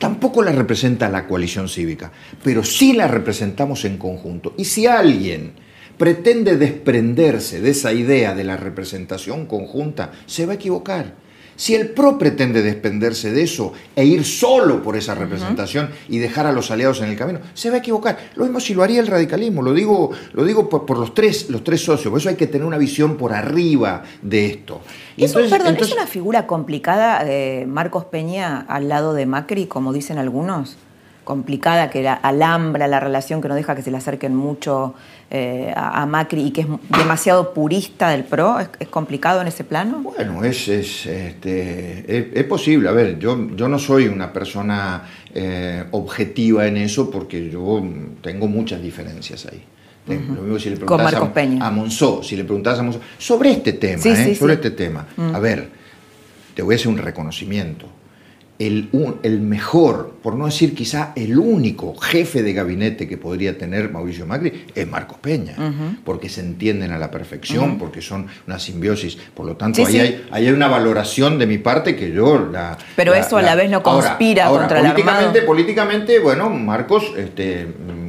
tampoco 0.05 0.43
la 0.43 0.53
representa 0.53 1.09
la 1.09 1.27
coalición 1.27 1.67
cívica, 1.67 2.13
pero 2.43 2.63
sí 2.63 2.93
la 2.93 3.09
representamos 3.09 3.87
en 3.87 3.97
conjunto. 3.97 4.53
Y 4.59 4.67
si 4.67 4.85
alguien 4.87 5.53
pretende 5.97 6.59
desprenderse 6.59 7.63
de 7.63 7.71
esa 7.71 7.91
idea 7.91 8.35
de 8.35 8.45
la 8.45 8.59
representación 8.59 9.47
conjunta, 9.47 10.13
se 10.27 10.45
va 10.45 10.53
a 10.53 10.57
equivocar. 10.57 11.15
Si 11.57 11.75
el 11.75 11.91
PRO 11.91 12.19
pretende 12.19 12.63
desprenderse 12.63 13.33
de 13.33 13.43
eso 13.43 13.73
e 13.95 14.05
ir 14.05 14.25
solo 14.25 14.83
por 14.83 14.97
esa 14.97 15.15
representación 15.15 15.91
y 16.09 16.19
dejar 16.19 16.47
a 16.47 16.53
los 16.53 16.71
aliados 16.71 17.01
en 17.01 17.11
el 17.11 17.17
camino, 17.17 17.41
se 17.55 17.71
va 17.71 17.77
a 17.77 17.79
equivocar. 17.79 18.19
Lo 18.37 18.45
mismo 18.45 18.61
si 18.61 18.75
lo 18.75 18.83
haría 18.83 19.01
el 19.01 19.07
radicalismo, 19.07 19.63
lo 19.63 19.73
digo, 19.73 20.11
lo 20.33 20.45
digo 20.45 20.69
por, 20.69 20.99
los, 20.99 21.15
tres, 21.15 21.51
los 21.51 21.65
tres 21.65 21.83
socios, 21.83 22.11
por 22.11 22.21
eso 22.21 22.29
hay 22.29 22.37
que 22.37 22.47
tener 22.47 22.67
una 22.67 22.79
visión 22.79 23.17
por 23.17 23.33
arriba 23.33 24.03
de 24.23 24.47
esto. 24.47 24.81
¿Es, 25.17 25.33
perdón, 25.33 25.77
¿Es 25.79 25.93
una 25.93 26.07
figura 26.07 26.47
complicada 26.47 27.25
de 27.25 27.67
Marcos 27.69 28.05
Peña 28.05 28.61
al 28.61 28.89
lado 28.89 29.15
de 29.15 29.27
Macri, 29.27 29.67
como 29.67 29.93
dicen 29.93 30.19
algunos? 30.19 30.77
Complicada, 31.25 31.91
que 31.91 32.07
alambra 32.07 32.87
la 32.87 33.01
relación, 33.01 33.41
que 33.41 33.49
no 33.49 33.55
deja 33.55 33.75
que 33.75 33.83
se 33.83 33.91
le 33.91 33.97
acerquen 33.97 34.37
mucho 34.37 34.95
eh, 35.31 35.73
a, 35.75 36.07
Macri 36.07 36.43
y 36.43 36.51
que 36.53 36.61
es 36.61 36.67
demasiado 36.97 37.53
purista 37.53 38.11
del 38.11 38.25
PRO? 38.25 38.61
¿Es, 38.79 38.89
complicado 38.89 39.41
en 39.41 39.49
ese 39.49 39.65
plano? 39.65 40.01
Bueno, 40.03 40.45
es, 40.45 40.69
es, 40.69 41.07
este, 41.07 42.39
es, 42.39 42.45
posible. 42.45 42.89
A 42.89 42.93
ver, 42.93 43.19
yo, 43.19 43.49
yo 43.57 43.67
no 43.69 43.79
soy 43.79 44.07
una 44.07 44.33
persona 44.33 45.03
eh, 45.35 45.85
objetiva 45.91 46.67
en 46.67 46.77
eso 46.77 47.11
porque 47.11 47.51
yo 47.51 47.83
tengo 48.23 48.47
muchas 48.47 48.81
diferencias 48.81 49.47
ahí. 49.47 49.65
Lo 50.07 50.43
mismo 50.43 50.59
si 50.59 50.71
le 50.71 50.77
preguntas 50.77 51.15
a, 51.15 51.67
a, 51.67 51.71
Monzó, 51.71 52.23
si 52.23 52.37
le 52.37 52.45
preguntas 52.45 52.79
a 52.79 52.83
Monzó, 52.83 53.01
sobre 53.17 53.53
este 53.53 53.73
tema, 53.73 54.03
¿eh? 54.05 54.35
sobre 54.35 54.55
este 54.55 54.71
tema. 54.73 55.07
Mm. 55.17 55.35
A 55.35 55.39
ver, 55.39 55.69
te 56.55 56.63
voy 56.63 56.75
a 56.75 56.77
hacer 56.77 56.89
un 56.89 56.99
reconocimiento 56.99 57.87
el, 58.59 58.89
el, 59.25 59.41
mejor, 59.41 60.15
por 60.23 60.37
no 60.37 60.47
decir 60.47 60.75
quizá 60.75 61.13
el 61.17 61.39
único 61.39 61.97
jefe 61.97 62.43
de 62.45 62.53
gabinete 62.53 63.09
que 63.09 63.19
podría 63.19 63.59
tener 63.59 63.91
Mauricio 63.91 64.27
Macri 64.27 64.67
es 64.75 64.87
Marcos 64.87 65.19
Peña, 65.19 65.55
porque 66.05 66.29
se 66.29 66.41
entienden 66.41 66.93
a 66.93 66.99
la 66.99 67.11
perfección, 67.11 67.79
porque 67.79 68.01
son 68.01 68.29
una 68.47 68.61
simbiosis. 68.61 69.17
Por 69.35 69.47
lo 69.47 69.57
tanto, 69.57 69.85
ahí, 69.85 69.99
Hay, 69.99 70.27
hay, 70.31 70.49
una 70.51 70.69
valoración 70.69 71.39
de 71.39 71.47
mi 71.47 71.59
parte 71.59 71.97
que 71.97 72.13
yo 72.13 72.49
la. 72.51 72.79
Pero 72.95 73.15
eso 73.15 73.39
a 73.39 73.43
la, 73.43 73.57
vez 73.57 73.69
no 73.71 73.83
conspira 73.83 74.49
contra 74.49 74.81
políticamente, 74.81 75.43
Políticamente, 75.43 76.19
bueno, 76.21 76.49
Marcos 76.51 77.13
este, 77.17 77.67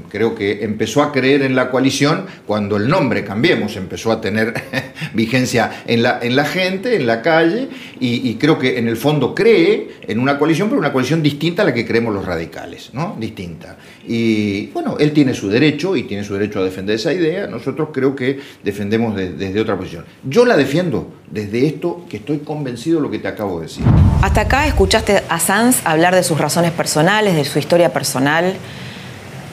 creo 0.10 0.36
que 0.36 0.64
empezó 0.64 1.04
a 1.04 1.12
creer 1.12 1.42
en 1.42 1.56
la 1.56 1.70
coalición 1.70 2.26
cuando 2.46 2.78
el 2.78 2.88
nombre 2.88 3.24
Cambiemos 3.24 3.76
empezó 3.76 4.12
a 4.12 4.22
tener 4.22 4.54
vigencia 5.14 5.84
en 5.86 6.04
la, 6.04 6.20
en 6.22 6.36
la 6.36 6.46
gente, 6.46 6.96
en 6.96 7.08
la 7.08 7.22
calle, 7.22 7.70
y, 8.00 8.36
creo 8.36 8.60
que 8.60 8.78
en 8.78 8.88
el 8.88 8.98
fondo 8.98 9.34
cree 9.34 9.90
en 10.08 10.20
una 10.20 10.38
coalición, 10.38 10.70
pero 10.70 10.80
una 10.80 10.92
coalición 10.92 11.24
distinta 11.24 11.62
a 11.62 11.66
la 11.66 11.74
que 11.74 11.86
creemos 11.86 12.14
los 12.14 12.26
radicales, 12.26 12.90
¿no? 12.94 13.16
Distinta. 13.20 13.78
Y 14.08 14.68
bueno, 14.68 14.98
él 15.00 15.12
tiene 15.14 15.34
su 15.34 15.50
derecho 15.50 15.96
y 15.96 16.04
tiene 16.04 16.24
su 16.24 16.34
derecho 16.34 16.60
a 16.60 16.64
defender 16.64 16.96
esa 16.96 17.14
idea. 17.14 17.48
Nosotros 17.48 17.90
creo 17.94 18.16
que 18.16 18.40
defendemos 18.64 19.16
desde 19.16 19.60
otra 19.60 19.78
posición. 19.78 20.06
Yo 20.24 20.46
la 20.46 20.58
defiendo 20.58 21.14
desde 21.32 21.66
esto 21.66 22.06
que 22.10 22.18
estoy 22.18 22.40
convencido 22.40 22.98
de 22.98 23.04
lo 23.04 23.12
que 23.12 23.20
te 23.20 23.28
acabo 23.28 23.60
de 23.60 23.68
decir. 23.68 23.84
Hasta 24.22 24.42
acá 24.42 24.68
escuchaste 24.68 25.24
a 25.30 25.40
Sanz 25.40 25.82
hablar 25.86 26.16
de 26.16 26.24
sus 26.24 26.38
razones 26.38 26.72
personales, 26.72 27.36
de 27.36 27.46
su 27.46 27.60
historia 27.60 27.94
personal. 27.94 28.56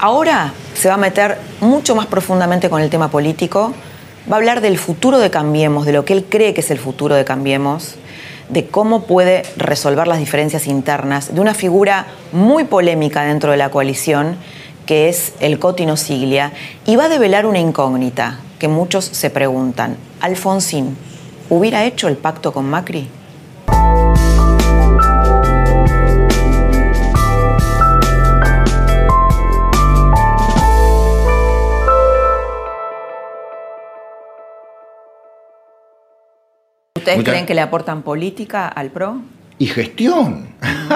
Ahora 0.02 0.52
se 0.74 0.88
va 0.88 0.94
a 0.94 0.98
meter 0.98 1.38
mucho 1.60 1.94
más 1.94 2.06
profundamente 2.06 2.68
con 2.68 2.82
el 2.82 2.90
tema 2.90 3.08
político. 3.08 3.72
Va 4.28 4.34
a 4.34 4.38
hablar 4.38 4.60
del 4.60 4.76
futuro 4.76 5.20
de 5.20 5.30
Cambiemos, 5.30 5.86
de 5.86 5.92
lo 5.92 6.04
que 6.04 6.12
él 6.12 6.26
cree 6.28 6.54
que 6.54 6.60
es 6.60 6.72
el 6.72 6.80
futuro 6.80 7.14
de 7.14 7.24
Cambiemos 7.24 7.94
de 8.48 8.66
cómo 8.66 9.04
puede 9.04 9.44
resolver 9.56 10.08
las 10.08 10.18
diferencias 10.18 10.66
internas 10.66 11.32
de 11.32 11.40
una 11.40 11.54
figura 11.54 12.08
muy 12.32 12.64
polémica 12.64 13.22
dentro 13.22 13.52
de 13.52 13.56
la 13.56 13.70
coalición, 13.70 14.36
que 14.86 15.08
es 15.08 15.34
el 15.38 15.60
Cotino 15.60 15.96
Siglia, 15.96 16.52
y 16.84 16.96
va 16.96 17.04
a 17.04 17.08
develar 17.08 17.46
una 17.46 17.60
incógnita 17.60 18.40
que 18.58 18.66
muchos 18.66 19.04
se 19.04 19.30
preguntan. 19.30 19.96
Alfonsín, 20.20 20.96
¿hubiera 21.48 21.84
hecho 21.84 22.08
el 22.08 22.16
pacto 22.16 22.52
con 22.52 22.68
Macri? 22.68 23.08
¿Ustedes 37.02 37.24
creen 37.24 37.46
que 37.46 37.54
le 37.54 37.60
aportan 37.60 38.02
política 38.02 38.68
al 38.68 38.90
PRO? 38.90 39.20
Y 39.58 39.66
gestión, 39.66 40.48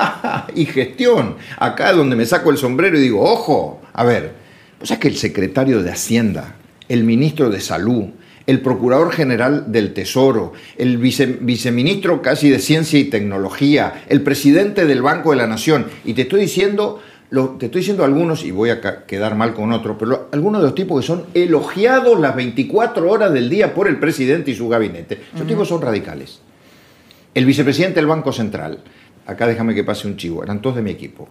y 0.55 0.65
gestión. 0.67 1.37
Acá 1.59 1.93
donde 1.93 2.17
me 2.17 2.25
saco 2.27 2.51
el 2.51 2.59
sombrero 2.59 2.97
y 2.97 3.01
digo, 3.01 3.23
ojo, 3.23 3.81
a 3.93 4.05
ver, 4.05 4.35
pues 4.79 4.91
es 4.91 4.99
que 4.99 5.09
el 5.09 5.17
secretario 5.17 5.83
de 5.83 5.91
Hacienda, 5.91 6.55
el 6.89 7.05
ministro 7.05 7.51
de 7.51 7.61
Salud, 7.61 8.05
el 8.47 8.61
procurador 8.61 9.13
general 9.13 9.73
del 9.73 9.93
Tesoro, 9.93 10.53
el 10.79 10.99
viceministro 10.99 12.23
casi 12.23 12.49
de 12.49 12.61
Ciencia 12.61 12.99
y 12.99 13.05
Tecnología, 13.05 14.05
el 14.09 14.23
presidente 14.23 14.87
del 14.87 15.03
Banco 15.03 15.31
de 15.33 15.37
la 15.37 15.49
Nación, 15.49 15.87
y 16.05 16.15
te 16.15 16.23
estoy 16.23 16.43
diciendo 16.43 17.03
te 17.31 17.67
estoy 17.67 17.81
diciendo 17.81 18.05
algunos, 18.05 18.45
y 18.45 18.51
voy 18.51 18.71
a 18.71 19.05
quedar 19.07 19.35
mal 19.35 19.53
con 19.55 19.73
otros, 19.73 19.97
pero 19.99 20.29
algunos 20.33 20.61
de 20.61 20.69
los 20.69 20.75
tipos 20.75 21.01
que 21.01 21.07
son 21.07 21.27
elogiados 21.35 22.19
las 22.21 22.37
24 22.37 23.11
horas 23.11 23.33
del 23.33 23.51
día 23.51 23.75
por 23.75 23.89
el 23.89 23.99
presidente 23.99 24.53
y 24.53 24.55
su 24.55 24.69
gabinete. 24.69 25.21
Esos 25.35 25.47
tipos 25.47 25.69
son 25.69 25.83
radicales. 25.83 26.41
El 27.35 27.45
vicepresidente 27.45 27.97
del 27.97 28.07
Banco 28.07 28.33
Central, 28.33 28.79
acá 29.27 29.47
déjame 29.47 29.75
que 29.75 29.83
pase 29.83 30.07
un 30.07 30.17
chivo, 30.17 30.43
eran 30.43 30.63
todos 30.63 30.77
de 30.77 30.83
mi 30.83 30.91
equipo. 30.91 31.29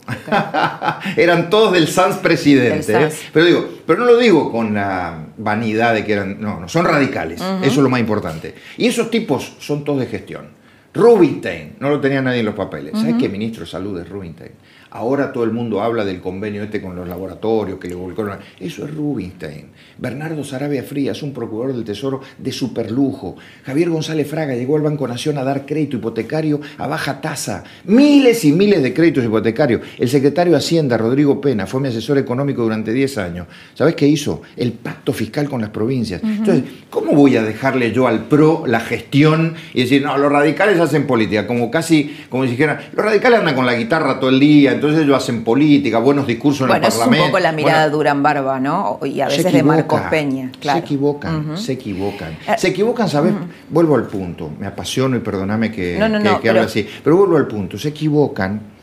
eran 1.18 1.50
todos 1.50 1.74
del 1.74 1.88
SANS 1.88 2.18
presidente. 2.18 2.94
¿eh? 2.94 3.10
Pero 3.34 3.46
digo, 3.46 3.70
pero 3.88 4.00
no 4.00 4.06
lo 4.06 4.18
digo 4.18 4.52
con 4.52 4.74
la 4.74 5.28
vanidad 5.38 5.94
de 5.94 6.04
que 6.04 6.14
eran, 6.14 6.40
no, 6.42 6.60
no, 6.60 6.68
son 6.68 6.86
radicales. 6.86 7.42
Eso 7.42 7.72
es 7.72 7.78
lo 7.78 7.90
más 7.90 8.02
importante. 8.02 8.54
Y 8.78 8.88
esos 8.88 9.10
tipos 9.10 9.54
son 9.60 9.84
todos 9.84 10.02
de 10.02 10.08
gestión. 10.08 10.48
Rubinstein, 10.94 11.76
no 11.80 11.90
lo 11.90 12.00
tenía 12.00 12.22
nadie 12.22 12.40
en 12.40 12.46
los 12.46 12.56
papeles. 12.56 12.94
¿Sabes 12.94 13.16
qué 13.20 13.28
ministro 13.28 13.66
de 13.66 13.70
salud 13.70 14.00
es 14.00 14.08
Rubinstein? 14.08 14.52
Ahora 14.96 15.34
todo 15.34 15.44
el 15.44 15.52
mundo 15.52 15.82
habla 15.82 16.06
del 16.06 16.22
convenio 16.22 16.64
este 16.64 16.82
con 16.82 16.96
los 16.96 17.06
laboratorios, 17.06 17.78
que 17.80 17.90
le 17.90 17.96
volcaron. 17.96 18.38
Eso 18.58 18.86
es 18.86 18.96
Rubinstein. 18.96 19.66
Bernardo 19.98 20.42
Sarabia 20.46 20.84
Frías, 20.84 21.22
un 21.22 21.34
procurador 21.34 21.76
del 21.76 21.84
Tesoro 21.84 22.22
de 22.38 22.54
superlujo. 22.54 23.36
Javier 23.64 23.90
González 23.90 24.26
Fraga 24.26 24.56
llegó 24.56 24.78
al 24.78 24.84
Banco 24.84 25.06
Nación 25.06 25.38
a 25.38 25.44
dar 25.44 25.66
crédito 25.66 25.98
hipotecario 25.98 26.62
a 26.78 26.88
baja 26.88 27.20
tasa. 27.20 27.66
Miles 27.84 28.46
y 28.46 28.54
miles 28.54 28.82
de 28.82 28.94
créditos 28.94 29.26
hipotecarios. 29.26 29.82
El 29.98 30.08
secretario 30.08 30.54
de 30.54 30.60
Hacienda, 30.60 30.98
Rodrigo 30.98 31.42
Pena, 31.42 31.68
fue 31.68 31.82
mi 31.82 31.90
asesor 31.90 32.18
económico 32.18 32.64
durante 32.64 32.94
10 32.94 33.18
años. 33.18 33.48
¿Sabes 33.74 33.96
qué 33.96 34.08
hizo? 34.08 34.44
El 34.56 34.72
pacto 34.72 35.12
fiscal 35.12 35.50
con 35.50 35.60
las 35.60 35.72
provincias. 35.72 36.24
Entonces, 36.24 36.64
¿cómo 36.90 37.12
voy 37.12 37.36
a 37.36 37.44
dejarle 37.44 37.92
yo 37.92 38.08
al 38.08 38.30
PRO 38.30 38.64
la 38.66 38.80
gestión 38.80 39.56
y 39.74 39.82
decir, 39.82 40.04
no, 40.04 40.18
los 40.18 40.32
radicales 40.32 40.80
hacen 40.80 41.06
política? 41.06 41.46
Como 41.46 41.70
casi, 41.70 42.16
como 42.30 42.46
si 42.46 42.52
dijeran, 42.52 42.80
los 42.94 43.04
radicales 43.04 43.40
andan 43.40 43.56
con 43.56 43.66
la 43.66 43.76
guitarra 43.76 44.22
todo 44.22 44.30
el 44.30 44.40
día 44.40 44.72
entonces 44.85 44.85
ellos 44.94 45.16
hacen 45.16 45.44
política, 45.44 46.00
buenos 46.00 46.28
discursos 46.28 46.70
en 46.70 46.76
el 46.76 46.82
Parlamento. 46.82 47.08
Bueno, 47.08 47.16
es 47.16 47.22
un 47.22 47.28
poco 47.28 47.40
la 47.40 47.52
mirada 47.52 47.86
de 47.86 47.90
Durán 47.92 48.24
Barba, 48.24 48.60
¿no? 48.60 49.00
Y 49.04 49.22
a 49.22 49.28
veces 49.28 49.52
de 49.52 49.64
Marcos 49.64 50.02
Peña, 50.10 50.52
claro. 50.60 50.80
Se 50.80 50.86
equivocan, 50.86 51.58
se 51.58 51.74
equivocan. 51.74 52.32
Eh, 52.34 52.56
se 52.58 52.68
equivocan, 52.68 53.10
¿sabes? 53.10 53.34
Vuelvo 53.70 53.96
al 53.96 54.08
punto, 54.08 54.52
me 54.60 54.68
apasiono 54.68 55.18
y 55.18 55.20
perdóname 55.20 55.72
que, 55.72 56.02
hable 56.02 56.60
así, 56.60 56.88
pero 57.04 57.18
vuelvo 57.18 57.38
al 57.38 57.48
punto, 57.48 57.78
se 57.78 57.90
equivocan 57.90 58.76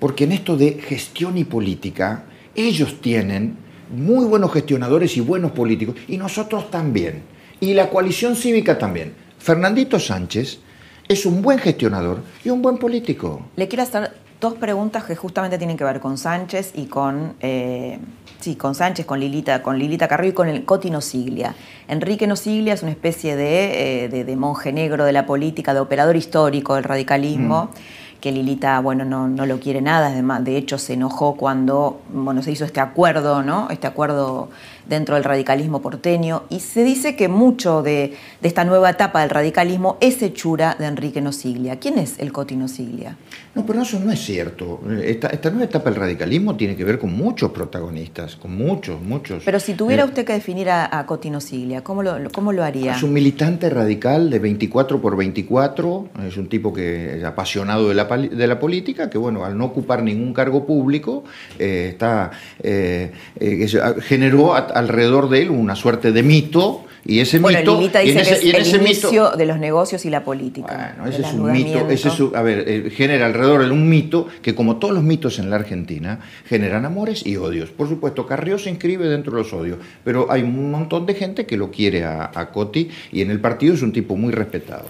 porque 0.00 0.24
en 0.24 0.32
esto 0.32 0.56
de 0.56 0.80
gestión 0.80 1.36
y 1.38 1.44
política, 1.44 2.24
ellos 2.54 3.00
tienen 3.00 3.56
muy 3.94 4.24
buenos 4.24 4.52
gestionadores 4.52 5.16
y 5.16 5.20
buenos 5.20 5.52
políticos, 5.52 5.94
y 6.08 6.16
nosotros 6.16 6.70
también, 6.70 7.22
y 7.60 7.74
la 7.74 7.90
coalición 7.90 8.34
cívica 8.34 8.78
también. 8.78 9.12
Fernandito 9.38 10.00
Sánchez 10.00 10.58
es 11.06 11.26
un 11.26 11.42
buen 11.42 11.58
gestionador 11.58 12.22
y 12.44 12.50
un 12.50 12.62
buen 12.62 12.78
político. 12.78 13.46
Le 13.56 13.68
quiero 13.68 13.82
hacer 13.82 14.12
dos 14.40 14.54
preguntas 14.54 15.04
que 15.04 15.14
justamente 15.14 15.58
tienen 15.58 15.76
que 15.76 15.84
ver 15.84 16.00
con 16.00 16.16
Sánchez 16.16 16.72
y 16.74 16.86
con, 16.86 17.34
eh, 17.40 17.98
sí, 18.40 18.56
con 18.56 18.74
Sánchez, 18.74 19.06
con 19.06 19.20
Lilita, 19.20 19.62
con 19.62 19.78
Lilita 19.78 20.08
Carrillo 20.08 20.32
y 20.32 20.34
con 20.34 20.48
el 20.48 20.64
Coti 20.64 20.90
Nosiglia. 20.90 21.54
Enrique 21.86 22.26
Nosiglia 22.26 22.74
es 22.74 22.82
una 22.82 22.92
especie 22.92 23.36
de, 23.36 24.06
eh, 24.06 24.36
monje 24.36 24.72
negro 24.72 25.04
de 25.04 25.12
la 25.12 25.26
política, 25.26 25.74
de 25.74 25.80
operador 25.80 26.16
histórico 26.16 26.74
del 26.74 26.84
radicalismo. 26.84 27.64
Mm 27.64 28.00
que 28.20 28.32
Lilita, 28.32 28.78
bueno, 28.80 29.04
no, 29.04 29.28
no 29.28 29.46
lo 29.46 29.58
quiere 29.58 29.80
nada, 29.80 30.08
además, 30.08 30.44
de 30.44 30.56
hecho 30.56 30.78
se 30.78 30.92
enojó 30.92 31.36
cuando, 31.36 32.00
bueno, 32.12 32.42
se 32.42 32.52
hizo 32.52 32.64
este 32.64 32.80
acuerdo, 32.80 33.42
¿no? 33.42 33.68
Este 33.70 33.86
acuerdo 33.86 34.50
dentro 34.90 35.14
del 35.14 35.24
radicalismo 35.24 35.80
porteño, 35.80 36.42
y 36.50 36.60
se 36.60 36.84
dice 36.84 37.16
que 37.16 37.28
mucho 37.28 37.82
de, 37.82 38.12
esta 38.42 38.64
nueva 38.64 38.90
etapa 38.90 39.20
del 39.22 39.30
radicalismo 39.30 39.96
es 40.00 40.20
hechura 40.20 40.76
de 40.78 40.84
Enrique 40.84 41.22
Nosiglia. 41.22 41.78
¿Quién 41.78 41.98
es 41.98 42.18
el 42.18 42.32
Coti 42.32 42.56
Nosiglia? 42.56 43.16
No, 43.54 43.64
pero 43.64 43.80
eso 43.80 43.98
no 43.98 44.12
es 44.12 44.20
cierto. 44.20 44.80
Esta, 45.02 45.28
esta, 45.28 45.50
nueva 45.50 45.64
etapa 45.64 45.90
del 45.90 45.98
radicalismo 45.98 46.56
tiene 46.56 46.76
que 46.76 46.84
ver 46.84 46.98
con 46.98 47.12
muchos 47.12 47.50
protagonistas, 47.52 48.36
con 48.36 48.56
muchos, 48.56 49.00
muchos. 49.00 49.42
Pero 49.44 49.58
si 49.58 49.74
tuviera 49.74 50.02
eh, 50.02 50.06
usted 50.06 50.26
que 50.26 50.34
definir 50.34 50.68
a, 50.68 50.98
a 50.98 51.06
Coti 51.06 51.30
Nosiglia, 51.30 51.82
¿cómo 51.82 52.02
lo, 52.02 52.30
¿cómo 52.30 52.52
lo 52.52 52.62
haría? 52.62 52.96
Es 52.96 53.02
un 53.02 53.12
militante 53.12 53.70
radical 53.70 54.28
de 54.28 54.38
24 54.38 55.00
por 55.00 55.16
24, 55.16 56.08
es 56.26 56.36
un 56.36 56.48
tipo 56.48 56.72
que 56.72 57.18
es 57.18 57.24
apasionado 57.24 57.88
de 57.88 57.94
la 57.94 58.04
de 58.04 58.46
la 58.46 58.58
política, 58.58 59.08
que 59.08 59.18
bueno, 59.18 59.44
al 59.44 59.56
no 59.56 59.66
ocupar 59.66 60.02
ningún 60.02 60.32
cargo 60.32 60.66
público, 60.66 61.24
eh, 61.58 61.88
está, 61.92 62.30
eh, 62.62 63.12
eh, 63.38 63.66
generó 64.00 64.54
alrededor 64.80 65.28
de 65.28 65.42
él 65.42 65.50
una 65.50 65.76
suerte 65.76 66.12
de 66.12 66.22
mito. 66.22 66.84
Y 67.02 67.20
ese 67.20 67.40
mito. 67.40 67.78
dice 67.78 67.90
que 68.02 68.58
es 68.58 68.74
el 68.74 68.82
inicio 68.82 69.30
de 69.30 69.46
los 69.46 69.58
negocios 69.58 70.04
y 70.04 70.10
la 70.10 70.22
política. 70.22 70.94
Bueno, 70.98 71.10
ese 71.10 71.22
es 71.22 71.32
un 71.32 71.50
mito. 71.50 71.88
Ese 71.88 72.10
a 72.34 72.42
ver, 72.42 72.90
genera 72.90 73.24
alrededor 73.24 73.64
de 73.64 73.70
un 73.70 73.88
mito 73.88 74.28
que, 74.42 74.54
como 74.54 74.76
todos 74.76 74.92
los 74.92 75.02
mitos 75.02 75.38
en 75.38 75.48
la 75.48 75.56
Argentina, 75.56 76.20
generan 76.44 76.84
amores 76.84 77.24
y 77.26 77.36
odios. 77.36 77.70
Por 77.70 77.88
supuesto, 77.88 78.26
Carrió 78.26 78.58
se 78.58 78.68
inscribe 78.68 79.08
dentro 79.08 79.32
de 79.32 79.38
los 79.38 79.52
odios, 79.54 79.78
pero 80.04 80.30
hay 80.30 80.42
un 80.42 80.70
montón 80.70 81.06
de 81.06 81.14
gente 81.14 81.46
que 81.46 81.56
lo 81.56 81.70
quiere 81.70 82.04
a, 82.04 82.30
a 82.34 82.50
Coti 82.50 82.90
y 83.12 83.22
en 83.22 83.30
el 83.30 83.40
partido 83.40 83.72
es 83.72 83.80
un 83.80 83.92
tipo 83.92 84.16
muy 84.16 84.32
respetado. 84.32 84.84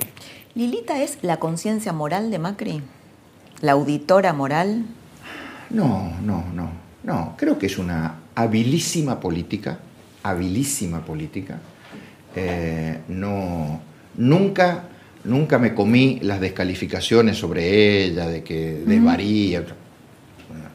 ¿Lilita 0.57 1.01
es 1.01 1.19
la 1.23 1.37
conciencia 1.37 1.93
moral 1.93 2.33
de 2.33 2.39
Macri? 2.41 2.83
la 3.61 3.73
auditora 3.73 4.33
moral? 4.33 4.85
No, 5.71 6.13
no, 6.23 6.45
no, 6.55 6.71
no. 7.03 7.35
Creo 7.37 7.59
que 7.59 7.67
es 7.67 7.79
una 7.79 8.15
habilísima 8.43 9.19
política, 9.21 9.79
habilísima 10.23 11.05
política. 11.05 11.59
Eh, 12.35 12.99
no, 13.09 13.81
nunca, 14.17 14.85
nunca 15.25 15.59
me 15.59 15.75
comí 15.75 16.19
las 16.23 16.41
descalificaciones 16.41 17.37
sobre 17.37 18.05
ella, 18.05 18.27
de 18.27 18.43
que 18.43 18.83
desvaría. 18.87 19.65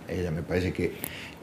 ella 0.08 0.32
me 0.32 0.42
parece 0.42 0.74
que 0.74 0.94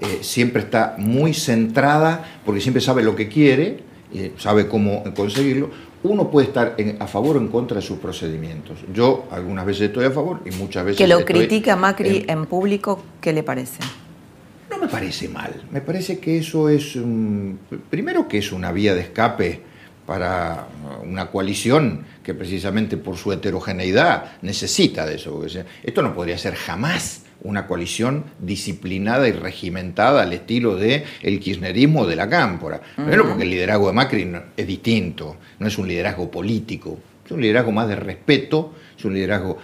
eh, 0.01 0.19
siempre 0.21 0.63
está 0.63 0.97
muy 0.99 1.35
centrada, 1.35 2.41
porque 2.45 2.61
siempre 2.61 2.81
sabe 2.81 3.03
lo 3.03 3.17
que 3.17 3.29
quiere, 3.29 3.81
y 4.13 4.33
sabe 4.39 4.69
cómo 4.69 5.03
conseguirlo 5.15 5.71
uno 6.05 6.31
puede 6.31 6.49
estar 6.49 6.77
a 6.99 7.07
favor 7.07 7.37
o 7.37 7.41
en 7.41 7.49
contra 7.49 7.77
de 7.77 7.83
sus 7.83 7.99
procedimientos. 7.99 8.79
Yo 8.93 9.27
algunas 9.31 9.65
veces 9.65 9.83
estoy 9.83 10.07
a 10.07 10.11
favor 10.11 10.41
y 10.45 10.51
muchas 10.51 10.85
veces... 10.85 10.99
Que 10.99 11.07
lo 11.07 11.25
critica 11.25 11.77
Macri 11.77 12.25
en, 12.27 12.47
público, 12.47 13.03
¿qué 13.21 13.33
le 13.33 13.43
parece? 13.43 13.79
Me 14.83 14.89
parece 14.89 15.29
mal. 15.29 15.63
Me 15.71 15.81
parece 15.81 16.19
que 16.19 16.39
eso 16.39 16.69
es, 16.69 16.99
primero 17.89 18.27
que 18.27 18.39
es 18.39 18.51
una 18.51 18.73
vía 18.73 18.95
de 18.95 19.03
escape 19.03 19.63
para 20.05 20.67
una 21.05 21.31
coalición 21.31 22.05
que 22.25 22.35
precisamente 22.35 22.97
por 22.97 23.17
su 23.17 23.33
heterogeneidad 23.33 24.33
necesita 24.43 25.07
de 25.07 25.15
eso. 25.15 25.41
Esto 25.85 26.03
no 26.03 26.15
podría 26.15 26.37
ser 26.37 26.57
jamás 26.57 27.23
una 27.43 27.67
coalición 27.67 28.25
disciplinada 28.41 29.29
y 29.29 29.33
regimentada 29.33 30.23
al 30.23 30.33
estilo 30.33 30.77
de 30.77 31.05
el 31.23 31.39
kirchnerismo 31.39 32.05
de 32.07 32.17
la 32.17 32.29
cámpora. 32.29 32.81
Primero 32.97 33.27
porque 33.27 33.45
el 33.45 33.51
liderazgo 33.51 33.87
de 33.87 33.93
Macri 33.93 34.33
es 34.57 34.67
distinto, 34.67 35.37
no 35.61 35.69
es 35.69 35.79
un 35.79 35.87
liderazgo 35.87 36.31
político, 36.31 36.99
es 37.25 37.31
un 37.31 37.41
liderazgo 37.41 37.71
más 37.71 37.89
de 37.89 37.97
respeto, 37.97 38.75
es 38.99 39.05
un 39.05 39.15
liderazgo... 39.15 39.59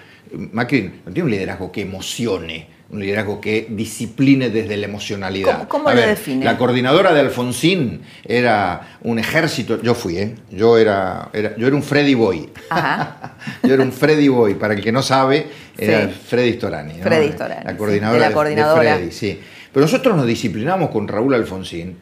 Macri 0.53 1.01
no 1.07 1.13
tiene 1.13 1.25
un 1.25 1.31
liderazgo 1.31 1.73
que 1.73 1.83
emocione, 1.83 2.78
un 2.91 3.01
liderazgo 3.01 3.41
que 3.41 3.67
discipline 3.69 4.51
desde 4.51 4.77
la 4.77 4.87
emocionalidad. 4.87 5.69
¿Cómo, 5.69 5.91
lo 5.91 6.01
define? 6.01 6.45
La 6.45 6.57
coordinadora 6.57 7.13
de 7.13 7.21
Alfonsín 7.21 8.01
era 8.25 8.97
un 9.03 9.19
ejército, 9.19 9.81
yo 9.83 9.95
fui, 9.95 10.17
¿eh? 10.17 10.35
yo, 10.51 10.79
era, 10.79 11.31
yo 11.59 11.67
era 11.67 11.77
un 11.77 11.83
Freddy 11.83 12.15
Boy. 12.15 12.49
yo 13.63 13.75
era 13.75 13.83
un 13.83 13.93
Freddy 13.93 14.29
Boy, 14.29 14.55
para 14.55 14.75
el 14.75 14.83
que 14.83 14.91
no 14.91 15.03
sabe, 15.03 15.47
era 15.77 16.09
Freddy 16.09 16.55
Storani. 16.55 16.95
Freddy 16.95 17.33
Storani. 17.33 17.65
La 17.65 17.77
coordinadora, 17.77 18.29
de, 18.29 18.77
Freddy, 18.77 19.13
sí. 19.13 19.39
Pero 19.71 19.85
nosotros 19.85 20.17
nos 20.17 20.27
disciplinamos 20.27 20.89
con 20.89 21.07
Raúl 21.07 21.35
Alfonsín 21.35 21.99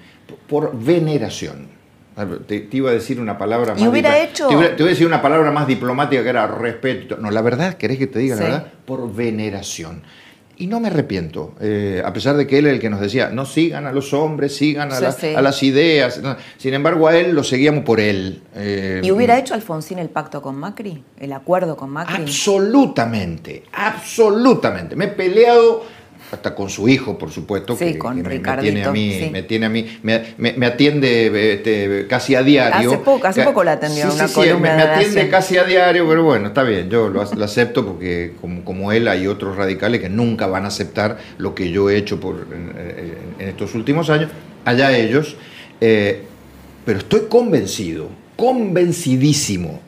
por 0.48 0.78
veneración. 0.78 1.74
Te, 2.46 2.68
iba 2.72 2.90
a 2.90 2.94
decir 2.94 3.20
una 3.20 3.36
palabra 3.36 3.74
más. 3.74 3.82
¿Y 3.82 3.88
hubiera 3.88 4.18
hecho? 4.18 4.48
Te, 4.48 4.54
voy 4.54 4.64
a 4.64 4.86
decir 4.86 5.06
una 5.06 5.20
palabra 5.20 5.50
más 5.50 5.66
diplomática 5.66 6.22
que 6.22 6.28
era 6.28 6.46
respeto. 6.46 7.18
No, 7.18 7.30
la 7.30 7.42
verdad, 7.42 7.74
¿querés 7.74 7.98
que 7.98 8.06
te 8.06 8.20
diga 8.20 8.36
la 8.36 8.42
verdad? 8.42 8.66
Por 8.86 9.14
veneración. 9.14 10.02
Y 10.58 10.68
no 10.68 10.80
me 10.80 10.88
arrepiento, 10.88 11.54
eh, 11.60 12.02
a 12.04 12.12
pesar 12.14 12.36
de 12.36 12.46
que 12.46 12.58
él 12.58 12.66
es 12.66 12.72
el 12.74 12.80
que 12.80 12.88
nos 12.88 13.00
decía, 13.00 13.28
no 13.28 13.44
sigan 13.44 13.86
a 13.86 13.92
los 13.92 14.14
hombres, 14.14 14.56
sigan 14.56 14.90
a, 14.90 15.00
las 15.00 15.62
ideas. 15.62 16.20
Sin 16.56 16.72
embargo, 16.72 17.08
a 17.08 17.16
él 17.16 17.34
lo 17.34 17.44
seguíamos 17.44 17.84
por 17.84 18.00
él. 18.00 18.42
Eh, 18.54 19.02
¿Y 19.04 19.10
hubiera 19.10 19.38
hecho 19.38 19.52
Alfonsín 19.52 19.98
el 19.98 20.08
pacto 20.08 20.40
con 20.40 20.56
Macri? 20.56 21.04
¿El 21.18 21.34
acuerdo 21.34 21.76
con 21.76 21.90
Macri? 21.90 22.22
Absolutamente, 22.22 23.64
absolutamente. 23.72 24.96
Me 24.96 25.06
he 25.06 25.08
peleado 25.08 25.84
hasta 26.30 26.54
con 26.54 26.68
su 26.68 26.88
hijo, 26.88 27.16
por 27.16 27.30
supuesto, 27.30 27.76
que, 27.76 27.98
me, 28.14 28.40
tiene 28.60 28.84
a 28.84 28.90
mí, 28.90 29.28
me 29.32 29.42
tiene 29.42 29.66
a 29.66 29.68
mí, 29.68 29.98
me, 30.02 30.66
atiende 30.66 31.54
este, 31.54 32.06
casi 32.08 32.34
a 32.34 32.42
diario. 32.42 32.90
Hace 32.90 32.98
poco, 32.98 33.26
hace 33.26 33.44
poco 33.44 33.62
la 33.62 33.72
atendió 33.72 34.12
una 34.12 34.28
columna 34.28 34.76
me, 34.76 34.82
atiende 34.82 35.28
casi 35.28 35.56
a 35.56 35.64
diario, 35.64 36.06
pero 36.08 36.24
bueno, 36.24 36.48
está 36.48 36.62
bien, 36.62 36.90
yo 36.90 37.08
lo, 37.08 37.22
acepto 37.22 37.86
porque 37.86 38.32
como, 38.64 38.92
él 38.92 39.06
hay 39.08 39.26
otros 39.26 39.56
radicales 39.56 40.00
que 40.00 40.08
nunca 40.08 40.46
van 40.46 40.64
a 40.64 40.68
aceptar 40.68 41.18
lo 41.38 41.54
que 41.54 41.70
yo 41.70 41.88
he 41.90 41.96
hecho 41.96 42.18
por, 42.18 42.46
en, 42.52 43.46
estos 43.46 43.74
últimos 43.74 44.10
años, 44.10 44.30
allá 44.64 44.96
ellos, 44.96 45.36
eh, 45.80 46.22
pero 46.84 46.98
estoy 46.98 47.22
convencido, 47.28 48.08
convencidísimo 48.36 49.85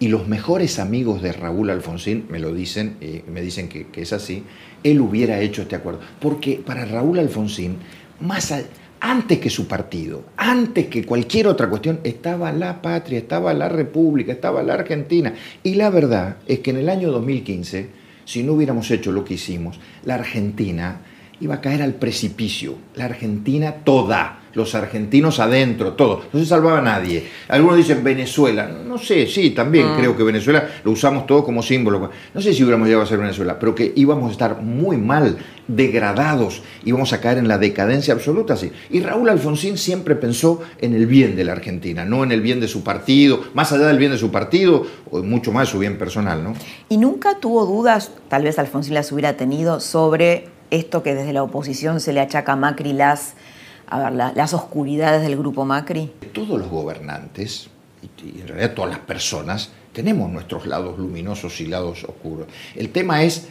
y 0.00 0.08
los 0.08 0.28
mejores 0.28 0.78
amigos 0.78 1.22
de 1.22 1.32
Raúl 1.32 1.70
Alfonsín 1.70 2.26
me 2.30 2.38
lo 2.38 2.54
dicen, 2.54 2.96
y 3.00 3.28
me 3.30 3.42
dicen 3.42 3.68
que, 3.68 3.86
es 3.94 4.12
así, 4.12 4.44
él 4.84 5.00
hubiera 5.00 5.40
hecho 5.40 5.62
este 5.62 5.76
acuerdo. 5.76 6.00
Porque 6.20 6.60
para 6.64 6.84
Raúl 6.84 7.18
Alfonsín, 7.18 7.78
más 8.20 8.52
antes 9.00 9.38
que 9.38 9.50
su 9.50 9.66
partido, 9.66 10.24
antes 10.36 10.86
que 10.86 11.04
cualquier 11.04 11.48
otra 11.48 11.68
cuestión, 11.68 12.00
estaba 12.04 12.52
la 12.52 12.80
patria, 12.80 13.18
estaba 13.18 13.52
la 13.54 13.68
república, 13.68 14.32
estaba 14.32 14.62
la 14.62 14.74
Argentina. 14.74 15.34
Y 15.62 15.74
la 15.74 15.90
verdad 15.90 16.36
es 16.46 16.60
que 16.60 16.70
en 16.70 16.78
el 16.78 16.88
año 16.88 17.10
2015, 17.10 17.88
si 18.24 18.42
no 18.42 18.52
hubiéramos 18.52 18.90
hecho 18.90 19.10
lo 19.10 19.24
que 19.24 19.34
hicimos, 19.34 19.80
la 20.04 20.14
Argentina 20.14 21.00
iba 21.40 21.56
a 21.56 21.60
caer 21.60 21.82
al 21.82 21.94
precipicio, 21.94 22.74
la 22.94 23.06
Argentina 23.06 23.72
toda 23.84 24.38
los 24.54 24.74
argentinos 24.74 25.38
adentro, 25.38 25.92
todo. 25.92 26.22
No 26.32 26.40
se 26.40 26.46
salvaba 26.46 26.80
nadie. 26.80 27.24
Algunos 27.48 27.76
dicen 27.76 28.02
Venezuela. 28.02 28.68
No 28.68 28.98
sé, 28.98 29.26
sí, 29.26 29.50
también 29.50 29.86
ah. 29.88 29.96
creo 29.96 30.16
que 30.16 30.22
Venezuela 30.22 30.68
lo 30.84 30.90
usamos 30.90 31.26
todo 31.26 31.44
como 31.44 31.62
símbolo. 31.62 32.10
No 32.34 32.40
sé 32.40 32.52
si 32.52 32.62
hubiéramos 32.62 32.88
llegado 32.88 33.04
a 33.04 33.08
ser 33.08 33.18
Venezuela, 33.18 33.58
pero 33.58 33.74
que 33.74 33.92
íbamos 33.94 34.30
a 34.30 34.32
estar 34.32 34.60
muy 34.60 34.96
mal, 34.96 35.38
degradados, 35.68 36.62
íbamos 36.84 37.12
a 37.12 37.20
caer 37.20 37.38
en 37.38 37.46
la 37.46 37.58
decadencia 37.58 38.14
absoluta. 38.14 38.56
Sí. 38.56 38.72
Y 38.90 39.00
Raúl 39.00 39.28
Alfonsín 39.28 39.78
siempre 39.78 40.16
pensó 40.16 40.60
en 40.80 40.94
el 40.94 41.06
bien 41.06 41.36
de 41.36 41.44
la 41.44 41.52
Argentina, 41.52 42.04
no 42.04 42.24
en 42.24 42.32
el 42.32 42.40
bien 42.40 42.58
de 42.58 42.68
su 42.68 42.82
partido, 42.82 43.44
más 43.54 43.72
allá 43.72 43.86
del 43.86 43.98
bien 43.98 44.10
de 44.10 44.18
su 44.18 44.30
partido, 44.30 44.86
o 45.10 45.22
mucho 45.22 45.52
más 45.52 45.68
su 45.68 45.78
bien 45.78 45.98
personal. 45.98 46.42
¿no? 46.42 46.54
Y 46.88 46.96
nunca 46.96 47.38
tuvo 47.38 47.66
dudas, 47.66 48.10
tal 48.28 48.42
vez 48.42 48.58
Alfonsín 48.58 48.94
las 48.94 49.12
hubiera 49.12 49.36
tenido, 49.36 49.78
sobre 49.78 50.57
esto 50.70 51.02
que 51.02 51.14
desde 51.14 51.32
la 51.32 51.42
oposición 51.42 52.00
se 52.00 52.12
le 52.12 52.20
achaca 52.20 52.52
a 52.52 52.56
Macri 52.56 52.92
las 52.92 53.34
a 53.90 54.10
ver, 54.10 54.12
las 54.12 54.54
oscuridades 54.54 55.22
del 55.22 55.36
grupo 55.36 55.64
Macri? 55.64 56.12
Todos 56.32 56.58
los 56.58 56.68
gobernantes, 56.68 57.68
y, 58.02 58.40
en 58.40 58.48
realidad 58.48 58.74
todas 58.74 58.90
las 58.90 59.00
personas, 59.00 59.70
tenemos 59.92 60.30
nuestros 60.30 60.66
lados 60.66 60.98
luminosos 60.98 61.60
y 61.60 61.66
lados 61.66 62.04
oscuros. 62.04 62.46
El 62.74 62.90
tema 62.90 63.22
es 63.22 63.48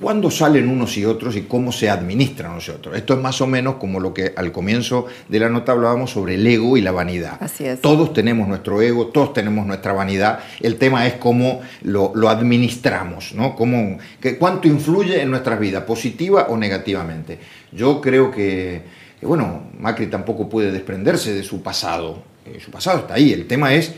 cuándo 0.00 0.30
salen 0.30 0.68
unos 0.68 0.96
y 0.96 1.04
otros 1.04 1.36
y 1.36 1.42
cómo 1.42 1.72
se 1.72 1.88
administran 1.88 2.52
unos 2.52 2.68
y 2.68 2.70
otros. 2.70 2.96
Esto 2.96 3.14
es 3.14 3.20
más 3.20 3.40
o 3.40 3.46
menos 3.46 3.76
como 3.76 4.00
lo 4.00 4.12
que 4.12 4.32
al 4.36 4.52
comienzo 4.52 5.06
de 5.28 5.40
la 5.40 5.48
nota 5.48 5.72
hablábamos 5.72 6.10
sobre 6.10 6.34
el 6.34 6.46
ego 6.46 6.76
y 6.76 6.80
la 6.80 6.92
vanidad. 6.92 7.38
Así 7.40 7.64
es. 7.64 7.80
Todos 7.80 8.12
tenemos 8.12 8.48
nuestro 8.48 8.80
ego, 8.82 9.08
todos 9.08 9.32
tenemos 9.32 9.66
nuestra 9.66 9.92
vanidad. 9.92 10.40
El 10.60 10.76
tema 10.76 11.06
es 11.06 11.14
cómo 11.14 11.60
lo, 11.82 12.28
administramos, 12.28 13.32
¿no? 13.34 13.54
Cómo, 13.54 13.98
que, 14.20 14.36
cuánto 14.36 14.68
influye 14.68 15.22
en 15.22 15.30
nuestra 15.30 15.56
vida, 15.56 15.86
positiva 15.86 16.46
o 16.48 16.56
negativamente. 16.56 17.38
Yo 17.72 18.00
creo 18.00 18.30
que 18.30 19.06
que 19.18 19.26
bueno, 19.26 19.62
Macri 19.78 20.08
tampoco 20.08 20.48
puede 20.48 20.70
desprenderse 20.70 21.32
de 21.32 21.42
su 21.42 21.62
pasado. 21.62 22.22
Eh, 22.44 22.58
su 22.60 22.70
pasado 22.70 23.00
está 23.00 23.14
ahí. 23.14 23.32
El 23.32 23.46
tema 23.46 23.72
es 23.72 23.92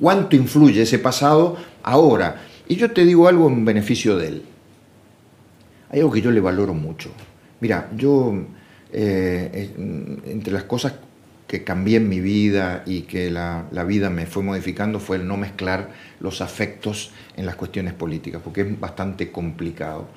cuánto 0.00 0.34
influye 0.36 0.82
ese 0.82 0.98
pasado 0.98 1.56
ahora. 1.82 2.42
Y 2.68 2.76
yo 2.76 2.90
te 2.92 3.04
digo 3.04 3.28
algo 3.28 3.48
en 3.48 3.64
beneficio 3.64 4.16
de 4.16 4.28
él. 4.28 4.42
Hay 5.92 6.00
algo 6.00 6.10
que 6.10 6.20
yo 6.20 6.30
le 6.30 6.40
valoro 6.40 6.74
mucho. 6.74 7.10
Mira, 7.60 7.88
yo, 7.94 8.34
eh, 8.92 9.70
entre 10.26 10.52
las 10.52 10.64
cosas 10.64 10.94
que 11.46 11.62
cambié 11.62 11.98
en 11.98 12.08
mi 12.08 12.18
vida 12.18 12.82
y 12.86 13.02
que 13.02 13.30
la, 13.30 13.68
vida 13.86 14.10
me 14.10 14.26
fue 14.26 14.42
modificando 14.42 14.98
fue 14.98 15.18
el 15.18 15.28
no 15.28 15.36
mezclar 15.36 15.90
los 16.18 16.40
afectos 16.40 17.12
en 17.36 17.46
las 17.46 17.56
cuestiones 17.56 17.92
políticas, 17.92 18.40
porque 18.42 18.62
es 18.62 18.80
bastante 18.80 19.30
complicado. 19.30 20.08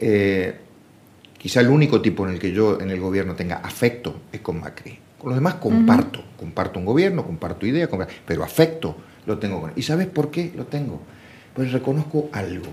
Eh, 0.00 0.54
Quizá 1.38 1.60
el 1.60 1.68
único 1.68 2.02
tipo 2.02 2.26
en 2.26 2.34
el 2.34 2.40
que 2.40 2.50
yo 2.50 2.80
en 2.80 2.90
el 2.90 3.00
gobierno 3.00 3.34
tenga 3.34 3.58
afecto 3.58 4.22
es 4.32 4.40
con 4.40 4.58
Macri. 4.60 4.98
Con 5.18 5.30
los 5.30 5.38
demás 5.38 5.54
comparto, 5.54 6.22
comparto 6.36 6.80
un 6.80 6.84
gobierno, 6.84 7.24
comparto 7.24 7.64
ideas, 7.64 7.88
pero 8.26 8.42
afecto 8.42 8.96
lo 9.24 9.38
tengo 9.38 9.60
con 9.60 9.70
él. 9.70 9.76
¿Y 9.78 9.82
sabes 9.82 10.08
por 10.08 10.32
qué 10.32 10.52
lo 10.56 10.66
tengo? 10.66 11.00
Pues 11.54 11.70
reconozco 11.70 12.28
algo. 12.32 12.66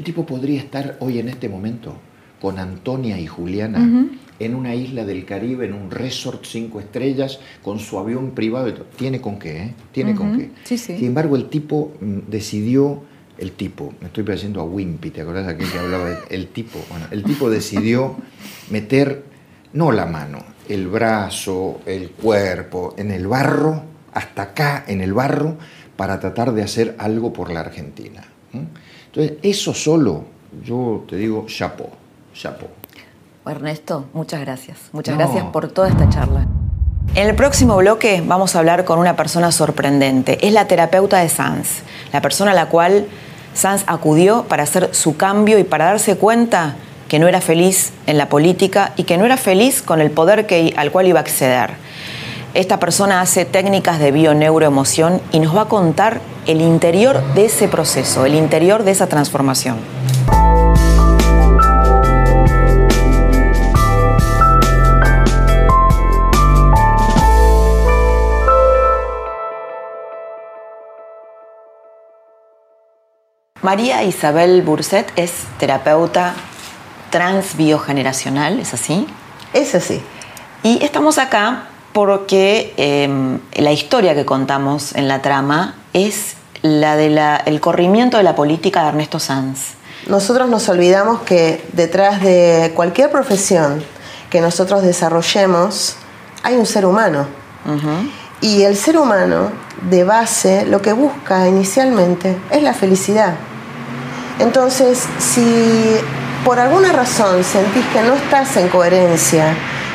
El 0.00 0.04
tipo 0.04 0.24
podría 0.24 0.58
estar 0.58 0.96
hoy 1.00 1.18
en 1.18 1.28
este 1.28 1.50
momento 1.50 1.94
con 2.40 2.58
Antonia 2.58 3.20
y 3.20 3.26
Juliana 3.26 4.08
en 4.38 4.54
una 4.54 4.74
isla 4.74 5.04
del 5.04 5.26
Caribe, 5.26 5.66
en 5.66 5.74
un 5.74 5.90
resort 5.90 6.46
cinco 6.46 6.80
estrellas, 6.80 7.38
con 7.62 7.78
su 7.78 7.98
avión 7.98 8.30
privado. 8.30 8.72
Tiene 8.96 9.20
con 9.20 9.38
qué, 9.38 9.58
¿eh? 9.58 9.74
Tiene 9.92 10.14
con 10.14 10.38
qué. 10.38 10.52
Sin 10.78 11.04
embargo, 11.04 11.36
el 11.36 11.50
tipo 11.50 11.92
mm, 12.00 12.30
decidió 12.30 13.02
el 13.36 13.52
tipo, 13.52 13.92
me 14.00 14.06
estoy 14.06 14.24
pareciendo 14.24 14.62
a 14.62 14.64
Wimpy, 14.64 15.10
¿te 15.10 15.20
acordás 15.20 15.44
de 15.44 15.52
aquel 15.52 15.70
que 15.70 15.78
hablaba 15.78 16.08
del 16.08 16.18
el 16.30 16.46
tipo? 16.46 16.78
Bueno, 16.88 17.04
el 17.10 17.22
tipo 17.22 17.50
decidió 17.50 18.16
meter 18.70 19.24
no 19.74 19.92
la 19.92 20.06
mano, 20.06 20.38
el 20.70 20.88
brazo, 20.88 21.82
el 21.84 22.12
cuerpo, 22.12 22.94
en 22.96 23.10
el 23.10 23.26
barro, 23.26 23.82
hasta 24.14 24.40
acá 24.44 24.82
en 24.88 25.02
el 25.02 25.12
barro, 25.12 25.58
para 25.98 26.18
tratar 26.20 26.54
de 26.54 26.62
hacer 26.62 26.96
algo 26.98 27.34
por 27.34 27.50
la 27.50 27.60
Argentina. 27.60 28.24
Entonces, 29.12 29.38
eso 29.42 29.74
solo, 29.74 30.24
yo 30.64 31.04
te 31.08 31.16
digo, 31.16 31.44
chapo, 31.46 31.90
chapo. 32.32 32.66
Ernesto, 33.46 34.04
muchas 34.12 34.40
gracias. 34.40 34.78
Muchas 34.92 35.16
gracias 35.16 35.44
por 35.46 35.68
toda 35.68 35.88
esta 35.88 36.08
charla. 36.08 36.46
En 37.16 37.26
el 37.26 37.34
próximo 37.34 37.76
bloque 37.78 38.22
vamos 38.24 38.54
a 38.54 38.60
hablar 38.60 38.84
con 38.84 39.00
una 39.00 39.16
persona 39.16 39.50
sorprendente. 39.50 40.46
Es 40.46 40.52
la 40.52 40.68
terapeuta 40.68 41.18
de 41.18 41.28
Sanz, 41.28 41.82
la 42.12 42.20
persona 42.20 42.52
a 42.52 42.54
la 42.54 42.66
cual 42.66 43.06
Sanz 43.52 43.82
acudió 43.88 44.44
para 44.44 44.62
hacer 44.62 44.94
su 44.94 45.16
cambio 45.16 45.58
y 45.58 45.64
para 45.64 45.86
darse 45.86 46.16
cuenta 46.16 46.76
que 47.08 47.18
no 47.18 47.26
era 47.26 47.40
feliz 47.40 47.92
en 48.06 48.16
la 48.16 48.28
política 48.28 48.92
y 48.96 49.02
que 49.02 49.18
no 49.18 49.24
era 49.24 49.36
feliz 49.36 49.82
con 49.82 50.00
el 50.00 50.12
poder 50.12 50.46
que, 50.46 50.72
al 50.76 50.92
cual 50.92 51.08
iba 51.08 51.18
a 51.18 51.22
acceder. 51.22 51.70
Esta 52.52 52.80
persona 52.80 53.20
hace 53.20 53.44
técnicas 53.44 54.00
de 54.00 54.10
bio-neuroemoción 54.10 55.22
y 55.30 55.38
nos 55.38 55.56
va 55.56 55.62
a 55.62 55.68
contar 55.68 56.20
el 56.46 56.60
interior 56.60 57.22
de 57.34 57.44
ese 57.44 57.68
proceso, 57.68 58.26
el 58.26 58.34
interior 58.34 58.82
de 58.82 58.90
esa 58.90 59.06
transformación. 59.06 59.78
María 73.62 74.02
Isabel 74.02 74.62
Burset 74.62 75.12
es 75.14 75.44
terapeuta 75.58 76.34
transbiogeneracional, 77.10 78.58
¿es 78.58 78.74
así? 78.74 79.06
Es 79.52 79.76
así. 79.76 80.02
Y 80.64 80.84
estamos 80.84 81.18
acá 81.18 81.69
porque 81.92 82.72
em, 82.76 83.40
la 83.54 83.72
historia 83.72 84.14
que 84.14 84.24
contamos 84.24 84.94
en 84.94 85.08
la 85.08 85.22
trama 85.22 85.74
es 85.92 86.36
la 86.62 86.96
del 86.96 87.60
corrimiento 87.60 88.16
de 88.16 88.22
la 88.22 88.34
política 88.34 88.82
de 88.82 88.88
Ernesto 88.90 89.18
Sanz. 89.18 89.74
Nosotros 90.08 90.48
nos 90.48 90.68
olvidamos 90.68 91.22
que 91.22 91.64
detrás 91.72 92.22
de 92.22 92.72
cualquier 92.74 93.10
profesión 93.10 93.82
que 94.30 94.40
nosotros 94.40 94.82
desarrollemos 94.82 95.96
hay 96.42 96.56
un 96.56 96.66
ser 96.66 96.86
humano. 96.86 97.26
Y 98.40 98.62
el 98.62 98.76
ser 98.76 98.96
humano, 98.96 99.50
de 99.90 100.04
base, 100.04 100.64
lo 100.64 100.80
que 100.80 100.92
busca 100.92 101.46
inicialmente 101.46 102.36
es 102.50 102.62
la 102.62 102.72
felicidad. 102.72 103.34
Entonces, 104.38 105.04
si 105.18 105.98
por 106.44 106.58
alguna 106.58 106.92
razón 106.92 107.44
sentís 107.44 107.84
que 107.92 108.02
no 108.02 108.14
estás 108.14 108.56
en 108.56 108.68
coherencia 108.68 109.54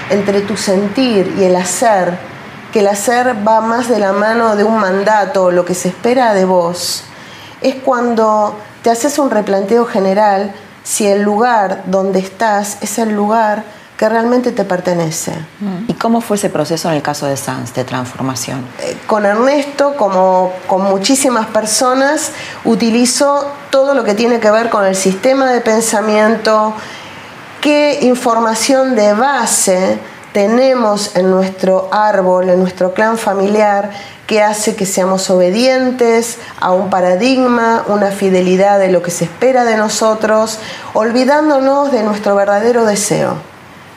entre 0.10 0.41
tu 0.41 0.58
sentir 0.58 1.36
y 1.39 1.43
el 1.43 1.56
hacer, 1.56 2.18
que 2.72 2.80
el 2.80 2.88
hacer 2.88 3.36
va 3.47 3.62
más 3.62 3.88
de 3.89 3.99
la 3.99 4.12
mano 4.12 4.56
de 4.56 4.64
un 4.64 4.80
mandato, 4.80 5.51
lo 5.51 5.66
que 5.66 5.74
se 5.74 5.89
espera 5.89 6.34
de 6.34 6.45
vos, 6.45 7.03
es 7.62 7.76
cuando 7.76 8.56
te 8.82 8.89
haces 8.89 9.18
un 9.18 9.32
replanteo 9.32 9.86
general 9.86 10.53
si 10.84 11.08
el 11.08 11.24
lugar 11.24 11.84
donde 11.88 12.20
estás 12.20 12.78
es 12.82 12.99
el 12.99 13.16
lugar 13.16 13.64
que 13.97 14.10
realmente 14.10 14.51
te 14.51 14.66
pertenece. 14.66 15.32
¿Y 15.88 15.93
cómo 15.93 16.20
fue 16.20 16.36
ese 16.36 16.49
proceso 16.49 16.89
en 16.89 16.95
el 16.95 17.01
caso 17.01 17.28
de 17.28 17.38
Sanz 17.38 17.74
de 17.74 17.86
transformación? 17.86 18.66
Eh, 18.82 18.97
con 19.08 19.26
Ernesto, 19.26 19.95
como 19.95 20.51
con 20.68 20.84
muchísimas 20.84 21.47
personas, 21.47 22.32
utilizo 22.66 23.49
todo 23.70 23.93
lo 23.93 24.03
que 24.03 24.14
tiene 24.14 24.39
que 24.39 24.51
ver 24.51 24.70
con 24.70 24.86
el 24.86 24.95
sistema 24.95 25.49
de 25.51 25.62
pensamiento, 25.62 26.74
qué 27.66 27.97
información 28.03 28.95
de 28.95 29.13
base 29.13 29.97
tenemos 30.34 31.16
en 31.16 31.32
nuestro 31.32 31.89
árbol, 31.91 32.51
en 32.51 32.59
nuestro 32.59 32.93
clan 32.93 33.18
familiar, 33.18 33.89
que 34.28 34.43
hace 34.43 34.76
que 34.76 34.86
seamos 34.86 35.32
obedientes 35.32 36.38
a 36.61 36.74
un 36.74 36.91
paradigma, 36.91 37.84
una 37.88 38.11
fidelidad 38.11 38.78
de 38.78 38.91
lo 38.91 39.01
que 39.01 39.09
se 39.09 39.24
espera 39.24 39.66
de 39.66 39.78
nosotros, 39.78 40.59
olvidándonos 40.93 41.91
de 41.91 42.03
nuestro 42.03 42.36
verdadero 42.36 42.86
deseo 42.86 43.55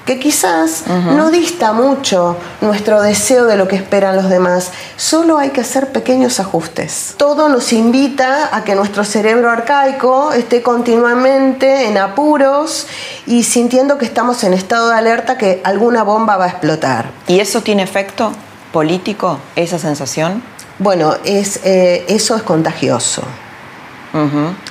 que 0.09 0.19
quizás 0.19 0.85
no 0.87 1.31
dista 1.31 1.75
mucho 1.75 2.39
nuestro 2.63 3.03
deseo 3.03 3.45
de 3.45 3.59
lo 3.59 3.69
que 3.69 3.77
esperan 3.77 4.17
los 4.17 4.31
demás, 4.31 4.73
solo 4.97 5.37
hay 5.37 5.51
que 5.51 5.61
hacer 5.61 5.93
pequeños 5.93 6.41
ajustes. 6.41 7.15
Todo 7.19 7.51
nos 7.51 7.75
invita 7.75 8.49
a 8.57 8.65
que 8.65 8.75
nuestro 8.75 9.05
cerebro 9.05 9.51
arcaico 9.51 10.33
esté 10.33 10.63
continuamente 10.63 11.89
en 11.89 11.99
apuros 11.99 12.87
y 13.27 13.43
sintiendo 13.43 13.99
que 13.99 14.07
estamos 14.07 14.45
en 14.45 14.55
estado 14.55 14.89
de 14.89 14.97
alerta 14.97 15.37
que 15.37 15.61
alguna 15.63 16.05
bomba 16.05 16.39
va 16.39 16.47
a 16.47 16.49
explotar. 16.49 17.11
¿Y 17.27 17.41
eso 17.41 17.61
tiene 17.61 17.83
efecto 17.83 18.33
político, 18.73 19.39
esa 19.57 19.79
sensación? 19.79 20.43
Bueno, 20.79 21.17
es, 21.25 21.61
eh, 21.65 22.07
eso 22.09 22.35
es 22.35 22.43
contagioso. 22.43 23.25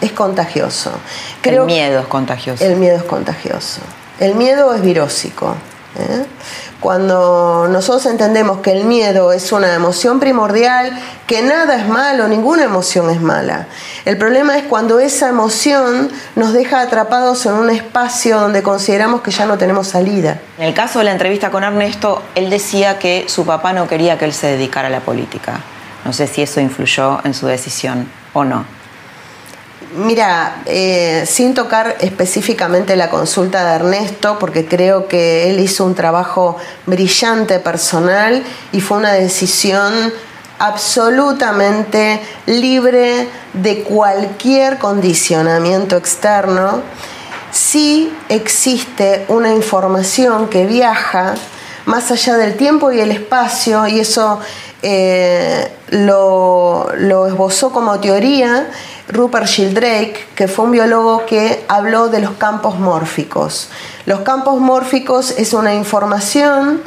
Es 0.01 0.11
contagioso. 0.13 0.91
el 1.43 1.61
miedo 1.61 1.99
es 1.99 2.07
contagioso. 2.07 2.65
El 2.65 2.77
miedo 2.77 2.97
es 2.97 3.03
contagioso. 3.03 3.81
El 4.19 4.35
miedo 4.35 4.73
es 4.73 4.81
virósico. 4.81 5.55
¿eh? 5.97 6.25
Cuando 6.79 7.67
nosotros 7.69 8.05
entendemos 8.05 8.59
que 8.59 8.71
el 8.71 8.85
miedo 8.85 9.31
es 9.31 9.51
una 9.51 9.73
emoción 9.73 10.19
primordial, 10.19 10.91
que 11.25 11.41
nada 11.41 11.75
es 11.75 11.87
malo, 11.87 12.27
ninguna 12.27 12.63
emoción 12.63 13.09
es 13.09 13.19
mala. 13.19 13.67
El 14.05 14.17
problema 14.17 14.57
es 14.57 14.63
cuando 14.63 14.99
esa 14.99 15.29
emoción 15.29 16.11
nos 16.35 16.53
deja 16.53 16.81
atrapados 16.81 17.45
en 17.47 17.53
un 17.53 17.69
espacio 17.71 18.39
donde 18.39 18.61
consideramos 18.61 19.21
que 19.21 19.31
ya 19.31 19.45
no 19.47 19.57
tenemos 19.57 19.87
salida. 19.87 20.39
En 20.59 20.65
el 20.65 20.73
caso 20.73 20.99
de 20.99 21.05
la 21.05 21.11
entrevista 21.11 21.49
con 21.49 21.63
Ernesto, 21.63 22.21
él 22.35 22.49
decía 22.49 22.99
que 22.99 23.25
su 23.27 23.45
papá 23.45 23.73
no 23.73 23.87
quería 23.87 24.19
que 24.19 24.25
él 24.25 24.33
se 24.33 24.47
dedicara 24.47 24.87
a 24.87 24.91
la 24.91 24.99
política. 24.99 25.59
No 26.05 26.13
sé 26.13 26.27
si 26.27 26.43
eso 26.43 26.61
influyó 26.61 27.19
en 27.23 27.33
su 27.33 27.47
decisión 27.47 28.07
o 28.33 28.45
no. 28.45 28.76
Mira, 29.95 30.63
eh, 30.65 31.23
sin 31.25 31.53
tocar 31.53 31.95
específicamente 32.01 32.97
la 32.97 33.09
consulta 33.09 33.63
de 33.63 33.75
Ernesto, 33.75 34.37
porque 34.37 34.65
creo 34.65 35.07
que 35.07 35.49
él 35.49 35.61
hizo 35.61 35.85
un 35.85 35.95
trabajo 35.95 36.57
brillante 36.85 37.59
personal 37.59 38.43
y 38.73 38.81
fue 38.81 38.97
una 38.97 39.13
decisión 39.13 40.11
absolutamente 40.59 42.19
libre 42.47 43.29
de 43.53 43.83
cualquier 43.83 44.77
condicionamiento 44.77 45.95
externo, 45.95 46.81
sí 47.51 48.13
existe 48.27 49.23
una 49.29 49.53
información 49.53 50.49
que 50.49 50.65
viaja 50.65 51.35
más 51.85 52.11
allá 52.11 52.35
del 52.35 52.57
tiempo 52.57 52.91
y 52.91 52.99
el 52.99 53.11
espacio, 53.11 53.87
y 53.87 54.01
eso 54.01 54.41
eh, 54.81 55.71
lo, 55.89 56.87
lo 56.97 57.27
esbozó 57.27 57.71
como 57.71 57.99
teoría 57.99 58.67
Rupert 59.07 59.47
Sheldrake, 59.47 60.27
que 60.35 60.47
fue 60.47 60.65
un 60.65 60.71
biólogo 60.71 61.25
que 61.25 61.63
habló 61.67 62.09
de 62.09 62.19
los 62.19 62.31
campos 62.31 62.77
mórficos. 62.77 63.69
Los 64.05 64.21
campos 64.21 64.59
mórficos 64.59 65.31
es 65.37 65.53
una 65.53 65.73
información 65.73 66.81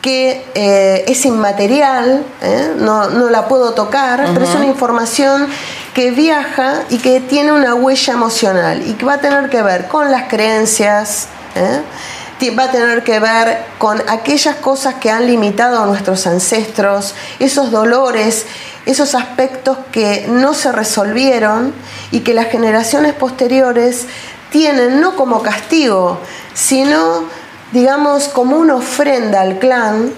que 0.00 0.44
eh, 0.54 1.04
es 1.08 1.24
inmaterial, 1.26 2.24
¿eh? 2.40 2.74
no, 2.78 3.08
la 3.08 3.48
puedo 3.48 3.74
tocar, 3.74 4.28
pero 4.32 4.44
es 4.44 4.54
una 4.54 4.66
información 4.66 5.48
que 5.94 6.12
viaja 6.12 6.82
y 6.90 6.98
que 6.98 7.18
tiene 7.18 7.50
una 7.50 7.74
huella 7.74 8.12
emocional 8.12 8.86
y 8.86 8.92
que 8.92 9.04
va 9.04 9.14
a 9.14 9.20
tener 9.20 9.50
que 9.50 9.62
ver 9.62 9.88
con 9.88 10.12
las 10.12 10.28
creencias, 10.28 11.26
¿eh? 11.56 11.80
Va 12.58 12.64
a 12.64 12.70
tener 12.70 13.02
que 13.02 13.18
ver 13.18 13.64
con 13.78 14.02
aquellas 14.08 14.56
cosas 14.56 14.94
que 14.94 15.10
han 15.10 15.26
limitado 15.26 15.82
a 15.82 15.86
nuestros 15.86 16.26
ancestros, 16.26 17.14
esos 17.38 17.70
dolores, 17.70 18.46
esos 18.84 19.14
aspectos 19.14 19.78
que 19.90 20.26
no 20.28 20.54
se 20.54 20.72
resolvieron 20.72 21.72
y 22.10 22.20
que 22.20 22.34
las 22.34 22.46
generaciones 22.46 23.14
posteriores 23.14 24.06
tienen 24.50 25.00
no 25.00 25.16
como 25.16 25.42
castigo, 25.42 26.20
sino, 26.54 27.24
digamos, 27.72 28.28
como 28.28 28.56
una 28.56 28.76
ofrenda 28.76 29.40
al 29.40 29.58
clan, 29.58 30.12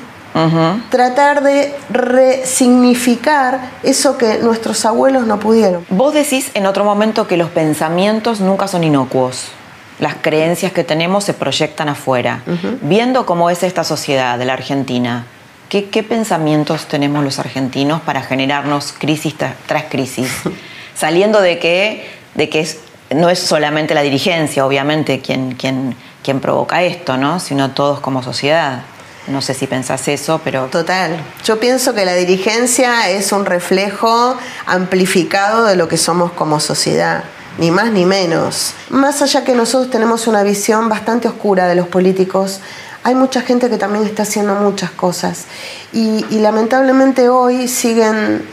tratar 0.90 1.42
de 1.42 1.74
resignificar 1.90 3.72
eso 3.82 4.16
que 4.16 4.38
nuestros 4.38 4.84
abuelos 4.84 5.26
no 5.26 5.40
pudieron. 5.40 5.84
Vos 5.88 6.14
decís 6.14 6.50
en 6.54 6.66
otro 6.66 6.84
momento 6.84 7.26
que 7.26 7.36
los 7.36 7.50
pensamientos 7.50 8.38
nunca 8.38 8.68
son 8.68 8.84
inocuos 8.84 9.50
las 9.98 10.16
creencias 10.20 10.72
que 10.72 10.84
tenemos 10.84 11.24
se 11.24 11.34
proyectan 11.34 11.88
afuera. 11.88 12.42
Viendo 12.82 13.26
cómo 13.26 13.50
es 13.50 13.62
esta 13.62 13.84
sociedad 13.84 14.38
de 14.38 14.44
la 14.44 14.52
Argentina, 14.52 15.26
¿qué, 15.68 16.02
pensamientos 16.02 16.86
tenemos 16.86 17.24
los 17.24 17.38
argentinos 17.38 18.00
para 18.00 18.22
generarnos 18.22 18.92
crisis 18.92 19.34
tras, 19.36 19.84
crisis? 19.90 20.30
Saliendo 20.94 21.40
de 21.40 21.58
que, 21.58 22.08
de 22.34 22.48
que 22.48 22.68
no 23.10 23.28
es 23.30 23.38
solamente 23.38 23.94
la 23.94 24.02
dirigencia, 24.02 24.66
obviamente, 24.66 25.20
quien, 25.20 25.54
quien, 25.54 25.96
quien 26.22 26.40
provoca 26.40 26.82
esto, 26.82 27.16
¿no? 27.16 27.40
sino 27.40 27.72
todos 27.72 28.00
como 28.00 28.22
sociedad. 28.22 28.82
No 29.26 29.42
sé 29.42 29.52
si 29.52 29.66
pensás 29.66 30.08
eso, 30.08 30.40
pero... 30.42 30.66
Total. 30.66 31.18
Yo 31.44 31.60
pienso 31.60 31.94
que 31.94 32.06
la 32.06 32.14
dirigencia 32.14 33.10
es 33.10 33.30
un 33.32 33.44
reflejo 33.44 34.36
amplificado 34.64 35.66
de 35.66 35.76
lo 35.76 35.86
que 35.86 35.98
somos 35.98 36.32
como 36.32 36.60
sociedad 36.60 37.24
ni 37.58 37.70
más 37.70 37.90
ni 37.90 38.06
menos. 38.06 38.72
Más 38.88 39.20
allá 39.20 39.44
que 39.44 39.54
nosotros 39.54 39.90
tenemos 39.90 40.26
una 40.26 40.42
visión 40.42 40.88
bastante 40.88 41.28
oscura 41.28 41.66
de 41.66 41.74
los 41.74 41.88
políticos, 41.88 42.60
hay 43.04 43.14
mucha 43.14 43.42
gente 43.42 43.70
que 43.70 43.78
también 43.78 44.04
está 44.04 44.22
haciendo 44.22 44.54
muchas 44.54 44.90
cosas 44.90 45.44
y, 45.92 46.24
lamentablemente 46.40 47.28
hoy 47.28 47.68
siguen 47.68 48.46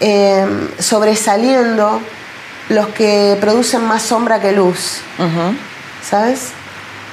eh, 0.00 0.46
sobresaliendo 0.78 2.00
los 2.68 2.88
que 2.88 3.36
producen 3.40 3.84
más 3.84 4.02
sombra 4.02 4.40
que 4.40 4.52
luz, 4.52 5.00
¿sabes? 6.08 6.50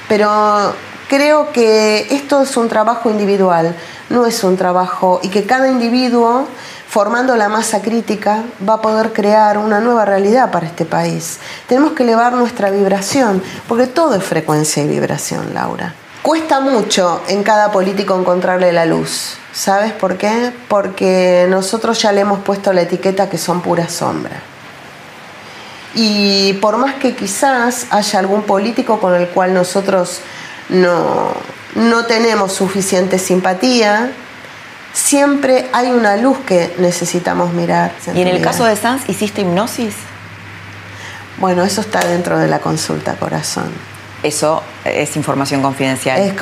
Pero 0.08 0.74
creo 1.08 1.52
que 1.52 2.06
esto 2.10 2.42
es 2.42 2.56
un 2.56 2.68
trabajo 2.68 3.10
individual, 3.10 3.74
no 4.08 4.26
es 4.26 4.44
un 4.44 4.56
trabajo 4.56 5.20
y 5.22 5.28
que 5.28 5.44
cada 5.44 5.68
individuo 5.68 6.46
formando 6.88 7.36
la 7.36 7.48
masa 7.48 7.82
crítica, 7.82 8.44
va 8.66 8.74
a 8.74 8.82
poder 8.82 9.12
crear 9.12 9.58
una 9.58 9.80
nueva 9.80 10.04
realidad 10.04 10.50
para 10.50 10.66
este 10.66 10.86
país. 10.86 11.38
Tenemos 11.66 11.92
que 11.92 12.02
elevar 12.02 12.32
nuestra 12.32 12.70
vibración, 12.70 13.42
porque 13.68 13.86
todo 13.86 14.14
es 14.14 14.24
frecuencia 14.24 14.82
y 14.82 14.88
vibración, 14.88 15.52
Laura. 15.52 15.94
Cuesta 16.22 16.60
mucho 16.60 17.22
en 17.28 17.42
cada 17.42 17.70
político 17.70 18.18
encontrarle 18.18 18.72
la 18.72 18.86
luz. 18.86 19.36
¿Sabes 19.52 19.92
por 19.92 20.16
qué? 20.16 20.52
Porque 20.68 21.46
nosotros 21.48 22.00
ya 22.00 22.12
le 22.12 22.22
hemos 22.22 22.40
puesto 22.40 22.72
la 22.72 22.82
etiqueta 22.82 23.28
que 23.28 23.38
son 23.38 23.60
pura 23.60 23.88
sombra. 23.88 24.40
Y 25.94 26.54
por 26.54 26.78
más 26.78 26.94
que 26.94 27.14
quizás 27.14 27.86
haya 27.90 28.18
algún 28.18 28.42
político 28.42 28.98
con 28.98 29.14
el 29.14 29.28
cual 29.28 29.52
nosotros 29.52 30.20
no, 30.68 31.32
no 31.74 32.04
tenemos 32.06 32.52
suficiente 32.52 33.18
simpatía, 33.18 34.12
siempre 34.92 35.68
hay 35.72 35.90
una 35.90 36.16
luz 36.16 36.38
que 36.38 36.74
necesitamos 36.78 37.52
mirar. 37.52 37.92
¿Y 38.14 38.20
en 38.20 38.28
el 38.28 38.40
caso 38.40 38.64
de 38.64 38.76
Sanz 38.76 39.08
hiciste 39.08 39.42
hipnosis? 39.42 39.94
Bueno, 41.38 41.62
eso 41.64 41.80
está 41.80 42.00
dentro 42.00 42.38
de 42.38 42.48
la 42.48 42.58
consulta 42.58 43.14
corazón. 43.14 43.70
Eso 44.22 44.64
es 44.84 45.16
información 45.16 45.62
confidencial. 45.62 46.20
Es 46.20 46.34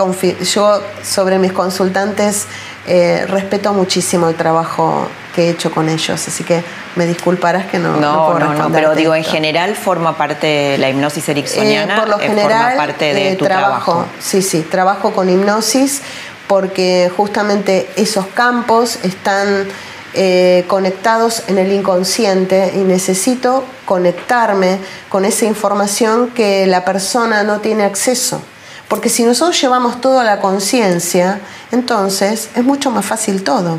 yo 0.55 0.80
sobre 1.03 1.38
mis 1.38 1.53
consultantes 1.53 2.47
eh, 2.86 3.26
respeto 3.28 3.74
muchísimo 3.74 4.30
el 4.30 4.34
trabajo 4.34 5.09
que 5.34 5.49
he 5.49 5.51
hecho 5.51 5.70
con 5.70 5.90
ellos, 5.90 6.26
así 6.26 6.42
que 6.44 6.62
me 6.94 7.05
disculparás 7.05 7.66
que 7.66 7.78
no. 7.78 7.97
No, 7.97 8.38
no, 8.38 8.55
no, 8.55 8.72
pero 8.72 8.94
digo, 8.94 9.14
en 9.14 9.24
general 9.24 9.76
forma 9.76 10.16
parte 10.16 10.78
la 10.78 10.88
hipnosis 10.88 11.28
ericksoniana. 11.28 11.97
Eh, 11.97 11.99
por 11.99 12.09
lo 12.09 12.18
general, 12.18 12.62
forma 12.62 12.76
parte 12.76 13.12
de 13.12 13.32
eh, 13.32 13.36
tu 13.36 13.44
trabajo. 13.44 14.07
Sí, 14.20 14.40
sí, 14.40 14.62
trabajo 14.62 15.12
con 15.12 15.28
hipnosis 15.28 16.01
porque 16.47 17.11
justamente 17.16 17.88
esos 17.97 18.26
campos 18.26 18.99
están 19.03 19.66
eh, 20.14 20.64
conectados 20.68 21.42
en 21.49 21.59
el 21.59 21.72
inconsciente 21.72 22.72
y 22.74 22.78
necesito 22.78 23.64
conectarme 23.84 24.78
con 25.09 25.24
esa 25.24 25.44
información 25.44 26.30
que 26.30 26.66
la 26.66 26.84
persona 26.84 27.42
no 27.42 27.61
tiene 27.61 27.84
acceso. 27.84 28.40
Porque 28.89 29.09
si 29.09 29.24
nosotros 29.24 29.61
llevamos 29.61 30.01
todo 30.01 30.20
a 30.20 30.24
la 30.24 30.41
conciencia, 30.41 31.41
entonces 31.72 32.51
es 32.55 32.64
mucho 32.64 32.91
más 32.93 33.05
fácil 33.05 33.43
todo. 33.43 33.78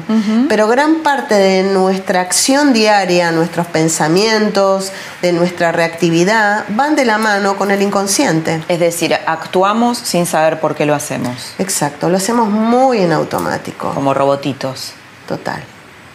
Pero 0.49 0.68
gran 0.68 0.95
parte 0.95 1.36
de 1.36 1.64
nuestra 1.64 2.22
acción 2.22 2.74
diaria, 2.74 3.32
nuestros 3.32 3.68
pensamientos, 3.68 4.91
de 5.22 5.32
nuestra 5.32 5.72
reactividad, 5.72 6.66
van 6.70 6.95
de 6.95 7.05
la 7.05 7.18
mano 7.18 7.55
con 7.55 7.72
el 7.72 7.82
inconsciente. 7.82 8.62
Es 8.68 8.80
decir, 8.80 9.16
actuamos 9.26 9.97
sin 9.97 10.26
saber 10.26 10.60
por 10.60 10.76
qué 10.76 10.86
lo 10.86 10.93
hacemos. 10.93 11.53
Exacto, 11.58 12.10
lo 12.10 12.18
hacemos 12.18 12.49
muy 12.49 12.99
en 12.99 13.14
automático. 13.14 13.93
Como 13.93 14.14
robotitos. 14.14 14.91
Total. 15.28 15.64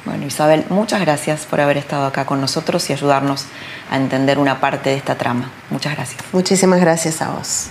Bueno, 0.05 0.27
Isabel, 0.27 0.65
muchas 0.69 1.01
gracias 1.01 1.47
por 1.47 1.61
haber 1.61 1.77
estado 1.77 2.07
acá 2.07 2.27
con 2.27 2.41
nosotros 2.41 2.91
y 2.91 2.93
ayudarnos 2.93 3.47
a 3.91 3.97
entender 3.97 4.39
una 4.39 4.61
parte 4.61 4.91
de 4.91 4.97
esta 4.97 5.15
trama. 5.15 5.51
Muchas 5.71 5.95
gracias. 5.95 6.23
Muchísimas 6.33 6.81
gracias 6.81 7.23
a 7.23 7.31
vos. 7.31 7.69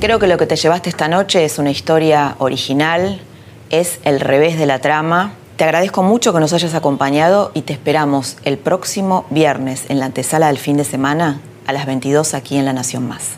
Creo 0.00 0.18
que 0.18 0.26
lo 0.26 0.36
que 0.36 0.46
te 0.46 0.56
llevaste 0.56 0.90
esta 0.90 1.08
noche 1.08 1.44
es 1.44 1.58
una 1.58 1.70
historia 1.70 2.34
original, 2.38 3.20
es 3.70 4.00
el 4.04 4.20
revés 4.20 4.58
de 4.58 4.66
la 4.66 4.80
trama. 4.80 5.32
Te 5.56 5.64
agradezco 5.64 6.02
mucho 6.02 6.32
que 6.32 6.40
nos 6.40 6.52
hayas 6.52 6.74
acompañado 6.74 7.52
y 7.54 7.62
te 7.62 7.72
esperamos 7.72 8.36
el 8.44 8.58
próximo 8.58 9.24
viernes 9.30 9.84
en 9.88 10.00
la 10.00 10.06
antesala 10.06 10.48
del 10.48 10.58
fin 10.58 10.76
de 10.76 10.84
semana 10.84 11.40
a 11.66 11.72
las 11.72 11.86
22 11.86 12.34
aquí 12.34 12.56
en 12.58 12.64
La 12.64 12.72
Nación 12.72 13.08
Más. 13.08 13.36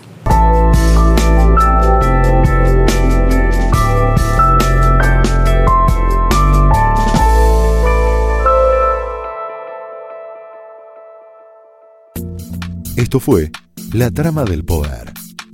Esto 12.96 13.20
fue 13.20 13.52
La 13.92 14.10
Trama 14.10 14.44
del 14.44 14.64
Poder 14.64 15.25